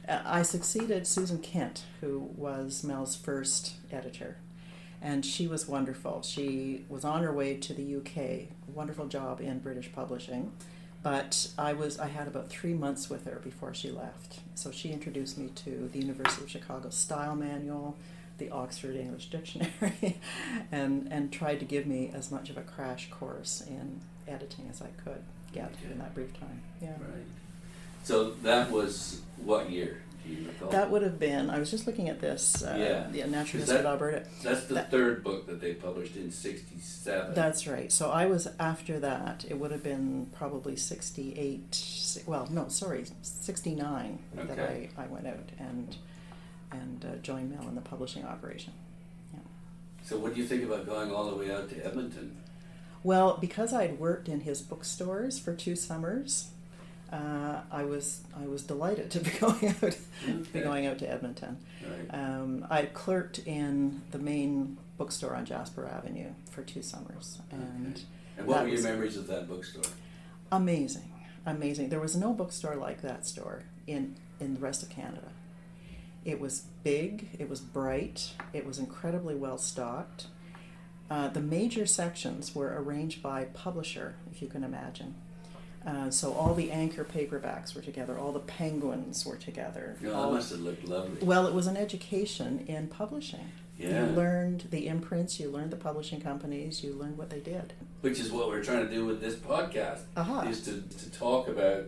Uh, 0.07 0.21
I 0.25 0.41
succeeded 0.41 1.05
Susan 1.05 1.37
Kent, 1.39 1.83
who 2.01 2.29
was 2.35 2.83
Mel's 2.83 3.15
first 3.15 3.73
editor, 3.91 4.37
and 5.01 5.23
she 5.25 5.47
was 5.47 5.67
wonderful. 5.67 6.23
She 6.23 6.85
was 6.89 7.03
on 7.05 7.21
her 7.23 7.31
way 7.33 7.55
to 7.57 7.73
the 7.73 7.97
UK. 7.97 8.47
Wonderful 8.73 9.07
job 9.07 9.41
in 9.41 9.59
British 9.59 9.91
publishing, 9.91 10.53
But 11.03 11.49
I 11.57 11.73
was 11.73 11.99
I 11.99 12.07
had 12.07 12.27
about 12.27 12.49
three 12.49 12.73
months 12.73 13.09
with 13.09 13.25
her 13.25 13.39
before 13.43 13.73
she 13.73 13.89
left. 13.91 14.39
So 14.55 14.71
she 14.71 14.89
introduced 14.91 15.37
me 15.37 15.49
to 15.55 15.89
the 15.93 15.99
University 15.99 16.43
of 16.43 16.49
Chicago 16.49 16.89
Style 16.89 17.35
Manual, 17.35 17.95
the 18.39 18.49
Oxford 18.49 18.95
English 18.95 19.29
Dictionary, 19.29 20.17
and 20.71 21.07
and 21.11 21.31
tried 21.31 21.59
to 21.59 21.65
give 21.65 21.85
me 21.85 22.11
as 22.13 22.31
much 22.31 22.49
of 22.49 22.57
a 22.57 22.61
crash 22.61 23.09
course 23.09 23.63
in 23.67 24.01
editing 24.27 24.67
as 24.69 24.81
I 24.81 24.87
could 25.03 25.23
get 25.53 25.71
Okay. 25.81 25.91
in 25.93 25.99
that 25.99 26.13
brief 26.13 26.37
time. 26.39 26.61
Yeah. 26.81 26.89
Right. 26.89 27.25
So 28.03 28.31
that 28.43 28.71
was 28.71 29.21
what 29.37 29.69
year? 29.69 30.01
Recall? 30.47 30.69
That 30.69 30.89
would 30.91 31.01
have 31.01 31.19
been. 31.19 31.49
I 31.49 31.59
was 31.59 31.69
just 31.71 31.87
looking 31.87 32.09
at 32.09 32.19
this. 32.19 32.63
Uh, 32.63 32.75
Yeah. 32.77 33.07
The 33.11 33.29
Natural 33.29 33.61
Is 33.63 33.69
History 33.69 33.79
of 33.79 33.85
Alberta. 33.85 34.23
That's 34.43 34.65
the 34.65 34.75
that- 34.75 34.91
third 34.91 35.23
book 35.23 35.45
that 35.47 35.61
they 35.61 35.73
published 35.73 36.15
in 36.15 36.31
'67. 36.31 37.33
That's 37.33 37.67
right. 37.67 37.91
So 37.91 38.09
I 38.11 38.25
was 38.25 38.47
after 38.59 38.99
that. 38.99 39.45
It 39.49 39.59
would 39.59 39.71
have 39.71 39.83
been 39.83 40.27
probably 40.33 40.75
68. 40.75 42.23
Well, 42.25 42.47
no, 42.51 42.67
sorry, 42.69 43.05
69 43.21 44.19
okay. 44.37 44.47
that 44.47 44.59
I, 44.59 44.89
I 44.97 45.07
went 45.07 45.27
out 45.27 45.49
and 45.59 45.95
and 46.71 47.05
uh, 47.05 47.15
joined 47.17 47.51
Mel 47.51 47.67
in 47.67 47.75
the 47.75 47.81
publishing 47.81 48.25
operation. 48.25 48.73
Yeah. 49.33 49.39
So 50.03 50.17
what 50.17 50.33
do 50.33 50.41
you 50.41 50.47
think 50.47 50.63
about 50.63 50.85
going 50.85 51.11
all 51.11 51.29
the 51.29 51.35
way 51.35 51.51
out 51.51 51.69
to 51.69 51.85
Edmonton? 51.85 52.37
Well, 53.03 53.37
because 53.39 53.71
I'd 53.73 53.99
worked 53.99 54.27
in 54.27 54.41
his 54.41 54.61
bookstores 54.61 55.39
for 55.39 55.53
two 55.53 55.75
summers, 55.77 56.49
uh, 57.11 57.61
I 57.71 57.83
was 57.83 58.21
I 58.39 58.47
was 58.47 58.63
delighted 58.63 59.11
to 59.11 59.19
be 59.19 59.29
going 59.39 59.67
out 59.67 59.97
to 60.25 60.33
be 60.53 60.59
going 60.59 60.85
out 60.85 60.99
to 60.99 61.09
Edmonton. 61.09 61.57
Right. 61.81 62.19
Um, 62.19 62.65
I 62.69 62.83
clerked 62.85 63.39
in 63.39 64.01
the 64.11 64.19
main 64.19 64.77
bookstore 64.97 65.35
on 65.35 65.45
Jasper 65.45 65.87
Avenue 65.87 66.31
for 66.51 66.63
two 66.63 66.81
summers, 66.81 67.39
and 67.51 67.95
Okay. 67.95 68.05
And 68.37 68.47
what 68.47 68.63
were 68.63 68.69
your 68.69 68.83
memories 68.83 69.17
of 69.17 69.27
that 69.27 69.47
bookstore? 69.47 69.83
amazing, 70.51 71.11
amazing. 71.45 71.89
There 71.89 71.99
was 71.99 72.15
no 72.15 72.33
bookstore 72.33 72.75
like 72.75 73.01
that 73.01 73.25
store 73.25 73.63
in 73.87 74.15
in 74.39 74.53
the 74.53 74.59
rest 74.59 74.83
of 74.83 74.89
Canada. 74.89 75.29
It 76.25 76.39
was 76.41 76.63
big, 76.83 77.29
it 77.39 77.49
was 77.49 77.61
bright, 77.61 78.31
it 78.53 78.65
was 78.65 78.79
incredibly 78.79 79.33
well 79.35 79.57
stocked. 79.57 80.27
Uh, 81.09 81.29
the 81.29 81.39
major 81.39 81.85
sections 81.85 82.53
were 82.53 82.75
arranged 82.81 83.23
by 83.23 83.45
publisher, 83.45 84.15
if 84.29 84.41
you 84.41 84.49
can 84.49 84.61
imagine. 84.61 85.15
Uh, 85.87 86.09
so 86.11 86.33
all 86.33 86.53
the 86.53 86.69
anchor 86.69 87.05
paperbacks 87.05 87.73
were 87.73 87.81
together, 87.81 88.19
all 88.19 88.33
the 88.33 88.39
penguins 88.41 89.25
were 89.25 89.37
together. 89.37 89.95
You 90.01 90.09
know, 90.09 90.15
all- 90.15 90.29
that 90.31 90.35
must 90.35 90.51
have 90.51 90.59
looked 90.59 90.85
lovely. 90.85 91.25
well, 91.25 91.47
it 91.47 91.53
was 91.53 91.65
an 91.65 91.77
education 91.77 92.65
in 92.67 92.87
publishing. 92.87 93.49
Yeah. 93.79 94.05
You 94.09 94.11
learned 94.15 94.65
the 94.71 94.87
imprints, 94.87 95.39
you 95.39 95.49
learned 95.49 95.71
the 95.71 95.77
publishing 95.77 96.19
companies, 96.19 96.83
you 96.83 96.93
learned 96.93 97.17
what 97.17 97.29
they 97.29 97.39
did. 97.39 97.73
Which 98.01 98.19
is 98.19 98.31
what 98.31 98.47
we're 98.49 98.63
trying 98.63 98.85
to 98.87 98.91
do 98.93 99.05
with 99.05 99.21
this 99.21 99.35
podcast, 99.35 100.01
Aha. 100.17 100.41
is 100.49 100.61
to, 100.63 100.81
to 100.81 101.11
talk 101.11 101.47
about 101.47 101.85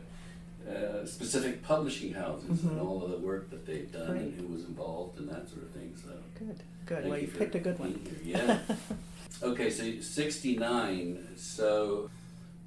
uh, 0.69 1.03
specific 1.05 1.63
publishing 1.63 2.13
houses 2.13 2.63
and 2.63 2.77
Mhm. 2.79 2.85
all 2.85 3.03
of 3.03 3.09
the 3.11 3.17
work 3.17 3.49
that 3.49 3.65
they've 3.65 3.91
done 3.91 4.11
and 4.17 4.39
who 4.39 4.45
was 4.53 4.63
involved 4.65 5.17
and 5.19 5.27
that 5.27 5.49
sort 5.49 5.63
of 5.63 5.71
thing. 5.71 5.93
So 6.01 6.11
Good, 6.37 6.59
good. 6.85 7.09
well, 7.09 7.17
you, 7.17 7.27
for 7.27 7.39
picked 7.39 7.55
a 7.55 7.59
good 7.59 7.79
one. 7.79 7.99
here. 8.23 8.37
Yeah. 8.37 8.59
okay, 9.43 9.69
so 9.71 9.99
69. 9.99 11.27
So 11.37 12.09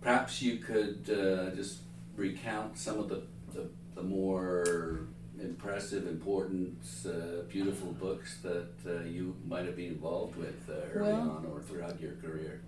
perhaps 0.02 0.42
you 0.42 0.58
could 0.58 1.08
uh, 1.10 1.54
just 1.54 1.78
recount 2.16 2.76
some 2.78 2.98
of 2.98 3.08
the, 3.08 3.22
the, 3.54 3.68
the 3.94 4.02
more 4.02 5.06
impressive, 5.40 6.06
important, 6.06 6.76
uh, 7.06 7.42
beautiful 7.48 7.92
books 7.92 8.38
that 8.42 8.68
uh, 8.86 9.00
you 9.04 9.34
might 9.48 9.64
have 9.64 9.76
been 9.76 9.86
involved 9.92 10.36
with 10.36 10.68
uh, 10.68 10.74
early 10.94 11.12
Well- 11.12 11.30
on 11.30 11.46
or 11.52 11.60
throughout 11.60 12.00
your 12.00 12.12
career. 12.12 12.60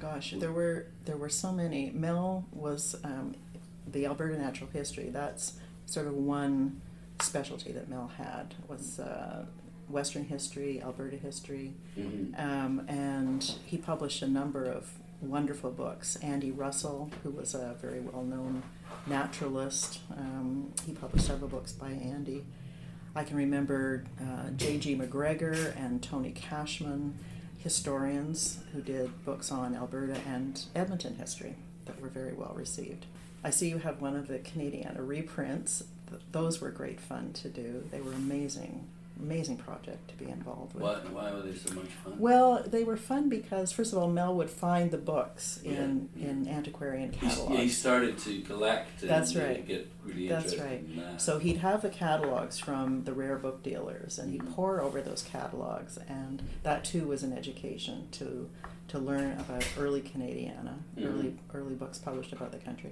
Gosh, 0.00 0.34
there 0.38 0.52
were 0.52 0.88
there 1.06 1.16
were 1.16 1.30
so 1.30 1.50
many. 1.50 1.90
Mel 1.94 2.44
was 2.52 2.94
um, 3.04 3.34
the 3.90 4.04
Alberta 4.04 4.36
Natural 4.38 4.68
History. 4.70 5.08
That's 5.08 5.54
sort 5.86 6.06
of 6.06 6.12
one 6.12 6.82
specialty 7.22 7.72
that 7.72 7.88
Mel 7.88 8.08
had 8.18 8.54
was 8.68 9.00
uh, 9.00 9.46
Western 9.88 10.24
history, 10.24 10.82
Alberta 10.82 11.16
history, 11.16 11.72
Mhm. 11.98 12.38
um, 12.38 12.84
and 12.86 13.42
he 13.64 13.78
published 13.78 14.20
a 14.20 14.28
number 14.28 14.62
of 14.64 14.90
wonderful 15.22 15.70
books. 15.70 16.16
Andy 16.16 16.50
Russell, 16.50 17.10
who 17.22 17.30
was 17.30 17.54
a 17.54 17.76
very 17.80 18.00
well 18.00 18.22
known 18.22 18.62
naturalist, 19.06 20.00
um, 20.16 20.72
he 20.86 20.92
published 20.92 21.26
several 21.26 21.48
books 21.48 21.72
by 21.72 21.90
Andy. 21.90 22.44
I 23.14 23.24
can 23.24 23.36
remember 23.36 24.04
uh, 24.20 24.50
J.G. 24.56 24.96
McGregor 24.96 25.76
and 25.76 26.02
Tony 26.02 26.30
Cashman, 26.32 27.18
historians 27.58 28.58
who 28.72 28.80
did 28.80 29.24
books 29.24 29.52
on 29.52 29.74
Alberta 29.74 30.18
and 30.26 30.60
Edmonton 30.74 31.16
history 31.16 31.54
that 31.84 32.00
were 32.00 32.08
very 32.08 32.32
well 32.32 32.54
received. 32.56 33.06
I 33.44 33.50
see 33.50 33.68
you 33.68 33.78
have 33.78 34.00
one 34.00 34.16
of 34.16 34.28
the 34.28 34.38
Canadiana 34.38 35.06
reprints. 35.06 35.84
Th- 36.08 36.22
those 36.30 36.60
were 36.60 36.70
great 36.70 37.00
fun 37.00 37.32
to 37.34 37.48
do. 37.48 37.84
They 37.90 38.00
were 38.00 38.12
amazing, 38.12 38.88
amazing 39.22 39.56
project 39.56 40.08
to 40.08 40.14
be 40.16 40.30
involved 40.30 40.74
with. 40.74 40.82
Why, 40.82 40.94
why 41.12 41.32
were 41.32 41.42
they 41.42 41.54
so 41.54 41.74
much 41.74 41.86
fun? 42.04 42.18
Well, 42.18 42.62
they 42.66 42.82
were 42.84 42.96
fun 42.96 43.28
because 43.28 43.72
first 43.72 43.92
of 43.92 43.98
all, 43.98 44.08
Mel 44.08 44.34
would 44.34 44.50
find 44.50 44.90
the 44.90 44.98
books 44.98 45.60
in 45.64 46.08
Yeah. 46.16 46.28
in 46.28 46.48
antiquarian 46.48 47.12
He, 47.12 47.18
catalogs. 47.26 47.52
yeah, 47.54 47.60
he 47.62 47.68
started 47.68 48.18
to 48.18 48.40
collect 48.42 49.02
and 49.02 49.10
That's 49.10 49.34
right. 49.36 49.66
get 49.66 49.90
really 50.04 50.28
That's 50.28 50.52
interested 50.52 50.64
right. 50.70 50.84
in 50.84 50.96
that. 50.96 51.20
So 51.22 51.38
he'd 51.38 51.58
have 51.58 51.82
the 51.82 51.88
catalogs 51.90 52.58
from 52.58 53.04
the 53.04 53.12
rare 53.12 53.38
book 53.38 53.62
dealers, 53.62 54.18
and 54.18 54.30
he'd 54.32 54.42
Mhm. 54.42 54.54
pour 54.54 54.80
over 54.80 55.00
those 55.00 55.22
catalogs, 55.22 55.98
and 56.08 56.42
that 56.64 56.84
too 56.84 57.06
was 57.06 57.22
an 57.22 57.32
education 57.32 58.08
to 58.12 58.48
to 58.88 58.98
learn 58.98 59.32
about 59.40 59.64
early 59.78 60.02
Canadiana, 60.02 60.74
Mhm. 60.96 61.06
early 61.06 61.36
early 61.54 61.74
books 61.74 61.98
published 61.98 62.32
about 62.32 62.52
the 62.52 62.58
country, 62.58 62.90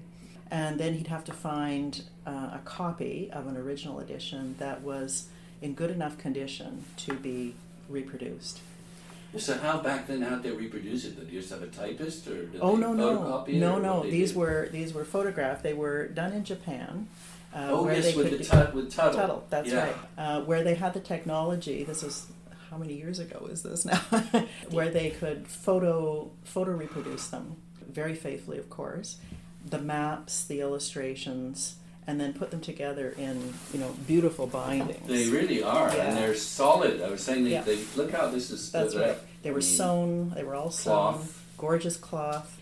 and 0.51 0.79
then 0.81 0.95
he'd 0.95 1.09
have 1.09 1.25
to 1.25 1.33
find 1.33 2.05
uh, 2.27 2.51
a 2.55 2.61
copy 2.65 3.29
of 3.33 3.47
an 3.47 3.57
original 3.57 3.99
edition 3.99 4.55
that 4.59 4.83
was 4.83 5.29
in 5.63 5.75
good 5.75 5.91
enough 5.91 6.19
condition 6.19 6.85
to 6.99 7.15
be 7.15 7.55
reproduced. 7.89 8.61
So 9.37 9.57
how 9.59 9.81
back 9.81 10.09
then 10.09 10.23
how'd 10.23 10.43
they 10.43 10.51
reproduce 10.51 11.05
it? 11.05 11.19
Did 11.19 11.31
you 11.31 11.41
just 11.41 11.53
have 11.53 11.63
a 11.63 11.69
typist 11.69 12.27
or 12.27 12.47
did 12.47 12.61
Oh 12.61 12.75
they 12.75 12.81
no 12.81 12.93
no 12.93 13.45
it 13.47 13.55
no 13.55 13.77
or 13.77 13.81
no! 13.81 14.03
These 14.03 14.31
did? 14.31 14.39
were 14.39 14.69
these 14.73 14.93
were 14.93 15.05
photographed. 15.05 15.63
They 15.63 15.75
were 15.75 16.09
done 16.09 16.33
in 16.33 16.45
Japan. 16.45 17.07
Uh, 17.55 17.67
oh 17.71 17.85
where 17.85 17.95
yes 17.95 18.05
they 18.07 18.17
with 18.17 18.31
could 18.31 18.39
the 18.41 18.45
tut 18.45 18.75
with 18.75 18.93
Tuttle. 18.93 19.21
Tuttle, 19.21 19.45
that's 19.51 19.69
yeah. 19.69 19.85
right. 19.85 19.97
Uh, 20.19 20.41
where 20.43 20.65
they 20.65 20.75
had 20.75 20.95
the 20.95 21.01
technology. 21.01 21.85
This 21.85 22.03
is 22.03 22.27
how 22.71 22.77
many 22.77 22.95
years 22.95 23.19
ago 23.19 23.49
is 23.51 23.63
this 23.63 23.85
now? 23.85 23.99
where 24.71 24.91
they 24.91 25.11
could 25.11 25.47
photo 25.47 26.31
photo 26.45 26.73
reproduce 26.73 27.29
them 27.29 27.57
very 27.89 28.15
faithfully, 28.15 28.59
of 28.59 28.71
course. 28.71 29.17
The 29.65 29.79
maps, 29.79 30.45
the 30.45 30.61
illustrations, 30.61 31.77
and 32.11 32.21
then 32.21 32.33
put 32.33 32.51
them 32.51 32.61
together 32.61 33.15
in 33.17 33.55
you 33.73 33.79
know 33.81 33.95
beautiful 34.07 34.47
bindings. 34.47 35.07
They 35.07 35.29
really 35.29 35.63
are, 35.63 35.95
Yeah. 35.95 36.09
and 36.09 36.17
they're 36.17 36.35
solid. 36.35 37.01
I 37.01 37.09
was 37.11 37.23
saying 37.23 37.45
they, 37.45 37.53
Yeah. 37.53 37.63
they 37.63 37.79
look 37.97 38.11
how 38.11 38.29
this 38.29 38.51
is 38.51 38.71
That's 38.73 38.97
right. 38.97 39.17
They 39.43 39.53
were 39.53 39.61
sewn. 39.63 40.33
They 40.35 40.43
were 40.45 40.55
all 40.57 40.71
sewn. 40.71 41.27
Gorgeous 41.57 41.97
cloth. 41.97 42.57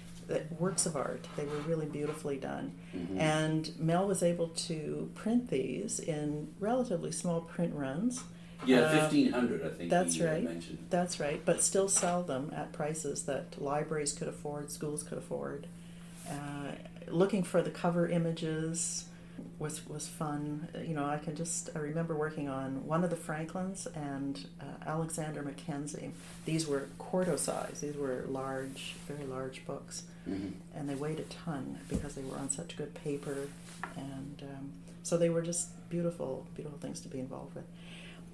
Works 0.59 0.85
of 0.85 0.95
art. 0.95 1.27
They 1.39 1.45
were 1.47 1.61
really 1.67 1.87
beautifully 1.87 2.37
done. 2.37 2.73
mhm. 2.95 3.19
And 3.19 3.73
Mel 3.81 4.07
was 4.07 4.23
able 4.23 4.49
to 4.69 5.11
print 5.15 5.49
these 5.49 5.99
in 5.99 6.49
relatively 6.61 7.13
small 7.13 7.41
print 7.41 7.75
runs. 7.75 8.23
yeah, 8.67 8.81
uh, 8.81 9.01
fifteen 9.01 9.33
hundred 9.33 9.65
I 9.65 9.71
think. 9.71 9.89
that's 9.89 10.17
you, 10.17 10.27
right. 10.27 10.45
Mentioned. 10.45 10.79
That's 10.91 11.19
right, 11.19 11.41
but 11.45 11.63
still 11.63 11.89
sell 11.89 12.23
them 12.23 12.53
at 12.55 12.73
prices 12.73 13.23
that 13.25 13.61
libraries 13.63 14.13
could 14.13 14.29
afford, 14.29 14.71
schools 14.71 15.03
could 15.03 15.17
afford. 15.19 15.67
Uh, 16.29 16.73
looking 17.11 17.43
for 17.43 17.63
the 17.63 17.71
cover 17.71 18.07
images 18.09 19.07
was 19.59 19.87
was 19.89 20.07
fun. 20.07 20.69
Uh, 20.75 20.79
You 20.81 20.95
know, 20.95 21.05
I 21.05 21.19
can 21.19 21.35
just 21.37 21.71
I 21.75 21.79
remember 21.81 22.15
working 22.17 22.49
on 22.49 22.87
one 22.87 23.03
of 23.05 23.11
the 23.11 23.17
Franklins 23.17 23.87
and 23.95 24.47
uh, 24.61 24.65
Alexander 24.87 25.43
Mackenzie. 25.43 26.11
These 26.45 26.67
were 26.67 26.89
quarto 26.99 27.37
size. 27.37 27.81
These 27.81 27.97
were 27.97 28.25
large, 28.29 28.95
very 29.07 29.25
large 29.27 29.65
books, 29.67 30.05
Mhm. 30.29 30.53
and 30.75 30.89
they 30.89 30.95
weighed 30.95 31.19
a 31.21 31.25
ton 31.25 31.79
because 31.89 32.15
they 32.15 32.23
were 32.23 32.37
on 32.37 32.51
such 32.51 32.77
good 32.77 32.95
paper, 32.95 33.49
and 33.97 34.43
um, 34.43 34.73
so 35.03 35.17
they 35.17 35.31
were 35.31 35.43
just 35.43 35.69
beautiful, 35.91 36.47
beautiful 36.55 36.79
things 36.79 37.01
to 37.01 37.09
be 37.09 37.19
involved 37.19 37.55
with. 37.55 37.65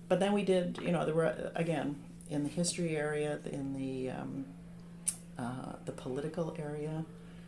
But 0.08 0.18
then 0.20 0.32
we 0.32 0.44
did, 0.44 0.78
you 0.82 0.92
know, 0.92 1.04
there 1.06 1.14
were 1.14 1.26
uh, 1.26 1.50
again 1.54 1.96
in 2.28 2.42
the 2.42 2.48
history 2.50 2.96
area, 2.96 3.38
in 3.50 3.74
the 3.74 4.10
um, 4.10 4.44
uh, 5.38 5.72
the 5.86 5.92
political 5.92 6.54
area, 6.58 7.04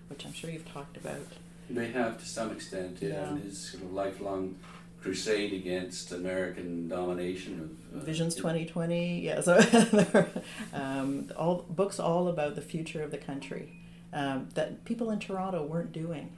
which 0.08 0.24
I'm 0.24 0.32
sure 0.32 0.48
you've 0.50 0.70
talked 0.72 0.96
about. 0.96 1.26
They 1.68 1.88
have 1.92 2.18
to 2.18 2.24
some 2.26 2.52
extent, 2.52 2.98
yeah, 3.00 3.08
Yeah. 3.08 3.28
and 3.30 3.42
his 3.42 3.58
sort 3.58 3.82
of 3.84 3.92
lifelong 3.92 4.56
crusade 5.00 5.52
against 5.52 6.10
American 6.12 6.88
domination 6.88 7.78
of 7.92 8.02
uh, 8.02 8.04
Visions 8.04 8.34
2020, 8.34 9.20
yeah. 9.20 9.40
So 9.40 9.58
um, 10.72 11.30
all 11.36 11.64
books 11.68 11.98
all 12.00 12.28
about 12.28 12.54
the 12.54 12.60
future 12.62 13.02
of 13.02 13.10
the 13.10 13.18
country 13.18 13.80
um, 14.12 14.48
that 14.54 14.84
people 14.84 15.10
in 15.10 15.18
Toronto 15.18 15.64
weren't 15.64 15.92
doing, 15.92 16.32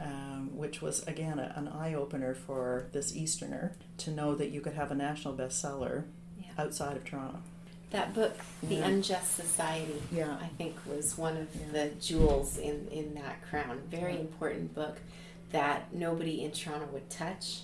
um, 0.00 0.50
which 0.56 0.80
was 0.82 1.02
again 1.06 1.38
a, 1.38 1.52
an 1.56 1.68
eye 1.68 1.94
opener 1.94 2.34
for 2.34 2.86
this 2.92 3.14
Easterner 3.16 3.76
to 3.98 4.10
know 4.10 4.34
that 4.34 4.50
you 4.50 4.60
could 4.60 4.74
have 4.74 4.90
a 4.90 4.94
national 4.94 5.34
bestseller 5.34 6.04
Yeah. 6.38 6.46
outside 6.58 6.96
of 6.96 7.04
Toronto. 7.04 7.40
That 7.90 8.14
book, 8.14 8.36
The 8.62 8.76
Yeah. 8.76 8.86
Unjust 8.86 9.34
Society, 9.34 10.00
Yeah. 10.12 10.36
I 10.40 10.46
think 10.58 10.76
was 10.86 11.18
one 11.18 11.36
of 11.36 11.48
Yeah. 11.54 11.72
the 11.72 11.88
jewels 12.00 12.56
in, 12.56 12.86
in 12.88 13.14
that 13.14 13.42
crown. 13.42 13.82
Very 13.90 14.14
Yeah. 14.14 14.20
important 14.20 14.74
book 14.74 14.98
that 15.50 15.92
nobody 15.92 16.44
in 16.44 16.52
Toronto 16.52 16.86
would 16.92 17.10
touch. 17.10 17.62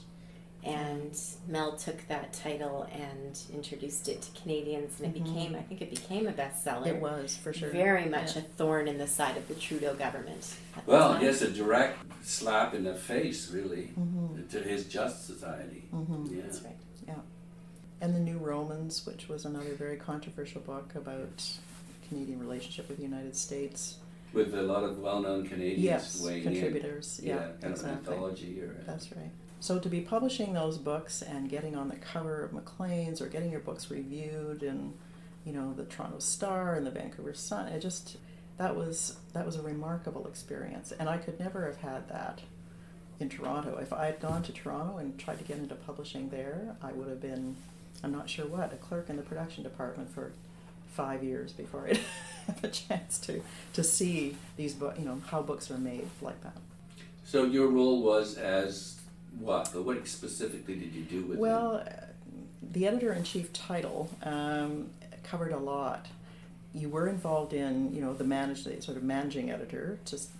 And 0.64 1.16
Mel 1.46 1.76
took 1.76 2.08
that 2.08 2.32
title 2.32 2.88
and 2.92 3.38
introduced 3.54 4.08
it 4.08 4.20
to 4.22 4.40
Canadians, 4.40 5.00
and 5.00 5.14
it 5.14 5.22
Mhm. 5.22 5.24
became, 5.24 5.54
I 5.54 5.62
think 5.62 5.80
it 5.80 5.90
became 5.90 6.26
a 6.26 6.32
bestseller. 6.32 6.88
It 6.88 7.00
was 7.00 7.36
for 7.36 7.52
sure. 7.52 7.68
Very 7.70 8.06
much 8.06 8.34
Yeah. 8.34 8.42
a 8.42 8.44
thorn 8.56 8.88
in 8.88 8.98
the 8.98 9.06
side 9.06 9.36
of 9.36 9.46
the 9.46 9.54
Trudeau 9.54 9.94
government. 9.94 10.56
Well, 10.84 11.12
time. 11.12 11.22
yes, 11.22 11.40
a 11.42 11.52
direct 11.52 11.98
slap 12.24 12.74
in 12.74 12.82
the 12.82 12.96
face, 12.96 13.48
really, 13.52 13.92
Mhm. 13.96 14.50
to 14.50 14.58
his 14.60 14.86
just 14.86 15.24
society. 15.28 15.84
Mhm. 15.94 16.34
Yeah. 16.34 16.42
That's 16.42 16.62
right. 16.62 16.74
And 18.00 18.14
the 18.14 18.20
New 18.20 18.38
Romans, 18.38 19.06
which 19.06 19.28
was 19.28 19.44
another 19.44 19.72
very 19.74 19.96
controversial 19.96 20.60
book 20.60 20.94
about 20.94 21.42
Canadian 22.08 22.38
relationship 22.38 22.88
with 22.88 22.98
the 22.98 23.02
United 23.04 23.34
States. 23.34 23.96
With 24.34 24.54
a 24.54 24.62
lot 24.62 24.84
of 24.84 24.98
well-known 24.98 25.48
Canadians 25.48 25.82
Yes, 25.82 26.20
contributors. 26.20 27.20
in. 27.20 27.28
Yeah, 27.28 27.36
kind 27.36 27.48
of 27.54 27.64
an 27.64 27.70
exactly. 27.72 28.12
anthology 28.14 28.60
or. 28.60 28.76
a- 28.82 28.84
That's 28.84 29.10
right. 29.16 29.30
So 29.60 29.78
to 29.78 29.88
be 29.88 30.02
publishing 30.02 30.52
those 30.52 30.76
books 30.76 31.22
and 31.22 31.48
getting 31.48 31.74
on 31.74 31.88
the 31.88 31.96
cover 31.96 32.42
of 32.44 32.52
Maclean's 32.52 33.22
or 33.22 33.26
getting 33.28 33.50
your 33.50 33.60
books 33.60 33.90
reviewed 33.90 34.62
in, 34.62 34.92
you 35.46 35.52
know, 35.54 35.72
the 35.72 35.84
Toronto 35.84 36.18
Star 36.18 36.74
and 36.74 36.86
the 36.86 36.90
Vancouver 36.90 37.32
Sun, 37.32 37.68
it 37.68 37.80
just 37.80 38.18
that 38.58 38.76
was 38.76 39.16
that 39.32 39.46
was 39.46 39.56
a 39.56 39.62
remarkable 39.62 40.26
experience, 40.26 40.92
and 40.92 41.08
I 41.08 41.16
could 41.16 41.40
never 41.40 41.64
have 41.66 41.78
had 41.78 42.08
that 42.10 42.42
in 43.20 43.30
Toronto. 43.30 43.78
If 43.78 43.92
I 43.94 44.06
had 44.06 44.20
gone 44.20 44.42
to 44.42 44.52
Toronto 44.52 44.98
and 44.98 45.18
tried 45.18 45.38
to 45.38 45.44
get 45.44 45.56
into 45.58 45.74
publishing 45.74 46.28
there, 46.28 46.76
I 46.82 46.92
would 46.92 47.08
have 47.08 47.20
been, 47.22 47.56
I'm 48.02 48.12
not 48.12 48.28
sure 48.28 48.46
what, 48.46 48.72
a 48.72 48.76
clerk 48.76 49.08
in 49.10 49.16
the 49.16 49.22
production 49.22 49.62
department 49.62 50.12
for 50.12 50.32
five 50.92 51.22
years 51.22 51.52
before 51.52 51.86
I'd 51.88 52.00
have 52.46 52.64
a 52.64 52.68
chance 52.68 53.18
to 53.20 53.42
to 53.74 53.84
see 53.84 54.36
these 54.56 54.74
books, 54.74 54.98
you 54.98 55.04
know, 55.04 55.20
how 55.26 55.42
books 55.42 55.70
are 55.70 55.78
made 55.78 56.08
like 56.22 56.40
that. 56.42 56.56
So 57.24 57.44
your 57.44 57.68
role 57.68 58.02
was 58.02 58.36
as 58.36 59.00
what? 59.38 59.70
But 59.72 59.84
what 59.84 60.06
specifically 60.08 60.76
did 60.76 60.94
you 60.94 61.02
do 61.02 61.22
with 61.22 61.38
Well, 61.38 61.82
uh, 61.84 61.90
the 62.62 62.86
editor 62.86 63.12
in 63.12 63.24
chief 63.24 63.52
title 63.52 64.08
um, 64.22 64.90
covered 65.22 65.52
a 65.52 65.58
lot. 65.58 66.06
You 66.74 66.88
were 66.88 67.08
involved 67.08 67.52
in, 67.52 67.94
you 67.94 68.00
know, 68.00 68.12
the 68.12 68.24
manage, 68.24 68.64
the 68.64 68.80
sort 68.82 68.96
of 68.96 69.02
managing 69.02 69.50
editor, 69.50 69.98
just 70.04 70.30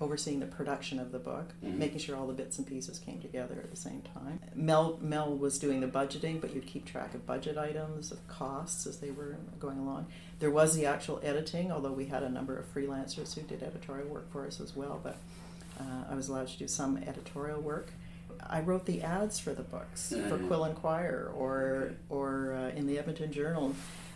overseeing 0.00 0.40
the 0.40 0.46
production 0.46 0.98
of 0.98 1.12
the 1.12 1.18
book, 1.18 1.54
Mhm. 1.62 1.76
making 1.78 1.98
sure 1.98 2.16
all 2.16 2.26
the 2.26 2.32
bits 2.32 2.58
and 2.58 2.66
pieces 2.66 2.98
came 2.98 3.20
together 3.20 3.54
at 3.62 3.70
the 3.70 3.76
same 3.76 4.02
time. 4.02 4.40
Mel 4.54 4.98
Mel 5.00 5.36
was 5.36 5.58
doing 5.58 5.80
the 5.80 5.86
budgeting, 5.86 6.40
but 6.40 6.54
you'd 6.54 6.66
keep 6.66 6.84
track 6.84 7.14
of 7.14 7.24
budget 7.26 7.56
items, 7.56 8.10
of 8.10 8.26
costs 8.28 8.86
as 8.86 8.98
they 8.98 9.10
were 9.10 9.36
going 9.60 9.78
along. 9.78 10.06
There 10.40 10.50
was 10.50 10.74
the 10.74 10.84
actual 10.86 11.20
editing, 11.22 11.70
although 11.70 11.92
we 11.92 12.06
had 12.06 12.22
a 12.22 12.28
number 12.28 12.56
of 12.58 12.72
freelancers 12.74 13.34
who 13.34 13.42
did 13.42 13.62
editorial 13.62 14.08
work 14.08 14.30
for 14.32 14.46
us 14.46 14.60
as 14.60 14.74
well. 14.74 15.00
But 15.02 15.16
uh, 15.80 16.04
I 16.10 16.14
was 16.14 16.28
allowed 16.28 16.48
to 16.48 16.58
do 16.58 16.68
some 16.68 16.96
editorial 16.98 17.60
work. 17.60 17.92
I 18.40 18.60
wrote 18.60 18.84
the 18.86 19.02
ads 19.02 19.38
for 19.38 19.54
the 19.54 19.62
books 19.62 20.08
for 20.10 20.16
Mhm. 20.38 20.46
Quill 20.48 20.64
and 20.64 20.74
Quire 20.76 21.30
or 21.34 21.92
or 22.10 22.52
uh, 22.54 22.68
in 22.76 22.86
the 22.86 22.98
Edmonton 22.98 23.32
Journal. 23.32 23.74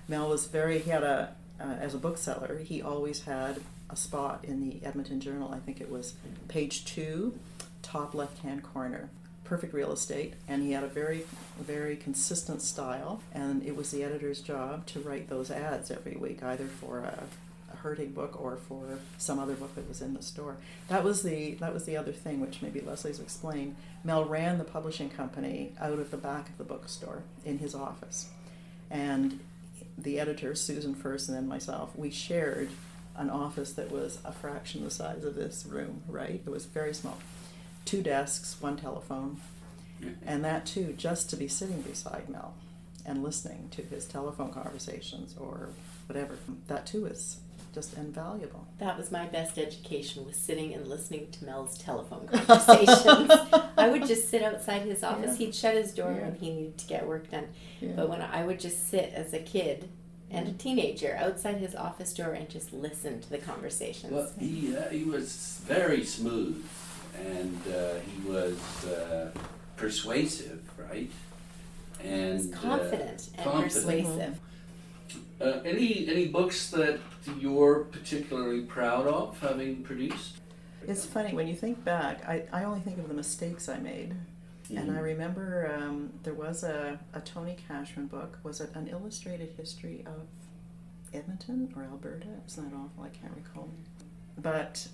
Mel 0.08 0.28
was 0.28 0.46
very 0.46 0.80
he 0.80 0.90
had 0.90 1.02
a 1.04 1.34
uh, 1.60 1.64
as 1.80 1.94
a 1.94 1.98
bookseller 1.98 2.58
he 2.58 2.82
always 2.82 3.22
had 3.22 3.60
a 3.90 3.96
spot 3.96 4.44
in 4.44 4.60
the 4.60 4.84
Edmonton 4.84 5.20
Journal. 5.20 5.52
I 5.52 5.58
think 5.58 5.80
it 5.80 5.90
was 5.90 6.14
page 6.48 6.84
two, 6.84 7.38
top 7.82 8.14
left 8.14 8.38
hand 8.38 8.62
corner. 8.62 9.10
Perfect 9.44 9.72
real 9.72 9.92
estate, 9.92 10.34
and 10.46 10.62
he 10.62 10.72
had 10.72 10.84
a 10.84 10.88
very 10.88 11.24
very 11.58 11.96
consistent 11.96 12.60
style. 12.60 13.22
And 13.32 13.62
it 13.64 13.74
was 13.74 13.90
the 13.90 14.04
editor's 14.04 14.42
job 14.42 14.84
to 14.88 15.00
write 15.00 15.30
those 15.30 15.50
ads 15.50 15.90
every 15.90 16.16
week, 16.16 16.42
either 16.42 16.66
for 16.66 16.98
a, 16.98 17.24
a 17.72 17.76
Hurtig 17.78 18.14
book 18.14 18.38
or 18.38 18.56
for 18.56 18.98
some 19.16 19.38
other 19.38 19.54
book 19.54 19.74
that 19.74 19.88
was 19.88 20.02
in 20.02 20.12
the 20.12 20.22
store. 20.22 20.56
That 20.88 21.02
was 21.02 21.22
the 21.22 21.54
that 21.54 21.72
was 21.72 21.86
the 21.86 21.96
other 21.96 22.12
thing, 22.12 22.40
which 22.40 22.60
maybe 22.60 22.82
Leslie's 22.82 23.20
explained. 23.20 23.76
Mel 24.04 24.26
ran 24.26 24.58
the 24.58 24.64
publishing 24.64 25.08
company 25.08 25.72
out 25.80 25.98
of 25.98 26.10
the 26.10 26.18
back 26.18 26.50
of 26.50 26.58
the 26.58 26.64
bookstore 26.64 27.22
in 27.46 27.58
his 27.58 27.74
office, 27.74 28.28
and 28.90 29.40
the 29.96 30.20
editor 30.20 30.54
Susan 30.54 30.94
first, 30.94 31.28
and 31.28 31.36
then 31.36 31.48
myself, 31.48 31.96
we 31.96 32.10
shared 32.10 32.68
an 33.18 33.28
office 33.30 33.72
that 33.74 33.90
was 33.90 34.18
a 34.24 34.32
fraction 34.32 34.84
the 34.84 34.90
size 34.90 35.24
of 35.24 35.34
this 35.34 35.66
room. 35.68 36.02
Right, 36.08 36.40
it 36.46 36.50
was 36.50 36.64
very 36.66 36.94
small. 36.94 37.18
Two 37.84 38.02
desks, 38.02 38.56
one 38.60 38.76
telephone, 38.76 39.40
and 40.24 40.44
that 40.44 40.64
too 40.66 40.94
just 40.96 41.28
to 41.30 41.36
be 41.36 41.48
sitting 41.48 41.82
beside 41.82 42.28
Mel 42.28 42.54
and 43.04 43.22
listening 43.22 43.68
to 43.72 43.82
his 43.82 44.04
telephone 44.06 44.52
conversations 44.52 45.34
or 45.38 45.70
whatever. 46.06 46.36
That 46.68 46.86
too 46.86 47.06
is 47.06 47.38
just 47.74 47.96
invaluable. 47.96 48.66
That 48.78 48.96
was 48.98 49.10
my 49.10 49.26
best 49.26 49.58
education 49.58 50.24
was 50.26 50.36
sitting 50.36 50.72
and 50.74 50.86
listening 50.86 51.30
to 51.32 51.44
Mel's 51.44 51.76
telephone 51.78 52.26
conversations. 52.32 53.30
I 53.76 53.88
would 53.90 54.06
just 54.06 54.28
sit 54.30 54.42
outside 54.42 54.82
his 54.82 55.02
office. 55.02 55.38
Yeah. 55.38 55.46
He'd 55.46 55.54
shut 55.54 55.74
his 55.74 55.92
door 55.92 56.12
Yeah. 56.12 56.24
when 56.28 56.34
he 56.36 56.50
needed 56.50 56.78
to 56.78 56.86
get 56.86 57.06
work 57.06 57.30
done. 57.30 57.48
Yeah. 57.80 57.92
But 57.96 58.08
when 58.08 58.22
I 58.22 58.44
would 58.44 58.58
just 58.60 58.88
sit 58.88 59.12
as 59.14 59.32
a 59.32 59.38
kid 59.38 59.88
and 60.30 60.48
a 60.48 60.52
teenager 60.52 61.16
outside 61.18 61.56
his 61.56 61.74
office 61.74 62.12
door 62.12 62.32
and 62.32 62.48
just 62.48 62.72
listen 62.72 63.20
to 63.20 63.30
the 63.30 63.38
conversations. 63.38 64.12
Well, 64.12 64.30
he, 64.38 64.76
uh, 64.76 64.88
he 64.88 65.04
was 65.04 65.60
very 65.64 66.04
smooth 66.04 66.64
and 67.18 67.58
uh, 67.72 67.94
he 68.00 68.28
was 68.28 68.86
uh, 68.86 69.30
persuasive, 69.76 70.60
right? 70.78 71.10
And 72.02 72.40
He 72.40 72.46
was 72.48 72.52
uh, 72.52 72.56
confident 72.58 73.28
and 73.36 73.44
confident. 73.50 73.72
persuasive. 73.72 74.40
Uh, 75.40 75.60
any 75.64 76.08
any 76.08 76.26
books 76.26 76.70
that 76.70 76.98
you're 77.38 77.84
particularly 77.92 78.62
proud 78.62 79.06
of 79.06 79.38
having 79.40 79.82
produced? 79.82 80.38
It's 80.86 81.04
funny 81.06 81.32
when 81.32 81.46
you 81.48 81.54
think 81.54 81.84
back. 81.84 82.28
I, 82.28 82.42
I 82.52 82.64
only 82.64 82.80
think 82.80 82.98
of 82.98 83.08
the 83.08 83.14
mistakes 83.14 83.68
I 83.68 83.78
made, 83.78 84.14
and 84.70 84.90
I 84.90 84.94
Mhm. 84.96 85.02
remember 85.02 85.72
um, 85.74 86.12
there 86.22 86.34
was 86.34 86.62
a, 86.64 86.98
a 87.14 87.20
Tony 87.20 87.56
Cashman 87.68 88.06
book. 88.06 88.38
Was 88.42 88.60
it 88.60 88.70
an 88.74 88.88
illustrated 88.88 89.50
history 89.56 90.04
of 90.06 90.26
Edmonton 91.14 91.72
or 91.76 91.84
Alberta? 91.84 92.28
Isn't 92.46 92.70
that 92.70 92.76
awful? 92.76 93.02
I 93.04 93.08
can't 93.08 93.34
recall. 93.34 93.68
But 94.36 94.86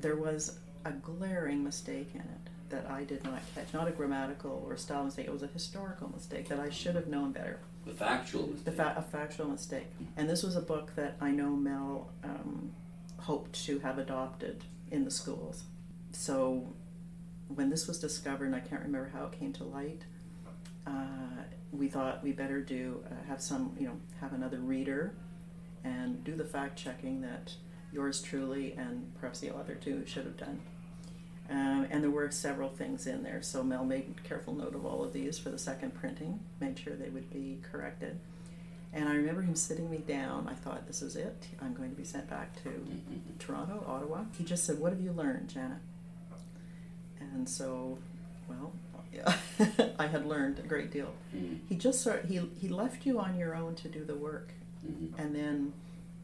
there 0.00 0.16
was 0.16 0.58
a 0.84 0.92
glaring 0.92 1.64
mistake 1.64 2.10
in 2.14 2.20
it 2.20 2.50
that 2.70 2.90
I 2.90 3.04
did 3.04 3.24
not 3.24 3.40
catch. 3.54 3.72
Not 3.72 3.88
a 3.88 3.92
grammatical 3.92 4.64
or 4.68 4.76
style 4.76 5.04
mistake. 5.04 5.26
It 5.26 5.32
was 5.32 5.42
a 5.42 5.46
historical 5.48 6.08
mistake 6.10 6.48
that 6.48 6.60
I 6.60 6.70
should 6.70 6.94
have 6.94 7.06
known 7.08 7.32
better. 7.32 7.60
the 7.86 7.92
factual 7.92 8.46
The 8.46 8.52
mistake. 8.52 8.74
fa- 8.76 8.94
a 8.96 9.02
factual 9.02 9.46
mistake. 9.48 9.86
And 10.16 10.26
this 10.28 10.42
was 10.42 10.56
a 10.56 10.62
book 10.62 10.94
that 10.96 11.16
I 11.20 11.30
know 11.30 11.50
Mel 11.50 12.08
um, 12.24 12.72
hoped 13.18 13.62
to 13.66 13.78
have 13.80 13.98
adopted 13.98 14.64
in 14.90 15.04
the 15.04 15.10
schools. 15.10 15.64
So 16.12 16.72
when 17.54 17.70
this 17.70 17.86
was 17.86 17.98
discovered, 17.98 18.46
and 18.46 18.54
I 18.54 18.60
can't 18.60 18.82
remember 18.82 19.10
how 19.14 19.26
it 19.26 19.32
came 19.32 19.52
to 19.54 19.64
light, 19.64 20.02
uh, 20.86 21.42
we 21.72 21.88
thought 21.88 22.22
we 22.22 22.32
better 22.32 22.60
do 22.60 23.02
uh, 23.10 23.26
have 23.28 23.40
some, 23.40 23.74
you 23.78 23.86
know, 23.86 23.96
have 24.20 24.32
another 24.32 24.58
reader 24.58 25.14
and 25.82 26.22
do 26.24 26.34
the 26.36 26.44
fact 26.44 26.78
checking 26.78 27.20
that 27.22 27.54
yours 27.92 28.22
truly 28.22 28.72
and 28.74 29.12
perhaps 29.20 29.40
the 29.40 29.50
author 29.50 29.74
too 29.74 30.04
should 30.06 30.24
have 30.24 30.36
done. 30.36 30.60
Um, 31.50 31.86
and 31.90 32.02
there 32.02 32.10
were 32.10 32.30
several 32.30 32.70
things 32.70 33.06
in 33.06 33.22
there, 33.22 33.42
so 33.42 33.62
Mel 33.62 33.84
made 33.84 34.22
careful 34.24 34.54
note 34.54 34.74
of 34.74 34.86
all 34.86 35.04
of 35.04 35.12
these 35.12 35.38
for 35.38 35.50
the 35.50 35.58
second 35.58 35.94
printing, 35.94 36.40
made 36.60 36.78
sure 36.78 36.94
they 36.94 37.10
would 37.10 37.30
be 37.30 37.58
corrected. 37.70 38.18
And 38.94 39.08
I 39.08 39.14
remember 39.16 39.42
him 39.42 39.56
sitting 39.56 39.90
me 39.90 39.98
down. 39.98 40.48
I 40.48 40.54
thought, 40.54 40.86
this 40.86 41.02
is 41.02 41.16
it. 41.16 41.48
I'm 41.60 41.74
going 41.74 41.90
to 41.90 41.96
be 41.96 42.04
sent 42.04 42.30
back 42.30 42.54
to 42.62 42.68
Mhm. 42.68 43.38
Toronto, 43.40 43.84
Ottawa. 43.86 44.24
He 44.38 44.44
just 44.44 44.62
said, 44.64 44.78
What 44.78 44.92
have 44.92 45.00
you 45.00 45.12
learned, 45.12 45.48
Janet? 45.48 45.78
And 47.34 47.48
so, 47.48 47.98
well, 48.48 48.72
yeah, 49.12 49.34
I 49.98 50.06
had 50.06 50.24
learned 50.26 50.58
a 50.60 50.62
great 50.62 50.90
deal. 50.90 51.12
Mhm. 51.36 51.58
He 51.68 51.74
just 51.76 52.00
sort 52.00 52.24
he, 52.26 52.40
he 52.60 52.68
left 52.68 53.04
you 53.04 53.18
on 53.18 53.36
your 53.38 53.54
own 53.54 53.74
to 53.76 53.88
do 53.88 54.04
the 54.04 54.14
work. 54.14 54.52
Mhm. 54.86 55.18
And 55.18 55.34
then 55.34 55.72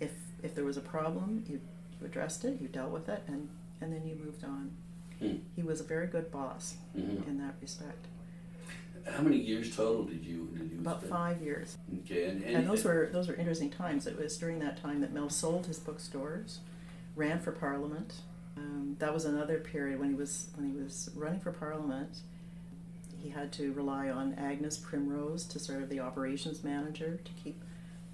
if 0.00 0.12
if 0.42 0.54
there 0.54 0.64
was 0.64 0.76
a 0.76 0.80
problem, 0.80 1.44
you, 1.48 1.60
you 2.00 2.06
addressed 2.06 2.44
it, 2.44 2.60
you 2.60 2.68
dealt 2.68 2.90
with 2.92 3.08
it, 3.08 3.22
and, 3.26 3.48
and 3.80 3.92
then 3.92 4.06
you 4.06 4.14
moved 4.16 4.42
on. 4.44 4.70
Hmm. 5.18 5.36
He 5.54 5.62
was 5.62 5.80
a 5.80 5.84
very 5.84 6.06
good 6.06 6.30
boss 6.32 6.76
Mhm. 6.96 7.26
in 7.28 7.38
that 7.38 7.54
respect. 7.60 8.06
How 9.04 9.22
many 9.22 9.36
years 9.38 9.74
total 9.76 10.04
did 10.04 10.24
you 10.24 10.48
did 10.56 10.70
you 10.72 10.78
About 10.80 10.98
spend? 10.98 11.10
five 11.12 11.42
years. 11.42 11.76
Okay, 12.04 12.26
and, 12.28 12.42
and, 12.42 12.56
And 12.58 12.66
those 12.68 12.84
were 12.84 13.08
those 13.12 13.28
were 13.28 13.34
interesting 13.34 13.70
times. 13.70 14.06
It 14.06 14.16
was 14.18 14.36
during 14.38 14.58
that 14.60 14.80
time 14.80 15.00
that 15.00 15.12
Mel 15.12 15.28
sold 15.30 15.66
his 15.66 15.78
bookstores, 15.78 16.60
ran 17.16 17.40
for 17.40 17.52
Parliament. 17.52 18.14
Um, 18.56 18.96
that 18.98 19.12
was 19.14 19.24
another 19.24 19.58
period 19.58 19.98
when 19.98 20.10
he 20.10 20.14
was 20.14 20.48
when 20.56 20.70
he 20.70 20.76
was 20.76 21.10
running 21.14 21.40
for 21.40 21.52
Parliament. 21.52 22.18
He 23.22 23.30
had 23.30 23.52
to 23.52 23.72
rely 23.72 24.08
on 24.08 24.34
Agnes 24.34 24.78
Primrose 24.78 25.44
to 25.46 25.58
sort 25.58 25.82
of 25.82 25.88
the 25.88 26.00
operations 26.00 26.64
manager 26.64 27.20
to 27.22 27.32
keep 27.32 27.62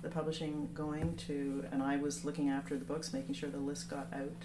the 0.03 0.09
publishing 0.09 0.69
going. 0.75 1.17
To 1.29 1.65
and 1.71 1.83
I 1.83 1.97
was 1.97 2.25
looking 2.25 2.49
after 2.49 2.77
the 2.77 2.85
books, 2.85 3.13
making 3.13 3.35
sure 3.35 3.49
the 3.49 3.59
list 3.59 3.89
got 3.89 4.09
out 4.13 4.45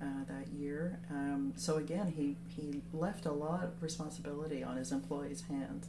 uh, 0.00 0.24
that 0.28 0.48
year. 0.48 0.98
Um, 1.10 1.52
so 1.56 1.76
again, 1.76 2.12
he 2.16 2.36
he 2.48 2.82
left 2.92 3.26
a 3.26 3.32
lot 3.32 3.62
of 3.62 3.82
responsibility 3.82 4.62
on 4.62 4.76
his 4.76 4.92
employees' 4.92 5.42
hands. 5.48 5.88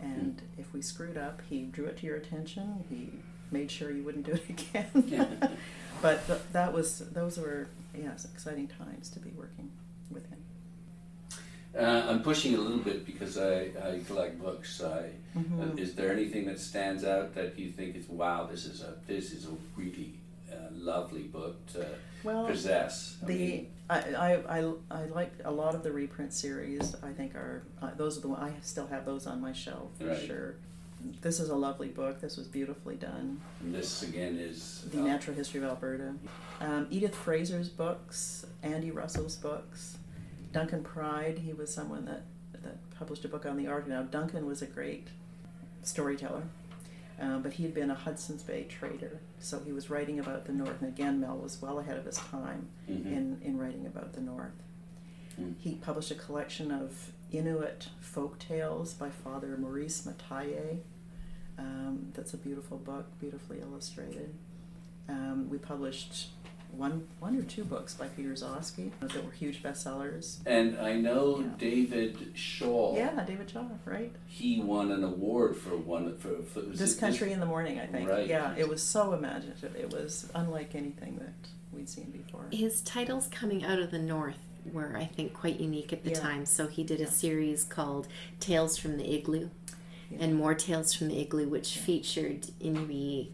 And 0.00 0.42
if 0.58 0.72
we 0.72 0.82
screwed 0.82 1.16
up, 1.16 1.42
he 1.48 1.62
drew 1.62 1.84
it 1.84 1.96
to 1.98 2.06
your 2.06 2.16
attention. 2.16 2.84
He 2.90 3.10
made 3.52 3.70
sure 3.70 3.92
you 3.92 4.02
wouldn't 4.02 4.26
do 4.26 4.32
it 4.32 4.48
again. 4.94 5.56
but 6.00 6.26
th- 6.26 6.40
that 6.52 6.72
was 6.72 7.00
those 7.12 7.38
were 7.38 7.68
yes 7.94 8.24
exciting 8.24 8.68
times 8.68 9.08
to 9.10 9.20
be 9.20 9.30
working 9.30 9.70
with 10.10 10.28
him. 10.28 10.38
Uh, 11.78 12.06
I'm 12.10 12.22
pushing 12.22 12.54
a 12.54 12.58
little 12.58 12.78
bit 12.78 13.06
because 13.06 13.38
I, 13.38 13.70
I 13.82 14.00
collect 14.06 14.40
books. 14.40 14.82
I, 14.82 15.10
Mm-hmm. 15.34 15.62
uh, 15.62 15.74
is 15.76 15.94
there 15.94 16.12
anything 16.12 16.44
that 16.44 16.60
stands 16.60 17.04
out 17.04 17.34
that 17.36 17.58
you 17.58 17.70
think 17.70 17.96
is 17.96 18.06
wow? 18.06 18.46
This 18.50 18.66
is 18.66 18.82
a 18.82 18.96
this 19.06 19.32
is 19.32 19.46
a 19.46 19.50
really 19.74 20.12
uh, 20.52 20.56
lovely 20.72 21.22
book 21.22 21.64
to 21.72 21.86
Well, 22.22 22.44
possess. 22.46 23.16
I 23.22 23.26
The 23.26 23.34
mean, 23.34 23.66
I, 23.88 23.98
I, 24.12 24.58
I, 24.60 24.72
I 24.90 25.04
like 25.06 25.32
a 25.46 25.50
lot 25.50 25.74
of 25.74 25.82
the 25.82 25.90
reprint 25.90 26.34
series. 26.34 26.94
I 27.02 27.12
think 27.14 27.34
are 27.34 27.62
uh, 27.80 27.92
those 27.96 28.18
are 28.18 28.20
the 28.20 28.28
one 28.28 28.40
I 28.42 28.52
still 28.60 28.86
have 28.88 29.06
those 29.06 29.26
on 29.26 29.40
my 29.40 29.54
shelf 29.54 29.92
for 29.98 30.08
Right. 30.08 30.18
sure. 30.26 30.56
This 31.20 31.40
is 31.40 31.50
a 31.50 31.56
lovely 31.56 31.88
book. 31.88 32.20
This 32.20 32.36
was 32.36 32.46
beautifully 32.46 32.96
done. 32.96 33.40
and 33.60 33.74
this 33.74 34.02
again 34.02 34.38
is 34.38 34.84
The 34.92 35.00
uh, 35.00 35.04
Natural 35.04 35.36
History 35.36 35.60
of 35.60 35.66
Alberta. 35.66 36.14
Um, 36.60 36.86
Edith 36.90 37.14
Fraser's 37.14 37.68
books, 37.68 38.46
Andy 38.62 38.90
Russell's 38.90 39.36
books, 39.36 39.98
Duncan 40.52 40.82
Pryde. 40.82 41.38
He 41.38 41.52
was 41.52 41.72
someone 41.72 42.04
that 42.06 42.22
that 42.62 42.90
published 42.98 43.24
a 43.24 43.28
book 43.28 43.46
on 43.46 43.56
the 43.56 43.66
Arctic. 43.66 43.88
Now 43.88 44.02
Duncan 44.02 44.46
was 44.46 44.62
a 44.62 44.66
great 44.66 45.08
storyteller. 45.82 46.42
Um, 47.20 47.42
but 47.42 47.52
he 47.52 47.62
had 47.62 47.74
been 47.74 47.90
a 47.90 47.94
Hudson's 47.94 48.42
Bay 48.42 48.64
trader, 48.64 49.20
so 49.38 49.60
he 49.60 49.70
was 49.70 49.88
writing 49.88 50.18
about 50.18 50.46
the 50.46 50.52
North. 50.52 50.80
And 50.80 50.88
again, 50.88 51.20
Mel 51.20 51.36
was 51.36 51.60
well 51.62 51.78
ahead 51.78 51.96
of 51.96 52.04
his 52.04 52.16
time 52.16 52.68
mhm. 52.90 53.06
in, 53.06 53.40
in 53.44 53.58
writing 53.58 53.86
about 53.86 54.14
the 54.14 54.20
North. 54.20 54.50
Mm. 55.40 55.54
He 55.58 55.74
published 55.76 56.10
a 56.10 56.14
collection 56.14 56.70
of 56.70 57.12
Inuit 57.30 57.88
folk 58.00 58.38
tales 58.38 58.94
by 58.94 59.10
Father 59.10 59.56
Maurice 59.56 60.06
Metayer. 60.06 60.78
Um, 61.66 62.12
that's 62.14 62.34
a 62.34 62.36
beautiful 62.38 62.78
book, 62.78 63.06
beautifully 63.20 63.60
illustrated. 63.60 64.34
Um, 65.08 65.48
we 65.48 65.58
published 65.58 66.28
one, 66.72 67.06
one 67.20 67.36
or 67.36 67.42
two 67.42 67.64
books 67.64 67.94
by 67.94 68.08
Peter 68.08 68.30
Gzowski 68.30 68.90
that 69.00 69.24
were 69.24 69.30
huge 69.30 69.62
bestsellers. 69.62 70.38
And 70.46 70.78
I 70.78 70.94
know 70.94 71.40
Yeah. 71.40 71.46
David 71.58 72.32
Shaw. 72.34 72.96
Yeah, 72.96 73.22
David 73.24 73.50
Shaw, 73.50 73.64
right? 73.84 74.12
He 74.26 74.60
won 74.60 74.90
an 74.90 75.04
award 75.04 75.56
for 75.56 75.76
one 75.76 76.16
for, 76.18 76.42
for 76.42 76.60
was 76.60 76.78
This 76.78 76.96
it 76.96 77.00
Country 77.00 77.32
in 77.32 77.40
the 77.40 77.46
Morning, 77.46 77.78
I 77.78 77.86
think. 77.86 78.08
Right. 78.08 78.26
Yeah, 78.26 78.54
it 78.56 78.68
was 78.68 78.82
so 78.82 79.12
imaginative. 79.12 79.76
It 79.76 79.92
was 79.92 80.30
unlike 80.34 80.74
anything 80.74 81.16
that 81.18 81.34
we'd 81.72 81.88
seen 81.88 82.10
before. 82.10 82.46
His 82.50 82.80
titles 82.80 83.28
coming 83.28 83.64
out 83.64 83.78
of 83.78 83.90
the 83.90 83.98
north 83.98 84.36
were, 84.72 84.96
I 84.96 85.04
think, 85.06 85.34
quite 85.34 85.60
unique 85.60 85.92
at 85.92 86.04
the 86.04 86.10
Yeah. 86.10 86.20
time. 86.20 86.46
So 86.46 86.68
he 86.68 86.84
did 86.84 87.00
a 87.00 87.10
series 87.10 87.64
called 87.64 88.06
Tales 88.40 88.78
from 88.78 88.96
the 88.96 89.12
Igloo 89.14 89.40
Yeah. 89.40 89.48
And 90.20 90.34
more 90.34 90.54
Tales 90.54 90.92
from 90.94 91.08
the 91.08 91.20
Igloo, 91.20 91.48
which 91.48 91.78
featured 91.78 92.46
Inuit 92.60 93.28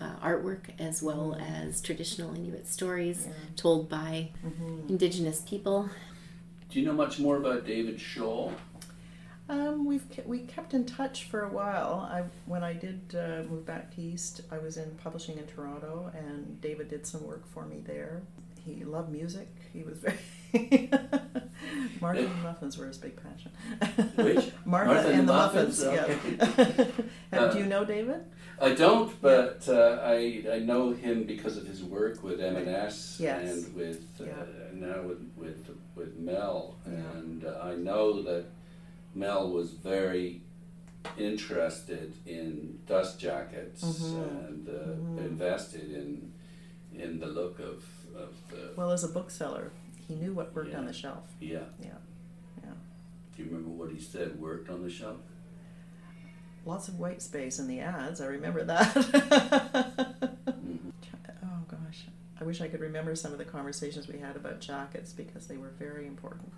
uh, 0.00 0.16
artwork 0.22 0.70
as 0.78 1.02
well 1.02 1.36
as 1.40 1.80
traditional 1.80 2.34
Inuit 2.34 2.66
stories. 2.68 3.24
Yeah. 3.26 3.32
told 3.56 3.88
by 3.88 4.30
Mhm. 4.44 4.90
indigenous 4.90 5.40
people. 5.40 5.88
Do 6.70 6.78
you 6.80 6.84
know 6.86 6.92
much 6.92 7.18
more 7.18 7.36
about 7.38 7.64
David 7.66 7.98
Shaw? 8.00 8.52
Um, 9.48 9.86
we've 9.86 10.04
ke- 10.10 10.26
we 10.26 10.40
kept 10.40 10.74
in 10.74 10.84
touch 10.84 11.24
for 11.24 11.42
a 11.42 11.48
while. 11.48 12.08
I 12.10 12.24
when 12.46 12.64
I 12.64 12.72
did 12.72 13.14
uh, 13.14 13.44
move 13.48 13.64
back 13.64 13.92
east, 13.96 14.40
I 14.50 14.58
was 14.58 14.76
in 14.76 14.90
publishing 14.96 15.38
in 15.38 15.46
Toronto, 15.46 16.10
and 16.14 16.60
David 16.60 16.88
did 16.88 17.06
some 17.06 17.24
work 17.24 17.46
for 17.46 17.64
me 17.64 17.76
there. 17.86 18.22
He 18.64 18.84
loved 18.84 19.12
music. 19.12 19.48
He 19.72 19.82
was 19.84 19.98
very 19.98 20.18
Martha 22.00 22.20
and 22.20 22.30
the 22.30 22.34
Muffins 22.42 22.78
were 22.78 22.86
his 22.86 22.98
big 22.98 23.16
passion. 23.22 23.50
Which? 24.16 24.50
Martha, 24.64 24.92
Martha 24.94 25.08
and, 25.08 25.20
and 25.20 25.28
the 25.28 25.32
Muffins. 25.32 25.84
Muffins, 25.84 26.92
yeah. 27.32 27.38
Uh, 27.38 27.48
Do 27.52 27.58
you 27.58 27.66
know 27.66 27.84
David? 27.84 28.20
I 28.60 28.72
don't, 28.72 29.20
but 29.20 29.68
uh, 29.68 30.00
I 30.02 30.44
I 30.50 30.58
know 30.60 30.92
him 30.92 31.24
because 31.24 31.56
of 31.58 31.66
his 31.66 31.82
work 31.82 32.22
with 32.22 32.40
M&S 32.40 33.18
Yes. 33.20 33.42
and 33.64 33.74
with 33.74 34.02
uh, 34.20 34.24
Yeah. 34.24 34.32
now 34.72 35.02
with 35.02 35.20
with 35.36 35.68
with 35.94 36.16
Mel, 36.18 36.76
and 36.86 37.44
uh, 37.44 37.58
I 37.62 37.74
know 37.74 38.22
that 38.22 38.44
Mel 39.14 39.50
was 39.50 39.72
very 39.72 40.40
interested 41.18 42.14
in 42.26 42.78
dust 42.86 43.18
jackets 43.20 43.82
Mhm. 43.82 44.46
and 44.48 44.68
uh, 44.68 44.72
Mhm. 44.72 45.26
invested 45.26 45.90
in 45.92 46.32
in 46.98 47.18
the 47.20 47.26
look 47.26 47.58
of 47.58 47.84
of 48.16 48.32
the 48.50 48.72
Well, 48.76 48.90
as 48.90 49.04
a 49.04 49.08
bookseller, 49.08 49.70
he 50.08 50.14
knew 50.14 50.32
what 50.32 50.54
worked 50.54 50.74
on 50.74 50.86
the 50.86 50.92
shelf. 50.92 51.24
yeah. 51.40 51.60
Yeah, 51.82 51.88
yeah. 52.62 52.70
Do 53.36 53.42
you 53.42 53.48
remember 53.50 53.70
what 53.70 53.90
he 53.90 54.00
said? 54.00 54.38
Worked 54.40 54.70
on 54.70 54.82
the 54.82 54.90
shelf. 54.90 55.16
Lots 56.64 56.88
of 56.88 56.98
white 56.98 57.22
space 57.22 57.58
in 57.58 57.68
the 57.68 57.80
ads. 57.80 58.20
I 58.20 58.26
remember 58.26 58.64
that. 58.64 58.94
Mhm. 60.46 60.92
Oh 61.44 61.60
gosh, 61.70 62.06
I 62.40 62.44
wish 62.44 62.60
I 62.60 62.68
could 62.68 62.80
remember 62.80 63.14
some 63.14 63.32
of 63.32 63.38
the 63.38 63.44
conversations 63.44 64.08
we 64.08 64.18
had 64.18 64.36
about 64.36 64.60
jackets 64.60 65.12
because 65.12 65.46
they 65.46 65.56
were 65.56 65.70
very 65.78 66.06
important. 66.06 66.50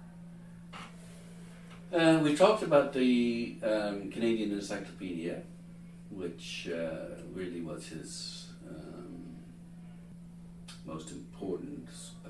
Uh, 1.93 2.21
we 2.23 2.35
talked 2.37 2.63
about 2.63 2.93
the 2.93 3.57
um, 3.63 4.11
Canadian 4.11 4.53
Encyclopedia, 4.53 5.43
which 6.11 6.69
uh, 6.73 7.17
really 7.35 7.61
was 7.63 7.87
his 7.89 8.49
um, 8.69 9.25
most 10.87 11.11
important 11.11 11.89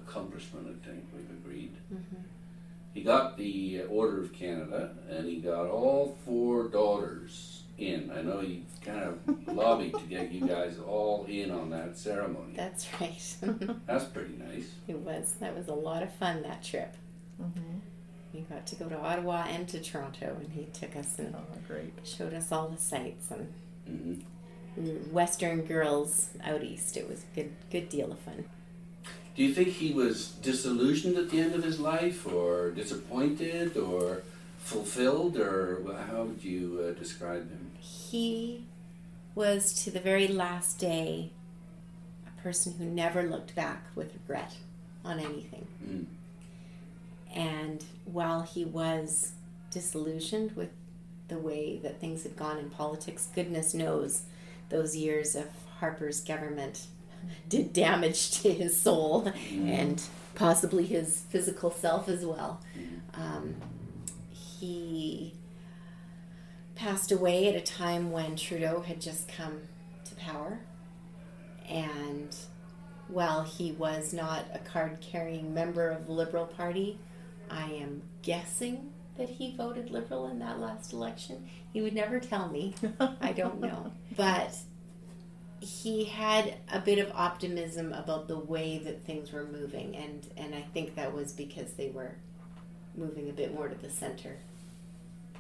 accomplishment, 0.09 0.67
I 0.69 0.87
think 0.89 1.05
we've 1.15 1.31
agreed. 1.31 1.73
He 2.95 3.03
got 3.03 3.37
the 3.37 3.83
Order 3.83 4.23
of 4.23 4.33
Canada 4.33 4.91
and 5.09 5.27
he 5.27 5.37
got 5.37 5.67
all 5.67 6.17
four 6.25 6.69
daughters 6.69 7.63
in. 7.77 8.11
I 8.11 8.23
know 8.23 8.41
he 8.41 8.65
kind 8.85 9.05
of 9.05 9.55
lobbied 9.55 9.95
to 9.95 10.01
get 10.07 10.33
you 10.33 10.47
guys 10.47 10.79
all 10.85 11.25
in 11.29 11.51
on 11.51 11.71
that 11.71 11.97
ceremony. 11.97 12.55
That's 12.57 12.89
right. 13.01 13.37
That's 13.87 14.05
pretty 14.07 14.35
nice. 14.37 14.69
it 14.89 14.99
was. 14.99 15.35
That 15.41 15.55
was 15.57 15.69
a 15.69 15.75
lot 15.75 16.03
of 16.03 16.13
fun 16.15 16.43
that 16.43 16.63
trip. 16.65 16.95
Mm-hmm. 17.41 17.79
We 18.35 18.41
got 18.41 18.67
to 18.67 18.75
go 18.77 18.89
to 18.89 18.99
Ottawa 18.99 19.45
and 19.49 19.69
to 19.69 19.81
Toronto, 19.81 20.37
and 20.41 20.53
he 20.53 20.65
took 20.73 20.97
us 20.97 21.19
and 21.19 21.35
Oh, 21.37 21.41
great. 21.67 21.93
showed 22.05 22.35
us 22.35 22.51
all 22.53 22.69
the 22.69 22.79
sights 22.79 23.31
and 23.31 23.53
hmm 23.87 24.15
Western 25.11 25.63
girls 25.63 26.31
out 26.45 26.63
east. 26.63 26.97
It 26.97 27.09
was 27.09 27.25
a 27.25 27.35
good, 27.35 27.53
good 27.71 27.89
deal 27.89 28.13
of 28.13 28.19
fun. 28.21 28.45
Do 29.39 29.45
you 29.45 29.55
think 29.55 29.69
he 29.69 29.93
was 29.93 30.31
disillusioned 30.43 31.17
at 31.17 31.31
the 31.31 31.39
end 31.39 31.55
of 31.55 31.63
his 31.63 31.79
life, 31.79 32.27
or 32.27 32.73
disappointed, 32.73 33.77
or 33.77 34.23
fulfilled, 34.59 35.37
or 35.37 35.81
how 36.11 36.25
would 36.25 36.43
you 36.43 36.85
uh, 36.85 36.99
describe 36.99 37.49
him? 37.49 37.71
He 37.79 38.65
was 39.37 39.85
to 39.85 39.93
the 39.93 40.01
very 40.01 40.27
last 40.27 40.81
day 40.81 41.31
a 42.27 42.43
person 42.43 42.75
who 42.79 42.85
never 42.85 43.23
looked 43.23 43.55
back 43.55 43.87
with 43.95 44.13
regret 44.13 44.57
on 45.05 45.21
anything. 45.21 45.69
Mm. 45.89 46.07
And 47.33 47.85
while 48.07 48.43
he 48.43 48.65
was 48.65 49.35
disillusioned 49.71 50.57
with 50.57 50.71
the 51.29 51.39
way 51.39 51.79
that 51.85 52.01
things 52.01 52.25
had 52.25 52.35
gone 52.35 52.59
in 52.59 52.71
politics, 52.71 53.29
goodness 53.33 53.73
knows 53.73 54.23
those 54.69 54.97
years 54.97 55.37
of 55.37 55.47
Harper's 55.79 56.21
government 56.21 56.89
did 57.49 57.73
damage 57.73 58.41
to 58.43 58.53
his 58.53 58.81
soul 58.81 59.33
and 59.53 60.03
possibly 60.35 60.85
his 60.87 61.23
physical 61.31 61.71
self 61.71 62.09
as 62.09 62.25
well. 62.25 62.61
Um, 63.15 63.57
he 64.31 65.35
passed 66.75 67.11
away 67.11 67.49
at 67.49 67.57
a 67.57 67.61
time 67.61 68.13
when 68.13 68.37
Trudeau 68.37 68.81
had 68.81 69.01
just 69.01 69.29
come 69.29 69.63
to 70.05 70.15
power. 70.15 70.61
And 71.69 72.35
while 73.09 73.43
he 73.43 73.73
was 73.73 74.13
not 74.13 74.45
a 74.53 74.59
card 74.59 74.99
carrying 75.01 75.53
member 75.53 75.91
of 75.91 76.07
the 76.07 76.13
Liberal 76.13 76.47
Party, 76.47 76.99
I 77.51 77.73
am 77.73 78.03
guessing 78.23 78.93
that 79.17 79.29
he 79.29 79.57
voted 79.57 79.91
Liberal 79.91 80.29
in 80.29 80.39
that 80.39 80.61
last 80.61 80.93
election. 80.93 81.49
He 81.73 81.81
would 81.83 81.95
never 81.95 82.21
tell 82.21 82.49
me. 82.49 82.75
I 83.21 83.33
don't 83.33 83.61
know. 83.61 83.93
But 84.17 84.57
he 85.61 86.05
had 86.05 86.55
a 86.73 86.81
bit 86.81 86.99
of 86.99 87.11
optimism 87.15 87.93
about 87.93 88.29
the 88.29 88.39
way 88.39 88.79
that 88.79 89.05
things 89.05 89.33
were 89.33 89.45
moving 89.45 89.97
and, 89.97 90.27
and 90.37 90.55
I 90.55 90.63
think 90.73 90.95
that 90.97 91.13
was 91.13 91.33
because 91.33 91.73
they 91.73 91.89
were 91.91 92.13
moving 92.97 93.29
a 93.29 93.33
bit 93.33 93.53
more 93.55 93.69
to 93.69 93.75
the 93.75 93.91
center 93.91 94.37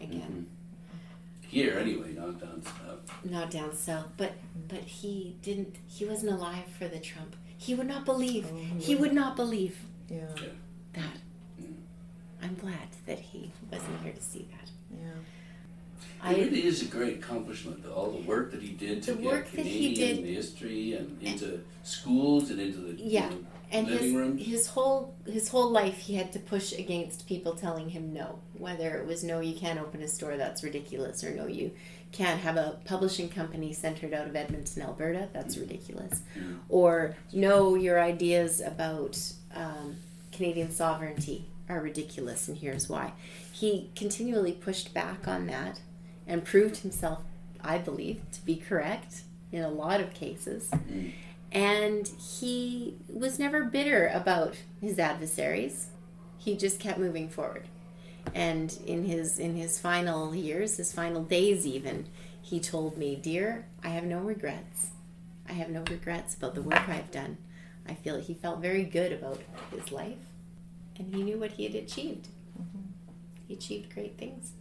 again. 0.01 0.47
Mhm. 0.47 1.49
Here, 1.49 1.79
anyway, 1.79 2.13
not 2.13 2.39
down 2.41 2.63
south. 2.63 3.25
Not 3.25 3.51
down 3.51 3.75
south. 3.75 4.09
But 4.17 4.33
but 4.69 4.81
he 4.83 5.37
didn't 5.43 5.77
he 5.87 6.05
wasn't 6.05 6.33
alive 6.33 6.67
for 6.79 6.89
the 6.89 6.99
Trump. 7.01 7.35
He 7.57 7.75
would 7.75 7.87
not 7.89 8.05
believe. 8.05 8.47
Oh, 8.53 8.79
He 8.79 8.95
would 8.95 9.13
not 9.15 9.35
believe 9.35 9.79
Yeah, 10.11 10.27
that. 10.93 11.17
Mm. 11.61 11.75
I'm 12.43 12.55
glad 12.55 12.89
that 13.07 13.19
he 13.19 13.51
wasn't 13.73 14.01
here 14.03 14.13
to 14.13 14.23
see 14.23 14.47
that. 14.53 14.71
yeah. 14.93 15.21
I 16.23 16.33
it 16.35 16.51
really 16.51 16.65
is 16.65 16.83
a 16.83 16.87
great 16.87 17.17
accomplishment. 17.19 17.83
though, 17.85 17.93
All 17.93 18.11
the 18.11 18.23
work 18.23 18.51
that 18.53 18.63
he 18.63 18.73
did 18.73 19.03
to 19.05 19.15
get 19.15 19.47
Canadian 19.53 20.25
history 20.25 20.95
and 20.95 21.23
into 21.23 21.61
schools 21.85 22.51
and 22.51 22.61
into 22.61 22.79
the 22.79 22.93
you 22.95 23.11
Yeah, 23.11 23.29
know, 23.31 23.37
and 23.71 23.87
living 23.87 24.05
his 24.07 24.15
rooms. 24.15 24.47
his 24.47 24.67
whole 24.69 25.15
his 25.27 25.49
whole 25.49 25.71
life 25.71 25.99
he 25.99 26.15
had 26.17 26.33
to 26.33 26.39
push 26.39 26.73
against 26.73 27.27
people 27.27 27.55
telling 27.55 27.91
him 27.91 28.13
no. 28.13 28.39
Whether 28.57 28.97
it 28.99 29.07
was 29.07 29.23
no, 29.23 29.41
you 29.41 29.55
can't 29.59 29.79
open 29.79 30.03
a 30.03 30.09
store, 30.09 30.37
that's 30.37 30.65
ridiculous, 30.65 31.23
or 31.23 31.35
no, 31.35 31.47
you 31.47 31.71
can't 32.11 32.41
have 32.41 32.57
a 32.57 32.79
publishing 32.87 33.29
company 33.29 33.73
centered 33.73 34.15
out 34.15 34.27
of 34.27 34.35
Edmonton, 34.35 34.83
Alberta, 34.83 35.29
that's 35.33 35.57
ridiculous, 35.59 36.23
Mm. 36.39 36.59
or 36.71 37.15
no, 37.33 37.75
your 37.75 38.01
ideas 38.01 38.61
about 38.61 39.21
um, 39.55 39.97
Canadian 40.33 40.71
sovereignty 40.71 41.45
are 41.69 41.81
ridiculous, 41.83 42.49
and 42.49 42.57
here's 42.57 42.89
why. 42.89 43.13
He 43.53 43.91
continually 43.95 44.53
pushed 44.53 44.95
back 44.95 45.29
on 45.29 45.47
that 45.49 45.81
and 46.29 46.45
proved 46.45 46.79
himself, 46.79 47.21
I 47.61 47.79
believe, 47.79 48.21
to 48.33 48.45
be 48.45 48.57
correct 48.57 49.23
in 49.51 49.63
a 49.63 49.71
lot 49.71 50.01
of 50.01 50.13
cases. 50.15 50.71
And 51.51 52.07
he 52.07 52.97
was 53.09 53.39
never 53.39 53.65
bitter 53.65 54.09
about 54.09 54.57
his 54.81 54.99
adversaries. 54.99 55.89
He 56.37 56.55
just 56.57 56.79
kept 56.79 56.99
moving 56.99 57.29
forward. 57.31 57.65
And 58.35 58.77
in 58.87 59.07
his 59.07 59.39
in 59.39 59.57
his 59.57 59.81
final 59.81 60.35
years 60.35 60.77
his 60.77 60.93
final 60.93 61.23
days 61.23 61.67
even 61.67 62.05
he 62.43 62.61
told 62.61 62.99
me 62.99 63.17
dear 63.17 63.65
i 63.83 63.89
have 63.89 64.05
no 64.05 64.19
regrets. 64.19 64.91
I 65.49 65.55
have 65.55 65.71
no 65.71 65.83
regrets 65.91 66.35
about 66.35 66.55
the 66.55 66.61
work 66.61 66.87
i've 66.91 67.11
done. 67.11 67.39
I 67.89 67.95
feel 67.95 68.21
he 68.21 68.35
felt 68.35 68.61
very 68.61 68.85
good 68.85 69.13
about 69.13 69.41
his 69.71 69.91
life 69.91 70.19
and 70.99 71.15
he 71.15 71.23
knew 71.23 71.39
what 71.39 71.53
he 71.53 71.65
had 71.65 71.75
achieved. 71.75 72.29
He 73.47 73.55
achieved 73.55 73.95
great 73.95 74.19
things 74.19 74.53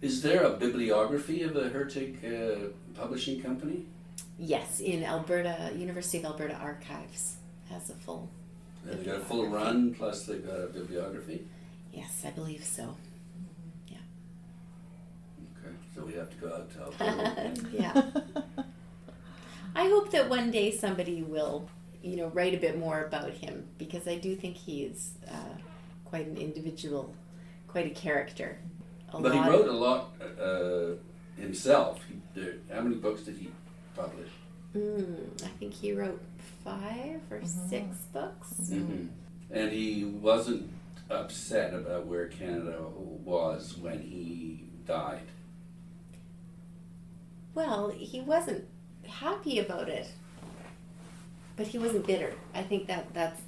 Is 0.00 0.22
there 0.22 0.42
a 0.44 0.50
bibliography 0.56 1.42
of 1.42 1.54
the 1.54 1.70
Hurtig 1.70 2.16
uh, 2.24 2.68
Publishing 2.94 3.42
Company? 3.42 3.86
yes 4.40 4.78
in 4.78 5.02
alberta 5.02 5.72
university 5.76 6.18
of 6.18 6.24
alberta 6.24 6.54
archives 6.54 7.38
has 7.68 7.90
a 7.90 7.94
full 7.94 8.28
Have 8.88 8.98
they 9.00 9.04
got 9.10 9.16
a 9.16 9.20
full 9.24 9.48
run 9.48 9.92
plus 9.94 10.26
they've 10.26 10.46
got 10.46 10.60
a 10.60 10.66
bibliography? 10.68 11.44
yes 11.92 12.22
i 12.24 12.30
believe 12.30 12.62
so 12.64 12.94
Yeah. 13.90 13.96
Okay, 15.58 15.74
so 15.92 16.04
we 16.04 16.12
have 16.14 16.30
to 16.30 16.36
go 16.36 16.54
out 16.54 16.70
to 16.72 16.80
Alberta. 16.82 17.66
yeah. 17.72 18.02
I 19.74 19.88
hope 19.88 20.10
that 20.12 20.28
one 20.28 20.50
day 20.52 20.70
somebody 20.70 21.22
will, 21.22 21.68
you 22.02 22.16
know, 22.16 22.28
write 22.28 22.54
a 22.54 22.58
bit 22.58 22.78
more 22.78 23.04
about 23.04 23.30
him 23.32 23.66
because 23.76 24.06
I 24.08 24.16
do 24.18 24.34
think 24.36 24.56
he 24.56 24.84
is 24.84 25.14
uh, 25.28 25.54
quite 26.04 26.26
an 26.26 26.36
individual, 26.36 27.14
quite 27.66 27.86
a 27.86 27.90
character. 27.90 28.58
A 29.12 29.20
But 29.20 29.32
he 29.32 29.40
wrote 29.40 29.68
a 29.68 29.72
lot 29.72 30.10
uh, 30.40 30.96
himself. 31.40 32.00
He, 32.08 32.16
there, 32.38 32.54
how 32.72 32.80
many 32.80 32.96
books 32.96 33.22
did 33.22 33.36
he 33.38 33.50
publish? 33.96 34.28
Mm, 34.76 35.42
I 35.42 35.48
think 35.58 35.72
he 35.74 35.92
wrote 35.92 36.20
five 36.62 37.20
or 37.30 37.40
six 37.44 37.96
books. 38.12 38.48
hmm 38.68 39.06
And 39.50 39.72
he 39.72 40.04
wasn't 40.04 40.70
upset 41.10 41.72
about 41.72 42.06
where 42.06 42.26
Canada 42.26 42.82
was 43.24 43.78
when 43.78 44.00
he 44.00 44.64
died. 44.86 45.22
Well, 47.54 47.88
he 47.88 48.20
wasn't 48.20 48.66
happy 49.06 49.58
about 49.58 49.88
it, 49.88 50.06
but 51.56 51.66
he 51.66 51.78
wasn't 51.78 52.06
bitter. 52.06 52.34
I 52.54 52.62
think 52.62 52.86
that 52.88 53.12
that's 53.14 53.40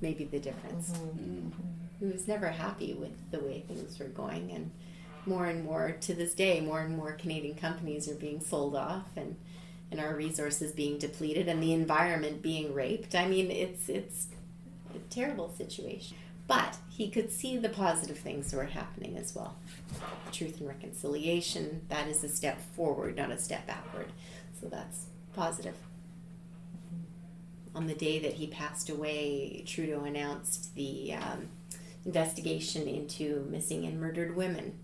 maybe 0.00 0.24
the 0.24 0.38
difference. 0.38 0.92
Mm. 0.92 1.52
He 2.00 2.06
was 2.06 2.26
never 2.26 2.48
happy 2.48 2.94
with 2.94 3.30
the 3.30 3.38
way 3.38 3.60
things 3.60 3.98
were 3.98 4.06
going. 4.06 4.50
And 4.50 4.70
more 5.26 5.46
and 5.46 5.64
more 5.64 5.96
to 6.00 6.14
this 6.14 6.34
day 6.34 6.60
more 6.60 6.80
and 6.80 6.96
more 6.96 7.12
canadian 7.12 7.54
companies 7.54 8.08
are 8.08 8.14
being 8.14 8.40
sold 8.40 8.74
off 8.74 9.06
and 9.16 9.36
and 9.90 10.00
our 10.00 10.14
resources 10.14 10.72
being 10.72 10.98
depleted 10.98 11.48
and 11.48 11.62
the 11.62 11.72
environment 11.72 12.42
being 12.42 12.72
raped. 12.72 13.14
I 13.14 13.26
mean 13.26 13.50
it's 13.50 13.88
it's 13.88 14.28
a 14.94 14.98
terrible 15.10 15.52
situation. 15.56 16.16
But 16.46 16.78
he 16.88 17.08
could 17.08 17.30
see 17.30 17.56
the 17.58 17.68
positive 17.68 18.18
things 18.18 18.50
that 18.50 18.56
were 18.56 18.64
happening 18.64 19.16
as 19.16 19.34
well. 19.36 19.56
Truth 20.32 20.58
and 20.58 20.68
reconciliation 20.68 21.82
that 21.88 22.08
is 22.08 22.24
a 22.24 22.28
step 22.28 22.60
forward 22.74 23.16
not 23.16 23.30
a 23.30 23.38
step 23.38 23.66
backward. 23.66 24.12
So 24.60 24.68
that's 24.68 25.06
positive. 25.34 25.76
On 27.74 27.86
the 27.86 27.94
day 27.94 28.18
that 28.18 28.34
he 28.34 28.48
passed 28.48 28.90
away, 28.90 29.62
Trudeau 29.64 30.02
announced 30.02 30.74
the 30.74 31.14
um, 31.14 31.48
investigation 32.04 32.86
into 32.86 33.46
missing 33.50 33.84
and 33.84 34.00
murdered 34.00 34.34
women, 34.34 34.78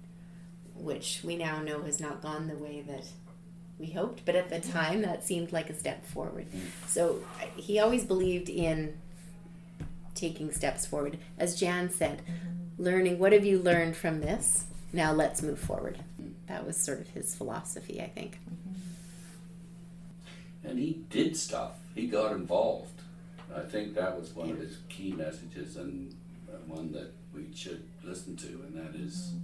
which 0.74 1.20
we 1.24 1.36
now 1.36 1.60
know 1.60 1.82
has 1.82 2.00
not 2.00 2.22
gone 2.22 2.46
the 2.46 2.56
way 2.56 2.82
that 2.86 3.04
we 3.78 3.86
hoped. 3.86 4.24
But 4.24 4.36
at 4.36 4.48
the 4.48 4.56
mm-hmm. 4.56 4.72
time, 4.72 5.02
that 5.02 5.24
seemed 5.24 5.52
like 5.52 5.70
a 5.70 5.74
step 5.74 6.04
forward. 6.06 6.46
Mm-hmm. 6.48 6.66
So 6.86 7.20
he 7.56 7.78
always 7.78 8.04
believed 8.04 8.48
in 8.48 8.98
taking 10.14 10.50
steps 10.50 10.86
forward. 10.86 11.18
As 11.38 11.58
Jan 11.58 11.90
said, 11.90 12.22
learning 12.78 13.18
what 13.18 13.32
have 13.32 13.44
you 13.44 13.58
learned 13.58 13.96
from 13.96 14.20
this? 14.20 14.64
Now 14.92 15.12
let's 15.12 15.42
move 15.42 15.58
forward. 15.58 15.98
Mm-hmm. 16.20 16.32
That 16.48 16.66
was 16.66 16.76
sort 16.76 17.00
of 17.00 17.08
his 17.08 17.34
philosophy, 17.34 18.00
I 18.00 18.08
think. 18.08 18.38
And 20.64 20.78
he 20.78 21.02
did 21.10 21.36
stuff. 21.36 21.72
He 21.94 22.08
got 22.08 22.32
involved. 22.32 23.00
I 23.54 23.60
think 23.60 23.94
that 23.94 24.18
was 24.18 24.34
one 24.34 24.50
of 24.50 24.58
his 24.58 24.78
key 24.88 25.12
messages 25.12 25.76
and 25.76 26.14
one 26.68 26.92
that 26.92 27.12
we 27.34 27.48
should 27.54 27.84
listen 28.04 28.36
to, 28.36 28.46
and 28.46 28.74
that 28.74 28.98
is 28.98 29.34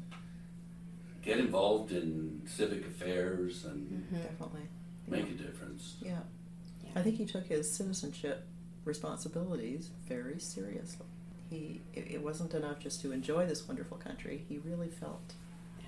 get 1.22 1.38
involved 1.38 1.92
in 1.92 2.42
civic 2.46 2.86
affairs 2.86 3.64
and 3.64 3.88
mm-hmm. 3.88 4.16
Definitely. 4.16 4.68
make 5.08 5.28
a 5.28 5.34
difference. 5.34 5.94
Yeah. 6.02 6.18
Yeah. 6.84 6.90
I 6.96 7.02
think 7.02 7.16
he 7.16 7.24
took 7.24 7.46
his 7.46 7.72
citizenship 7.72 8.46
responsibilities 8.84 9.90
very 10.08 10.40
seriously. 10.40 11.06
He 11.48 11.80
it, 11.94 12.12
it 12.12 12.22
wasn't 12.22 12.54
enough 12.54 12.80
just 12.80 13.00
to 13.02 13.12
enjoy 13.12 13.46
this 13.46 13.66
wonderful 13.66 13.98
country. 13.98 14.44
He 14.48 14.58
really 14.58 14.88
felt 14.88 15.34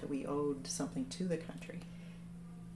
that 0.00 0.08
we 0.08 0.26
owed 0.26 0.66
something 0.66 1.06
to 1.06 1.24
the 1.24 1.36
country. 1.36 1.80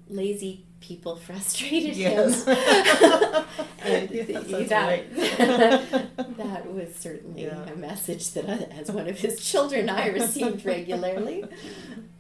Lazy 0.09 0.65
people 0.81 1.17
frustrated 1.27 1.97
Yes. 1.97 2.45
him. 2.45 2.55
and 3.85 4.11
Yes, 4.11 4.29
that's 4.49 4.69
that, 4.69 4.87
right. 4.89 6.17
that 6.37 6.73
was 6.73 6.95
certainly 6.95 7.45
Yeah. 7.45 7.65
a 7.69 7.77
message 7.77 8.31
that, 8.33 8.49
I, 8.49 8.55
as 8.81 8.91
one 8.91 9.09
of 9.09 9.19
his 9.19 9.41
children, 9.45 9.89
I 9.91 10.09
received 10.09 10.65
regularly. 10.65 11.45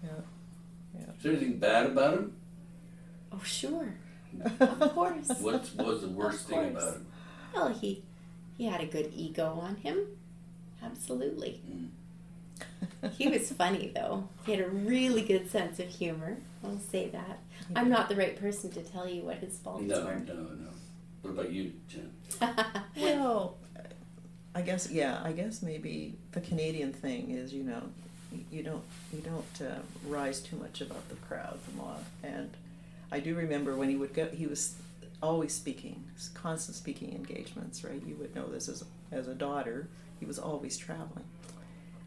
Yeah. 0.02 0.08
Yeah. 0.98 1.00
Is 1.16 1.22
there 1.22 1.32
anything 1.32 1.58
bad 1.58 1.86
about 1.86 2.14
him? 2.14 2.32
Oh, 3.32 3.40
sure. 3.44 3.94
Of 4.60 4.80
course. 4.94 5.28
What 5.40 5.70
was 5.76 6.02
the 6.02 6.08
worst 6.08 6.48
thing 6.48 6.70
about 6.70 6.94
him? 6.96 7.06
Well, 7.54 7.68
he, 7.70 8.02
he 8.56 8.66
had 8.66 8.80
a 8.80 8.86
good 8.86 9.12
ego 9.14 9.58
on 9.62 9.76
him. 9.76 9.98
Absolutely. 10.82 11.60
Mm. 11.68 11.88
He 13.12 13.28
was 13.28 13.50
funny, 13.52 13.92
though. 13.94 14.28
He 14.44 14.52
had 14.52 14.60
a 14.60 14.68
really 14.68 15.22
good 15.22 15.50
sense 15.50 15.78
of 15.78 15.88
humor. 15.88 16.38
I'll 16.64 16.78
say 16.78 17.08
that. 17.10 17.38
I'm 17.76 17.88
not 17.88 18.08
the 18.08 18.16
right 18.16 18.38
person 18.38 18.70
to 18.72 18.82
tell 18.82 19.08
you 19.08 19.22
what 19.22 19.36
his 19.36 19.56
faults 19.58 19.84
are. 19.84 19.86
No, 19.86 20.04
were. 20.04 20.14
no, 20.26 20.34
no. 20.34 20.68
What 21.22 21.30
about 21.30 21.52
you, 21.52 21.72
Jan? 21.88 22.12
Well, 22.96 23.56
I 24.54 24.62
guess 24.62 24.90
yeah. 24.90 25.20
I 25.24 25.32
guess 25.32 25.62
maybe 25.62 26.16
the 26.32 26.40
Canadian 26.40 26.92
thing 26.92 27.30
is 27.30 27.52
you 27.52 27.62
know 27.62 27.82
you 28.50 28.62
don't 28.62 28.82
you 29.12 29.20
don't 29.20 29.66
uh, 29.68 29.78
rise 30.06 30.40
too 30.40 30.56
much 30.56 30.80
above 30.80 31.08
the 31.08 31.16
crowd, 31.16 31.58
the 31.66 31.76
mob. 31.76 32.04
And 32.22 32.50
I 33.12 33.20
do 33.20 33.34
remember 33.34 33.76
when 33.76 33.88
he 33.88 33.96
would 33.96 34.14
go, 34.14 34.26
he 34.28 34.46
was 34.46 34.74
always 35.22 35.52
speaking, 35.52 36.04
constant 36.34 36.76
speaking 36.76 37.12
engagements. 37.12 37.84
Right, 37.84 38.02
you 38.04 38.16
would 38.16 38.34
know 38.34 38.46
this 38.46 38.68
as 38.68 38.84
as 39.12 39.28
a 39.28 39.34
daughter. 39.34 39.88
He 40.18 40.26
was 40.26 40.38
always 40.38 40.76
traveling 40.76 41.24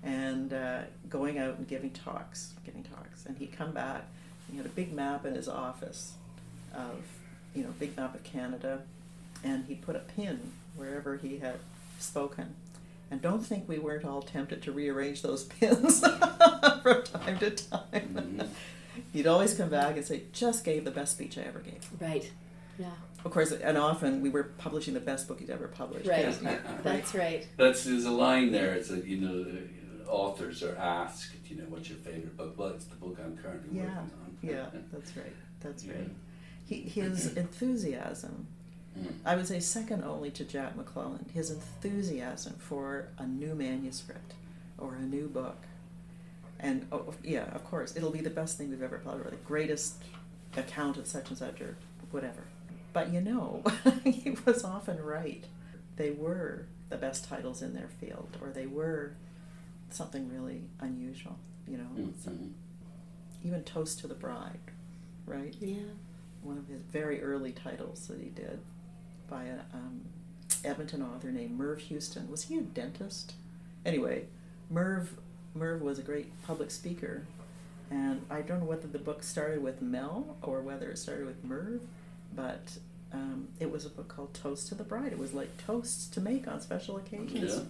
and 0.03 0.53
uh, 0.53 0.81
going 1.09 1.37
out 1.39 1.57
and 1.57 1.67
giving 1.67 1.91
talks, 1.91 2.53
giving 2.65 2.83
talks. 2.83 3.25
And 3.25 3.37
he'd 3.37 3.51
come 3.51 3.71
back. 3.71 4.05
He 4.49 4.57
had 4.57 4.65
a 4.65 4.69
big 4.69 4.91
map 4.93 5.25
in 5.25 5.35
his 5.35 5.47
office 5.47 6.13
of 6.75 7.01
you 7.55 7.63
know 7.63 7.69
big 7.79 7.95
map 7.97 8.15
of 8.15 8.23
Canada 8.23 8.81
and 9.43 9.65
he 9.65 9.75
put 9.75 9.95
a 9.95 9.99
pin 9.99 10.39
wherever 10.75 11.17
he 11.17 11.39
had 11.39 11.59
spoken. 11.99 12.55
And 13.09 13.21
don't 13.21 13.45
think 13.45 13.67
we 13.67 13.77
weren't 13.79 14.05
all 14.05 14.21
tempted 14.21 14.61
to 14.63 14.71
rearrange 14.71 15.21
those 15.21 15.43
pins 15.59 15.99
from 16.83 17.03
time 17.03 17.37
to 17.39 17.49
time. 17.51 17.79
Mhm. 18.39 18.47
He'd 19.13 19.27
always 19.27 19.53
come 19.53 19.69
back 19.69 19.95
and 19.97 20.05
say, 20.05 20.23
just 20.33 20.63
gave 20.65 20.83
the 20.85 20.91
best 20.91 21.13
speech 21.13 21.37
I 21.37 21.41
ever 21.41 21.59
gave. 21.59 21.87
right. 21.99 22.29
Yeah. 22.79 22.87
Of 23.23 23.31
course, 23.31 23.51
and 23.51 23.77
often 23.77 24.21
we 24.21 24.29
were 24.29 24.43
publishing 24.43 24.93
the 24.95 24.99
best 24.99 25.27
book 25.27 25.39
he'd 25.39 25.49
ever 25.51 25.67
published. 25.67 26.07
Right. 26.09 26.25
'cause, 26.25 26.41
right? 26.41 26.83
That's 26.83 27.13
right. 27.13 27.47
That's 27.57 27.83
there's 27.83 28.05
a 28.05 28.11
line 28.11 28.51
there. 28.51 28.73
It's 28.73 28.89
a 28.89 28.97
you 28.97 29.17
know 29.17 29.41
uh, 29.49 29.55
authors 30.11 30.61
are 30.63 30.75
asked 30.77 31.31
you 31.49 31.57
know 31.57 31.63
what's 31.69 31.89
your 31.89 31.97
favorite 31.99 32.37
book. 32.37 32.53
Well, 32.57 32.69
it's 32.69 32.85
the 32.85 32.95
book 32.95 33.17
I'm 33.23 33.35
currently 33.37 33.77
Yeah. 33.77 33.83
working 33.87 33.97
on. 34.23 34.37
Yeah, 34.41 34.65
that's 34.93 35.15
right. 35.17 35.35
That's 35.59 35.83
Yeah. 35.83 35.93
right. 35.93 36.11
He, 36.65 36.81
his 36.81 37.35
enthusiasm, 37.43 38.47
Mm. 38.99 39.13
I 39.25 39.37
would 39.37 39.47
say 39.47 39.61
second 39.61 40.03
only 40.03 40.31
to 40.31 40.43
Jack 40.43 40.75
McClelland, 40.75 41.31
his 41.31 41.49
enthusiasm 41.49 42.55
for 42.57 43.07
a 43.17 43.25
new 43.25 43.55
manuscript 43.55 44.33
or 44.77 44.95
a 44.95 45.01
new 45.01 45.27
book 45.29 45.55
And 46.59 46.85
oh, 46.91 47.13
yeah, 47.23 47.45
of 47.55 47.63
course, 47.65 47.95
it'll 47.95 48.11
be 48.11 48.21
the 48.21 48.29
best 48.29 48.57
thing 48.57 48.69
we've 48.69 48.83
ever 48.83 48.99
published, 48.99 49.27
or 49.27 49.31
the 49.31 49.37
greatest 49.37 49.95
account 50.57 50.97
of 50.97 51.07
such 51.07 51.29
and 51.29 51.37
such, 51.37 51.59
or 51.61 51.75
whatever. 52.11 52.43
But 52.93 53.11
you 53.13 53.21
know, 53.21 53.63
he 54.03 54.35
was 54.45 54.63
often 54.63 55.01
right. 55.01 55.43
They 55.95 56.11
were 56.11 56.65
the 56.89 56.97
best 56.97 57.25
titles 57.27 57.61
in 57.61 57.73
their 57.73 57.89
field, 57.99 58.37
or 58.41 58.49
they 58.49 58.67
were 58.67 59.13
something 59.93 60.29
really 60.29 60.63
unusual. 60.79 61.37
You 61.67 61.77
know, 61.77 61.87
Mhm. 61.95 62.51
even 63.43 63.63
Toast 63.63 63.99
to 63.99 64.07
the 64.07 64.13
Bride, 64.15 64.59
right? 65.25 65.55
Yeah. 65.59 65.83
One 66.43 66.57
of 66.57 66.67
his 66.67 66.81
very 66.81 67.21
early 67.23 67.51
titles 67.51 68.07
that 68.07 68.19
he 68.19 68.29
did 68.29 68.59
by 69.29 69.45
a 69.45 69.59
um, 69.73 70.01
Edmonton 70.63 71.01
author 71.01 71.31
named 71.31 71.57
Merv 71.57 71.79
Houston. 71.81 72.29
Was 72.29 72.43
he 72.43 72.57
a 72.57 72.61
dentist? 72.61 73.33
Anyway, 73.85 74.27
Merv 74.69 75.17
Merv 75.53 75.81
was 75.81 75.99
a 75.99 76.03
great 76.03 76.31
public 76.43 76.71
speaker, 76.71 77.25
and 77.89 78.21
I 78.29 78.41
don't 78.41 78.59
know 78.61 78.65
whether 78.65 78.87
the 78.87 78.99
book 78.99 79.21
started 79.23 79.61
with 79.61 79.81
Mel 79.81 80.37
or 80.41 80.61
whether 80.61 80.89
it 80.89 80.97
started 80.97 81.25
with 81.25 81.43
Merv, 81.43 81.81
but 82.35 82.77
um, 83.11 83.49
it 83.59 83.69
was 83.69 83.85
a 83.85 83.89
book 83.89 84.07
called 84.07 84.33
Toast 84.33 84.69
to 84.69 84.75
the 84.75 84.83
Bride. 84.85 85.11
It 85.11 85.19
was 85.19 85.33
like 85.33 85.57
toasts 85.65 86.07
to 86.07 86.21
make 86.21 86.47
on 86.47 86.61
special 86.61 86.95
occasions. 86.97 87.55
Yeah. 87.57 87.63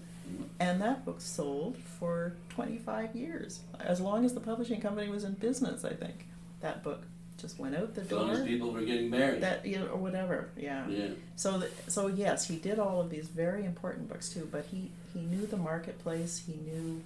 And 0.59 0.81
that 0.81 1.05
book 1.05 1.21
sold 1.21 1.77
for 1.77 2.33
25 2.49 3.15
years, 3.15 3.61
as 3.79 3.99
long 3.99 4.25
as 4.25 4.33
the 4.33 4.39
publishing 4.39 4.79
company 4.81 5.09
was 5.09 5.23
in 5.23 5.33
business, 5.33 5.83
I 5.83 5.93
think. 5.93 6.27
That 6.61 6.83
book 6.83 7.03
just 7.37 7.57
went 7.57 7.75
out 7.75 7.95
the 7.95 8.01
As 8.01 8.11
long 8.11 8.29
as 8.29 8.37
door. 8.39 8.47
people 8.47 8.71
were 8.71 8.81
getting 8.81 9.09
married. 9.09 9.41
That 9.41 9.65
you 9.65 9.79
know, 9.79 9.87
or 9.87 9.97
whatever, 9.97 10.49
yeah. 10.55 10.87
yeah. 10.87 11.07
So 11.35 11.57
that, 11.57 11.91
so 11.91 12.07
yes, 12.07 12.47
he 12.47 12.57
did 12.57 12.77
all 12.77 13.01
of 13.01 13.09
these 13.09 13.27
very 13.27 13.65
important 13.65 14.07
books 14.09 14.29
too, 14.29 14.47
but 14.51 14.65
he 14.65 14.91
he 15.13 15.21
knew 15.21 15.47
the 15.47 15.57
marketplace, 15.57 16.43
he 16.45 16.53
knew 16.53 17.01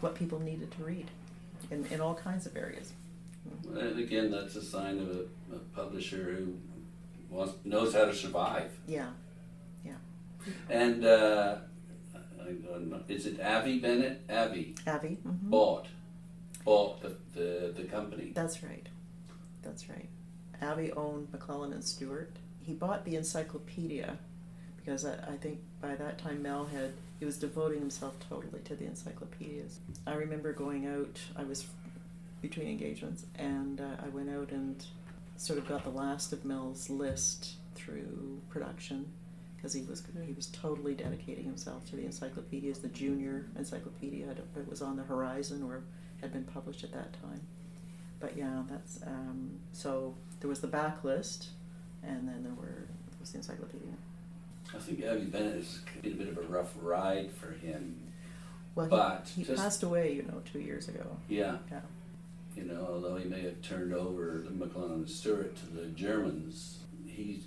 what 0.00 0.14
people 0.14 0.40
needed 0.40 0.70
to 0.72 0.84
read 0.84 1.10
in, 1.70 1.86
in 1.86 2.00
all 2.00 2.14
kinds 2.14 2.46
of 2.46 2.56
areas. 2.56 2.92
And 3.72 3.98
again, 3.98 4.30
that's 4.30 4.56
a 4.56 4.62
sign 4.62 4.98
of 4.98 5.08
a, 5.08 5.54
a 5.56 5.58
publisher 5.74 6.34
who 6.34 6.54
wants, 7.30 7.54
knows 7.64 7.94
how 7.94 8.04
to 8.04 8.14
survive. 8.14 8.70
Yeah. 8.86 9.10
Yeah. 9.84 9.92
And 10.68 11.04
uh, 11.04 11.56
I 11.56 11.56
don't 11.56 11.56
know, 11.56 11.66
is 13.08 13.26
it 13.26 13.40
Avie 13.40 13.78
Bennett? 13.78 14.22
Avie 14.28 14.74
Avie. 14.86 15.18
mhm. 15.26 15.50
bought 15.50 15.86
bought 16.64 17.00
the, 17.00 17.16
the, 17.34 17.72
the 17.76 17.84
company. 17.84 18.32
That's 18.34 18.62
right. 18.62 18.86
That's 19.62 19.88
right. 19.88 20.08
Avie 20.60 20.92
owned 20.92 21.28
McClelland 21.32 21.72
and 21.72 21.84
Stewart. 21.84 22.32
He 22.60 22.72
bought 22.72 23.04
the 23.04 23.14
encyclopedia 23.16 24.18
because 24.76 25.04
I, 25.04 25.14
I 25.14 25.36
think 25.36 25.60
by 25.80 25.94
that 25.94 26.18
time 26.18 26.42
Mel 26.42 26.66
had 26.66 26.92
he 27.18 27.24
was 27.24 27.38
devoting 27.38 27.80
himself 27.80 28.14
totally 28.28 28.60
to 28.64 28.74
the 28.76 28.84
encyclopedias. 28.84 29.78
I 30.06 30.14
remember 30.14 30.52
going 30.52 30.86
out. 30.86 31.18
I 31.36 31.44
was 31.44 31.66
between 32.42 32.68
engagements, 32.68 33.24
and 33.36 33.80
uh, 33.80 34.04
I 34.04 34.08
went 34.08 34.28
out 34.30 34.50
and 34.50 34.84
sort 35.36 35.58
of 35.58 35.66
got 35.68 35.84
the 35.84 35.90
last 35.90 36.32
of 36.32 36.44
Mel's 36.44 36.90
list 36.90 37.54
through 37.74 38.40
production 38.50 39.06
because 39.66 39.74
he 39.74 39.82
was 39.82 40.02
he 40.26 40.32
was 40.32 40.46
totally 40.46 40.94
dedicating 40.94 41.44
himself 41.44 41.84
to 41.86 41.96
the 41.96 42.04
encyclopedias. 42.04 42.78
The 42.78 42.88
junior 42.88 43.46
encyclopedia 43.58 44.26
I 44.28 44.58
it 44.60 44.68
was 44.68 44.80
on 44.82 44.96
the 44.96 45.02
horizon 45.02 45.62
or 45.62 45.82
had 46.20 46.32
been 46.32 46.44
published 46.44 46.84
at 46.84 46.92
that 46.92 47.12
time 47.20 47.40
but 48.18 48.36
yeah, 48.36 48.62
that's 48.68 49.00
um, 49.06 49.50
so 49.72 50.14
there 50.40 50.48
was 50.48 50.60
the 50.60 50.68
backlist, 50.68 51.48
and 52.02 52.26
then 52.26 52.42
there 52.42 52.54
were 52.54 52.86
was 53.20 53.30
the 53.32 53.38
encyclopedia. 53.38 53.92
I 54.74 54.78
think 54.78 55.02
Avie 55.02 55.26
Bennett 55.26 55.56
has 55.56 55.78
been 56.02 56.12
a 56.12 56.16
bit 56.16 56.28
of 56.28 56.38
a 56.38 56.42
rough 56.42 56.72
ride 56.80 57.30
for 57.30 57.52
him. 57.52 57.96
Well, 58.74 58.88
But 58.88 59.30
he, 59.34 59.42
he 59.42 59.46
just- 59.46 59.62
passed 59.62 59.82
away, 59.82 60.12
you 60.12 60.22
know, 60.22 60.42
two 60.50 60.60
years 60.60 60.88
ago. 60.88 61.16
Yeah. 61.28 61.58
Yeah. 61.70 61.80
You 62.56 62.64
know, 62.64 62.88
although 62.90 63.16
he 63.16 63.28
may 63.28 63.42
have 63.42 63.60
turned 63.62 63.94
over 63.94 64.42
the 64.44 64.50
McClelland 64.50 64.94
and 64.94 65.08
Stewart 65.10 65.54
to 65.56 65.66
the 65.66 65.86
Germans, 65.88 66.78
he 67.06 67.42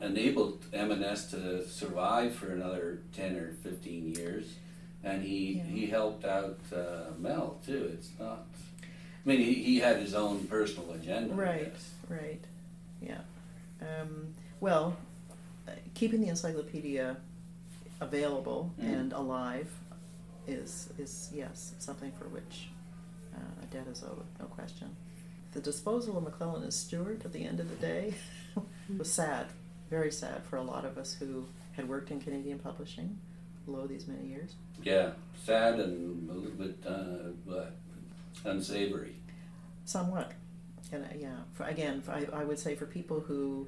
enabled 0.00 0.64
M&S 0.72 1.30
to 1.30 1.66
survive 1.68 2.34
for 2.34 2.52
another 2.52 3.00
10 3.14 3.36
or 3.36 3.52
15 3.62 4.14
years. 4.14 4.54
And 5.04 5.22
he, 5.22 5.54
Yeah. 5.58 5.64
he 5.64 5.86
helped 5.86 6.24
out 6.24 6.58
uh, 6.74 7.10
Mel, 7.18 7.58
too. 7.64 7.90
It's 7.92 8.10
not... 8.18 8.46
I 8.82 9.28
mean, 9.28 9.38
he, 9.40 9.54
he 9.54 9.78
had 9.80 9.96
his 9.98 10.14
own 10.14 10.44
personal 10.46 10.92
agenda. 10.92 11.34
Right, 11.34 11.74
right, 12.08 12.42
yeah. 13.02 13.20
Um, 13.80 14.34
well, 14.60 14.96
uh, 15.68 15.72
keeping 15.94 16.20
the 16.20 16.28
encyclopedia 16.28 17.16
available 18.00 18.72
Mm. 18.80 18.92
and 19.00 19.12
alive 19.14 19.70
is 20.46 20.90
is 20.98 21.30
yes 21.34 21.72
something 21.80 22.12
for 22.12 22.26
which 22.28 22.68
uh, 23.34 23.38
a 23.62 23.66
debt 23.66 23.86
is 23.90 24.04
owed, 24.04 24.22
no 24.38 24.44
question. 24.46 24.94
The 25.52 25.60
disposal 25.60 26.16
of 26.18 26.24
McClelland 26.24 26.62
and 26.62 26.72
Stewart 26.72 27.24
at 27.24 27.32
the 27.32 27.44
end 27.44 27.58
of 27.58 27.68
the 27.68 27.74
day 27.76 28.14
was 28.98 29.10
sad, 29.10 29.46
very 29.90 30.10
sad 30.10 30.44
for 30.44 30.56
a 30.56 30.62
lot 30.62 30.84
of 30.84 30.98
us 30.98 31.14
who 31.14 31.46
had 31.72 31.88
worked 31.88 32.10
in 32.10 32.20
Canadian 32.20 32.58
publishing 32.58 33.18
below 33.64 33.86
these 33.86 34.06
many 34.06 34.26
years. 34.26 34.54
Yeah, 34.82 35.10
sad 35.44 35.78
and 35.80 36.30
a 36.30 36.32
little 36.32 36.50
bit 36.50 36.76
uh, 36.86 37.66
unsavory. 38.44 39.16
Somewhat, 39.84 40.32
and 40.92 41.04
uh, 41.04 41.08
yeah. 41.18 41.36
For, 41.52 41.64
again, 41.64 42.00
for, 42.02 42.12
I, 42.12 42.26
I 42.32 42.44
would 42.44 42.58
say 42.58 42.74
for 42.74 42.86
people 42.86 43.20
who, 43.20 43.66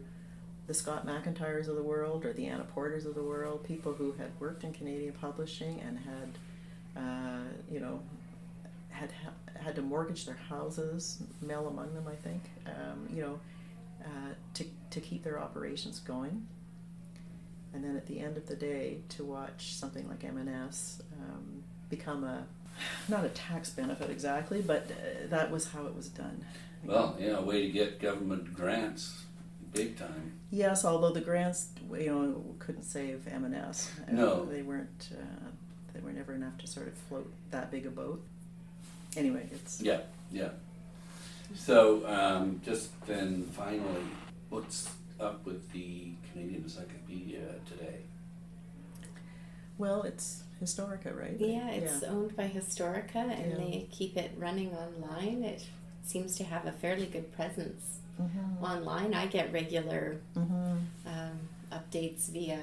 the 0.66 0.74
Scott 0.74 1.07
McIntyres 1.07 1.68
of 1.68 1.76
the 1.76 1.82
world 1.82 2.24
or 2.24 2.32
the 2.32 2.47
Anna 2.47 2.64
Porters 2.64 3.07
of 3.07 3.14
the 3.14 3.22
world, 3.22 3.64
people 3.64 3.93
who 3.93 4.12
had 4.12 4.30
worked 4.41 4.64
in 4.64 4.72
Canadian 4.72 5.12
publishing 5.12 5.80
and 5.80 5.99
had, 5.99 7.03
uh, 7.03 7.49
you 7.70 7.80
know, 7.80 8.01
had 8.91 9.12
ha- 9.12 9.61
had 9.61 9.76
to 9.76 9.82
mortgage 9.82 10.26
their 10.26 10.39
houses, 10.49 11.22
Mel 11.41 11.68
among 11.68 11.95
them, 11.95 12.07
I 12.09 12.16
think, 12.16 12.43
um, 12.66 13.09
you 13.14 13.22
know, 13.22 13.39
uh, 14.05 14.34
to 14.55 14.64
to 14.90 15.01
keep 15.01 15.24
their 15.24 15.38
operations 15.40 16.01
going. 16.01 16.46
And 17.74 17.84
then 17.84 17.96
at 17.96 18.07
the 18.07 18.20
end 18.20 18.36
of 18.38 18.46
the 18.46 18.57
day, 18.57 18.99
to 19.11 19.24
watch 19.24 19.74
something 19.74 20.09
like 20.09 20.24
M&S 20.24 21.03
um, 21.20 21.62
become 21.90 22.24
a 22.24 22.46
not 23.09 23.24
a 23.24 23.28
tax 23.28 23.70
benefit 23.70 24.09
exactly, 24.11 24.62
but 24.62 24.90
uh, 24.90 25.26
that 25.28 25.51
was 25.51 25.68
how 25.72 25.86
it 25.86 25.94
was 25.94 26.09
done. 26.09 26.44
Well, 26.84 27.16
yeah, 27.20 27.36
a 27.38 27.42
way 27.42 27.62
to 27.62 27.68
get 27.70 28.01
government 28.01 28.55
grants, 28.55 29.24
big 29.72 29.99
time. 29.99 30.32
Yes, 30.51 30.84
although 30.84 31.11
the 31.12 31.20
grants, 31.20 31.68
you 31.92 32.07
know, 32.07 32.55
couldn't 32.59 32.84
save 32.84 33.26
M&S. 33.28 33.90
Uh, 34.09 34.12
No. 34.12 34.44
they 34.46 34.62
weren't. 34.62 35.09
Uh, 35.12 35.51
they 35.92 36.01
were 36.01 36.12
never 36.12 36.34
enough 36.34 36.57
to 36.59 36.66
sort 36.66 36.86
of 36.86 36.94
float 36.94 37.30
that 37.51 37.70
big 37.70 37.84
a 37.84 37.90
boat. 37.90 38.24
Anyway, 39.16 39.49
it's 39.53 39.80
Yeah, 39.82 40.01
yeah. 40.30 40.51
So, 41.55 42.07
um, 42.07 42.61
just 42.64 42.90
then 43.07 43.44
finally, 43.53 44.05
what's 44.51 44.88
up 45.20 45.44
with 45.44 45.70
the 45.72 46.11
Canadian 46.32 46.62
Encyclopedia 46.62 47.40
today? 47.68 48.01
well, 49.78 50.03
it's 50.03 50.42
Historica, 50.61 51.16
right? 51.16 51.36
Yeah, 51.38 51.68
it's 51.70 52.03
owned 52.03 52.34
by 52.36 52.49
Historica 52.49 53.14
and 53.14 53.53
Yeah. 53.53 53.57
they 53.59 53.86
keep 53.92 54.16
it 54.16 54.32
running 54.36 54.74
online. 54.74 55.44
It 55.44 55.64
seems 56.03 56.34
to 56.38 56.44
have 56.44 56.66
a 56.66 56.72
fairly 56.72 57.07
good 57.07 57.32
presence 57.32 58.01
Mm-hmm. 58.20 58.64
online. 58.64 59.14
I 59.14 59.26
get 59.26 59.53
regular 59.53 60.16
Mm-hmm. 60.34 60.76
um, 61.07 61.38
updates 61.70 62.28
via, 62.30 62.59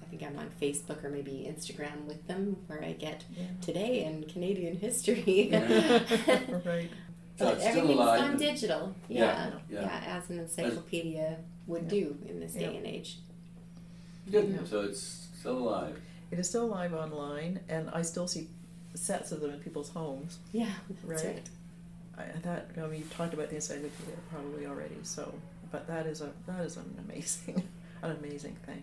I 0.00 0.04
think 0.08 0.22
I'm 0.22 0.38
on 0.38 0.48
Facebook 0.62 1.02
or 1.02 1.10
maybe 1.10 1.52
Instagram 1.52 2.04
with 2.06 2.24
them, 2.28 2.56
where 2.68 2.84
I 2.84 2.92
get 2.92 3.24
Yeah. 3.36 3.46
today 3.60 4.04
in 4.04 4.22
Canadian 4.24 4.76
history. 4.76 5.48
right. 6.64 6.90
So 7.38 7.44
but 7.46 7.54
it's 7.54 7.62
still 7.64 7.76
everything's 7.78 7.98
alive 8.00 8.20
gone 8.20 8.36
digital. 8.36 8.94
Yeah, 9.08 9.50
Yeah, 9.68 9.80
yeah. 9.80 10.02
as 10.18 10.30
an 10.30 10.38
encyclopedia 10.38 11.36
would 11.66 11.82
Yeah. 11.84 11.88
do 11.88 12.18
in 12.28 12.40
this 12.40 12.52
day 12.52 12.60
Yeah. 12.62 12.68
and 12.78 12.86
age. 12.86 13.18
Good. 14.30 14.48
Yeah. 14.50 14.64
So 14.64 14.82
it's 14.82 15.26
still 15.38 15.58
alive. 15.58 16.00
It 16.30 16.38
is 16.38 16.48
still 16.48 16.66
live 16.68 16.94
online, 16.94 17.60
and 17.68 17.90
I 17.90 18.02
still 18.02 18.26
see 18.28 18.48
sets 18.94 19.32
of 19.32 19.40
them 19.40 19.50
in 19.50 19.60
people's 19.60 19.90
homes. 19.90 20.38
Yeah, 20.52 20.72
that's 20.88 21.24
Right. 21.24 21.42
right. 22.16 22.28
I, 22.36 22.38
that 22.42 22.70
I 22.76 22.80
mean, 22.86 23.00
you've 23.00 23.12
talked 23.12 23.34
about 23.34 23.48
the 23.48 23.56
encyclopedia 23.56 24.14
probably 24.30 24.66
already. 24.66 24.96
So, 25.02 25.34
but 25.72 25.86
that 25.88 26.06
is 26.06 26.20
a 26.20 26.32
that 26.46 26.64
is 26.64 26.76
an 26.76 26.96
amazing, 27.08 27.62
an 28.02 28.12
amazing 28.12 28.56
thing. 28.64 28.82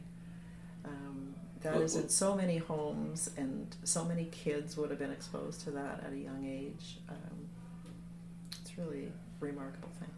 Um, 0.83 1.33
that 1.61 1.73
Well, 1.75 1.83
is 1.83 1.93
well- 1.93 2.03
in 2.03 2.09
so 2.09 2.35
many 2.35 2.57
homes, 2.57 3.29
and 3.37 3.73
so 3.85 4.03
many 4.03 4.25
kids 4.25 4.75
would 4.75 4.89
have 4.89 4.99
been 4.99 5.11
exposed 5.11 5.61
to 5.61 5.71
that 5.71 6.03
at 6.03 6.11
a 6.11 6.17
young 6.17 6.45
age. 6.45 6.97
Um, 7.07 7.15
it's 7.15 7.40
really 8.81 9.11
remarkable 9.39 9.89
thing. 9.99 10.09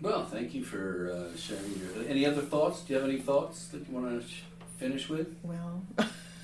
Well, 0.00 0.24
thank 0.24 0.54
you 0.54 0.64
for 0.64 1.12
uh, 1.12 1.36
sharing 1.36 1.78
your. 1.78 2.08
Any 2.08 2.24
other 2.24 2.40
thoughts? 2.40 2.80
Do 2.82 2.94
you 2.94 3.00
have 3.00 3.08
any 3.08 3.20
thoughts 3.20 3.66
that 3.68 3.86
you 3.86 3.94
want 3.94 4.22
to 4.22 4.26
sh- 4.26 4.42
finish 4.78 5.08
with? 5.08 5.36
Well, 5.42 5.82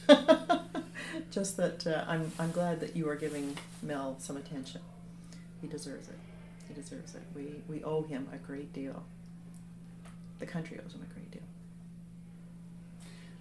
just 1.31 1.57
that 1.57 1.87
uh, 1.87 2.05
I'm 2.07 2.31
I'm 2.39 2.51
glad 2.51 2.81
that 2.81 2.95
you 2.95 3.09
are 3.09 3.17
giving 3.17 3.57
Mel 3.83 4.17
some 4.19 4.37
attention. 4.37 4.83
He 5.63 5.69
deserves 5.69 6.09
it. 6.09 6.19
He 6.69 6.75
deserves 6.75 7.15
it. 7.15 7.23
We 7.35 7.63
we 7.67 7.83
owe 7.83 8.03
him 8.03 8.29
a 8.33 8.37
great 8.37 8.73
deal. 8.75 9.03
The 10.39 10.47
country 10.47 10.79
owes 10.85 10.95
him 10.95 11.03
a 11.03 11.15
great 11.15 11.26
deal. 11.26 11.26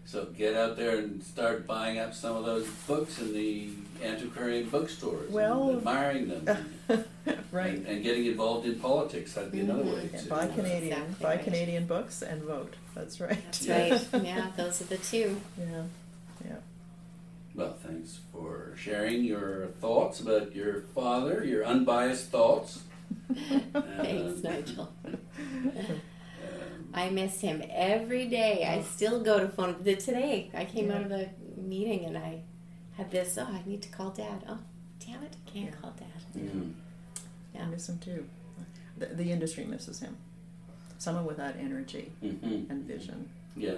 So 0.08 0.26
get 0.38 0.56
out 0.56 0.78
there 0.78 0.98
and 1.00 1.22
start 1.24 1.66
buying 1.66 1.98
up 1.98 2.14
some 2.14 2.36
of 2.36 2.46
those 2.46 2.68
books 2.88 3.20
in 3.20 3.34
the 3.34 3.70
antiquarian 4.04 4.70
bookstores. 4.70 5.32
Well- 5.32 5.70
and 5.70 5.78
admiring 5.80 6.28
them. 6.30 6.70
right. 7.52 7.74
And, 7.74 7.88
and 7.88 8.04
getting 8.04 8.26
involved 8.28 8.68
in 8.68 8.80
politics. 8.80 9.34
That'd 9.34 9.52
be 9.52 9.62
another 9.62 9.84
way 9.84 10.10
Yeah, 10.14 10.20
to. 10.20 10.28
buy 10.30 10.48
Canadian, 10.48 10.94
Exactly 10.94 11.16
buy 11.24 11.36
right. 11.36 11.44
Canadian 11.44 11.86
books 11.88 12.22
and 12.22 12.44
vote. 12.44 12.76
That's 12.94 13.20
right. 13.20 13.40
That's 13.46 13.68
right. 13.68 14.08
Yeah, 14.24 14.52
those 14.56 14.80
are 14.82 14.86
the 14.86 14.98
two. 14.98 15.42
yeah, 15.58 15.84
yeah. 16.46 16.56
Well, 17.56 17.74
thanks 17.84 18.20
for 18.32 18.74
sharing 18.78 19.24
your 19.24 19.68
thoughts 19.82 20.20
about 20.20 20.54
your 20.56 20.82
father, 20.94 21.44
your 21.44 21.66
unbiased 21.66 22.28
thoughts. 22.30 22.80
Thanks, 23.74 24.44
Nigel. 24.44 24.90
I 26.96 27.10
miss 27.10 27.42
him 27.42 27.62
every 27.70 28.28
day. 28.28 28.66
I 28.66 28.82
still 28.82 29.22
go 29.22 29.40
to 29.40 29.48
phone. 29.50 29.76
The, 29.84 29.96
today, 29.98 30.50
I 30.54 30.64
came 30.66 30.90
out 30.92 31.04
of 31.04 31.12
a 31.12 31.30
meeting 31.58 32.06
and 32.06 32.18
I 32.18 32.42
had 32.98 33.12
this. 33.12 33.38
Oh, 33.38 33.44
I 33.44 33.62
need 33.66 33.82
to 33.84 33.90
call 33.90 34.12
Dad. 34.12 34.46
Oh, 34.48 34.60
damn 35.06 35.22
it! 35.24 35.36
I 35.46 35.50
can't 35.50 35.66
Yeah. 35.72 35.76
call 35.82 35.92
Dad. 35.92 36.42
mm, 36.42 36.74
I 37.60 37.66
miss 37.66 37.90
him 37.90 38.00
too. 38.00 38.26
The, 38.98 39.08
the 39.08 39.30
industry 39.32 39.66
misses 39.66 40.00
him. 40.00 40.16
Someone 40.98 41.26
with 41.26 41.38
that 41.38 41.58
energy 41.60 42.14
mhm. 42.24 42.70
and 42.70 42.86
vision 42.86 43.30
Yeah. 43.58 43.74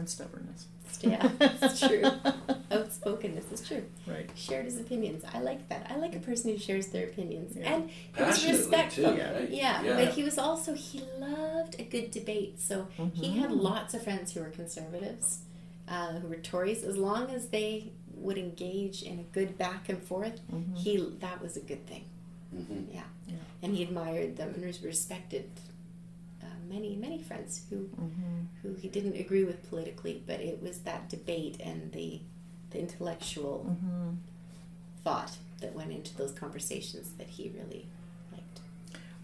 And 0.00 0.08
stubbornness. 0.08 0.66
Yeah, 1.02 1.30
it's 1.40 1.78
true. 1.80 2.02
Outspokenness 2.72 3.52
is 3.52 3.66
true. 3.66 3.84
Right. 4.06 4.28
Shared 4.34 4.64
his 4.64 4.78
opinions. 4.80 5.24
I 5.32 5.40
like 5.40 5.68
that. 5.68 5.86
I 5.88 5.96
like 5.96 6.14
a 6.16 6.18
person 6.18 6.50
who 6.50 6.58
shares 6.58 6.88
their 6.88 7.06
opinions 7.06 7.56
Yeah. 7.56 7.74
and 7.74 7.84
it's 7.84 8.18
Passionately 8.18 8.58
respectful. 8.58 9.12
too, 9.12 9.16
Yeah. 9.18 9.32
right? 9.32 9.50
Yeah, 9.50 9.82
yeah. 9.82 10.04
but 10.04 10.14
he 10.14 10.24
was 10.24 10.36
also 10.36 10.74
he 10.74 11.02
loved 11.18 11.76
a 11.78 11.84
good 11.84 12.10
debate. 12.10 12.60
So 12.60 12.88
he 13.14 13.38
had 13.38 13.50
Mhm. 13.50 13.62
lots 13.62 13.94
of 13.94 14.02
friends 14.02 14.32
who 14.32 14.40
were 14.40 14.50
conservatives, 14.50 15.40
uh, 15.88 16.14
who 16.18 16.28
were 16.28 16.36
Tories. 16.36 16.82
As 16.82 16.96
long 16.96 17.30
as 17.30 17.48
they 17.48 17.92
would 18.14 18.36
engage 18.36 19.02
in 19.02 19.18
a 19.20 19.22
good 19.22 19.56
back 19.56 19.88
and 19.88 20.02
forth, 20.02 20.40
Mhm. 20.52 20.76
he 20.76 20.96
that 21.20 21.40
was 21.40 21.56
a 21.56 21.60
good 21.60 21.86
thing. 21.86 22.04
Mhm. 22.54 22.92
Yeah, 22.92 23.04
Yeah. 23.28 23.34
and 23.62 23.74
he 23.76 23.82
admired 23.84 24.36
them 24.36 24.52
and 24.54 24.62
res- 24.64 24.82
respected 24.82 25.48
uh, 25.56 25.69
many 26.70 26.96
many 26.96 27.18
friends 27.22 27.62
who 27.68 27.88
Mhm. 28.00 28.46
who 28.62 28.74
he 28.74 28.88
didn't 28.88 29.16
agree 29.16 29.44
with 29.44 29.68
politically, 29.68 30.22
but 30.26 30.40
it 30.40 30.62
was 30.62 30.78
that 30.80 31.08
debate 31.10 31.58
and 31.60 31.92
the 31.92 32.20
the 32.70 32.78
intellectual 32.78 33.66
Mhm. 33.68 34.16
thought 35.02 35.36
that 35.60 35.74
went 35.74 35.90
into 35.90 36.16
those 36.16 36.32
conversations 36.32 37.10
that 37.18 37.26
he 37.26 37.48
really 37.50 37.86
liked. 38.32 38.60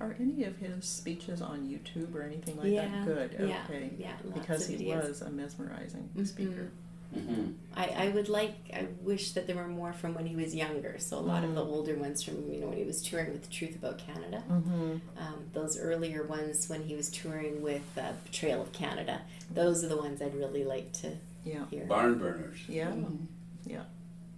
Are 0.01 0.17
any 0.19 0.43
of 0.45 0.57
his 0.57 0.85
speeches 0.85 1.41
on 1.41 1.69
YouTube 1.69 2.13
or 2.15 2.23
anything 2.23 2.57
like 2.57 2.73
Yeah, 2.73 2.89
that 2.89 3.05
good? 3.07 3.35
Okay. 3.41 3.93
yeah, 3.99 4.17
lots 4.25 4.41
Because 4.41 4.67
he 4.67 4.77
videos. 4.77 5.09
was 5.09 5.23
a 5.23 5.31
mesmerizing 5.31 6.11
Mhm. 6.17 6.27
speaker. 6.27 6.71
Mhm. 7.15 7.55
I, 7.77 7.87
I 7.89 8.09
would 8.09 8.29
like 8.29 8.55
I 8.73 8.87
wish 9.03 9.33
that 9.33 9.47
there 9.47 9.57
were 9.57 9.69
more 9.69 9.93
from 9.93 10.15
when 10.15 10.27
he 10.27 10.35
was 10.37 10.55
younger. 10.55 10.97
So 10.99 11.19
a 11.19 11.21
lot 11.21 11.45
of 11.45 11.55
the 11.55 11.65
Mm. 11.65 11.69
older 11.69 11.95
ones 11.97 12.23
from 12.23 12.51
you 12.51 12.61
know 12.61 12.69
when 12.69 12.79
he 12.79 12.85
was 12.85 13.03
touring 13.03 13.33
with 13.33 13.43
the 13.43 13.51
Truth 13.51 13.77
About 13.77 13.99
Canada. 13.99 14.43
Mm-hmm. 14.51 14.97
Um, 15.19 15.45
those 15.53 15.79
earlier 15.79 16.25
ones 16.25 16.69
when 16.69 16.83
he 16.85 16.95
was 16.97 17.11
touring 17.11 17.63
with 17.63 17.83
uh, 17.97 18.13
Betrayal 18.25 18.63
of 18.63 18.73
Canada. 18.73 19.21
Those 19.53 19.85
are 19.85 19.89
the 19.89 19.97
ones 19.97 20.21
I'd 20.23 20.35
really 20.35 20.65
like 20.65 20.93
to 21.03 21.13
Yeah. 21.45 21.65
hear. 21.71 21.85
Barn 21.85 22.19
burners. 22.19 22.59
Yeah. 22.69 22.91
Mhm. 22.91 23.27
Yeah. 23.67 23.83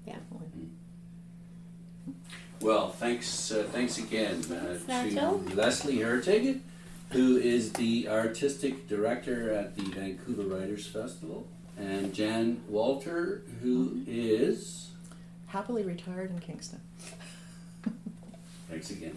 Yeah. 0.06 0.16
Definitely. 0.30 0.68
Well, 2.60 2.90
thanks, 2.90 3.52
uh, 3.52 3.68
thanks 3.72 3.98
again 3.98 4.42
uh, 4.50 4.76
to 4.78 4.86
Nigel. 4.88 5.42
Leslie 5.54 5.98
Hurtig, 5.98 6.60
who 7.10 7.36
is 7.36 7.72
the 7.74 8.08
artistic 8.08 8.88
director 8.88 9.52
at 9.52 9.76
the 9.76 9.82
Vancouver 9.84 10.42
Writers 10.42 10.86
Festival, 10.86 11.46
and 11.78 12.12
Jan 12.12 12.60
Walter, 12.68 13.42
who 13.62 14.02
is. 14.06 14.90
Happily 15.46 15.82
retired 15.82 16.30
in 16.30 16.38
Kingston. 16.40 16.80
Thanks 18.68 18.90
again. 18.90 19.16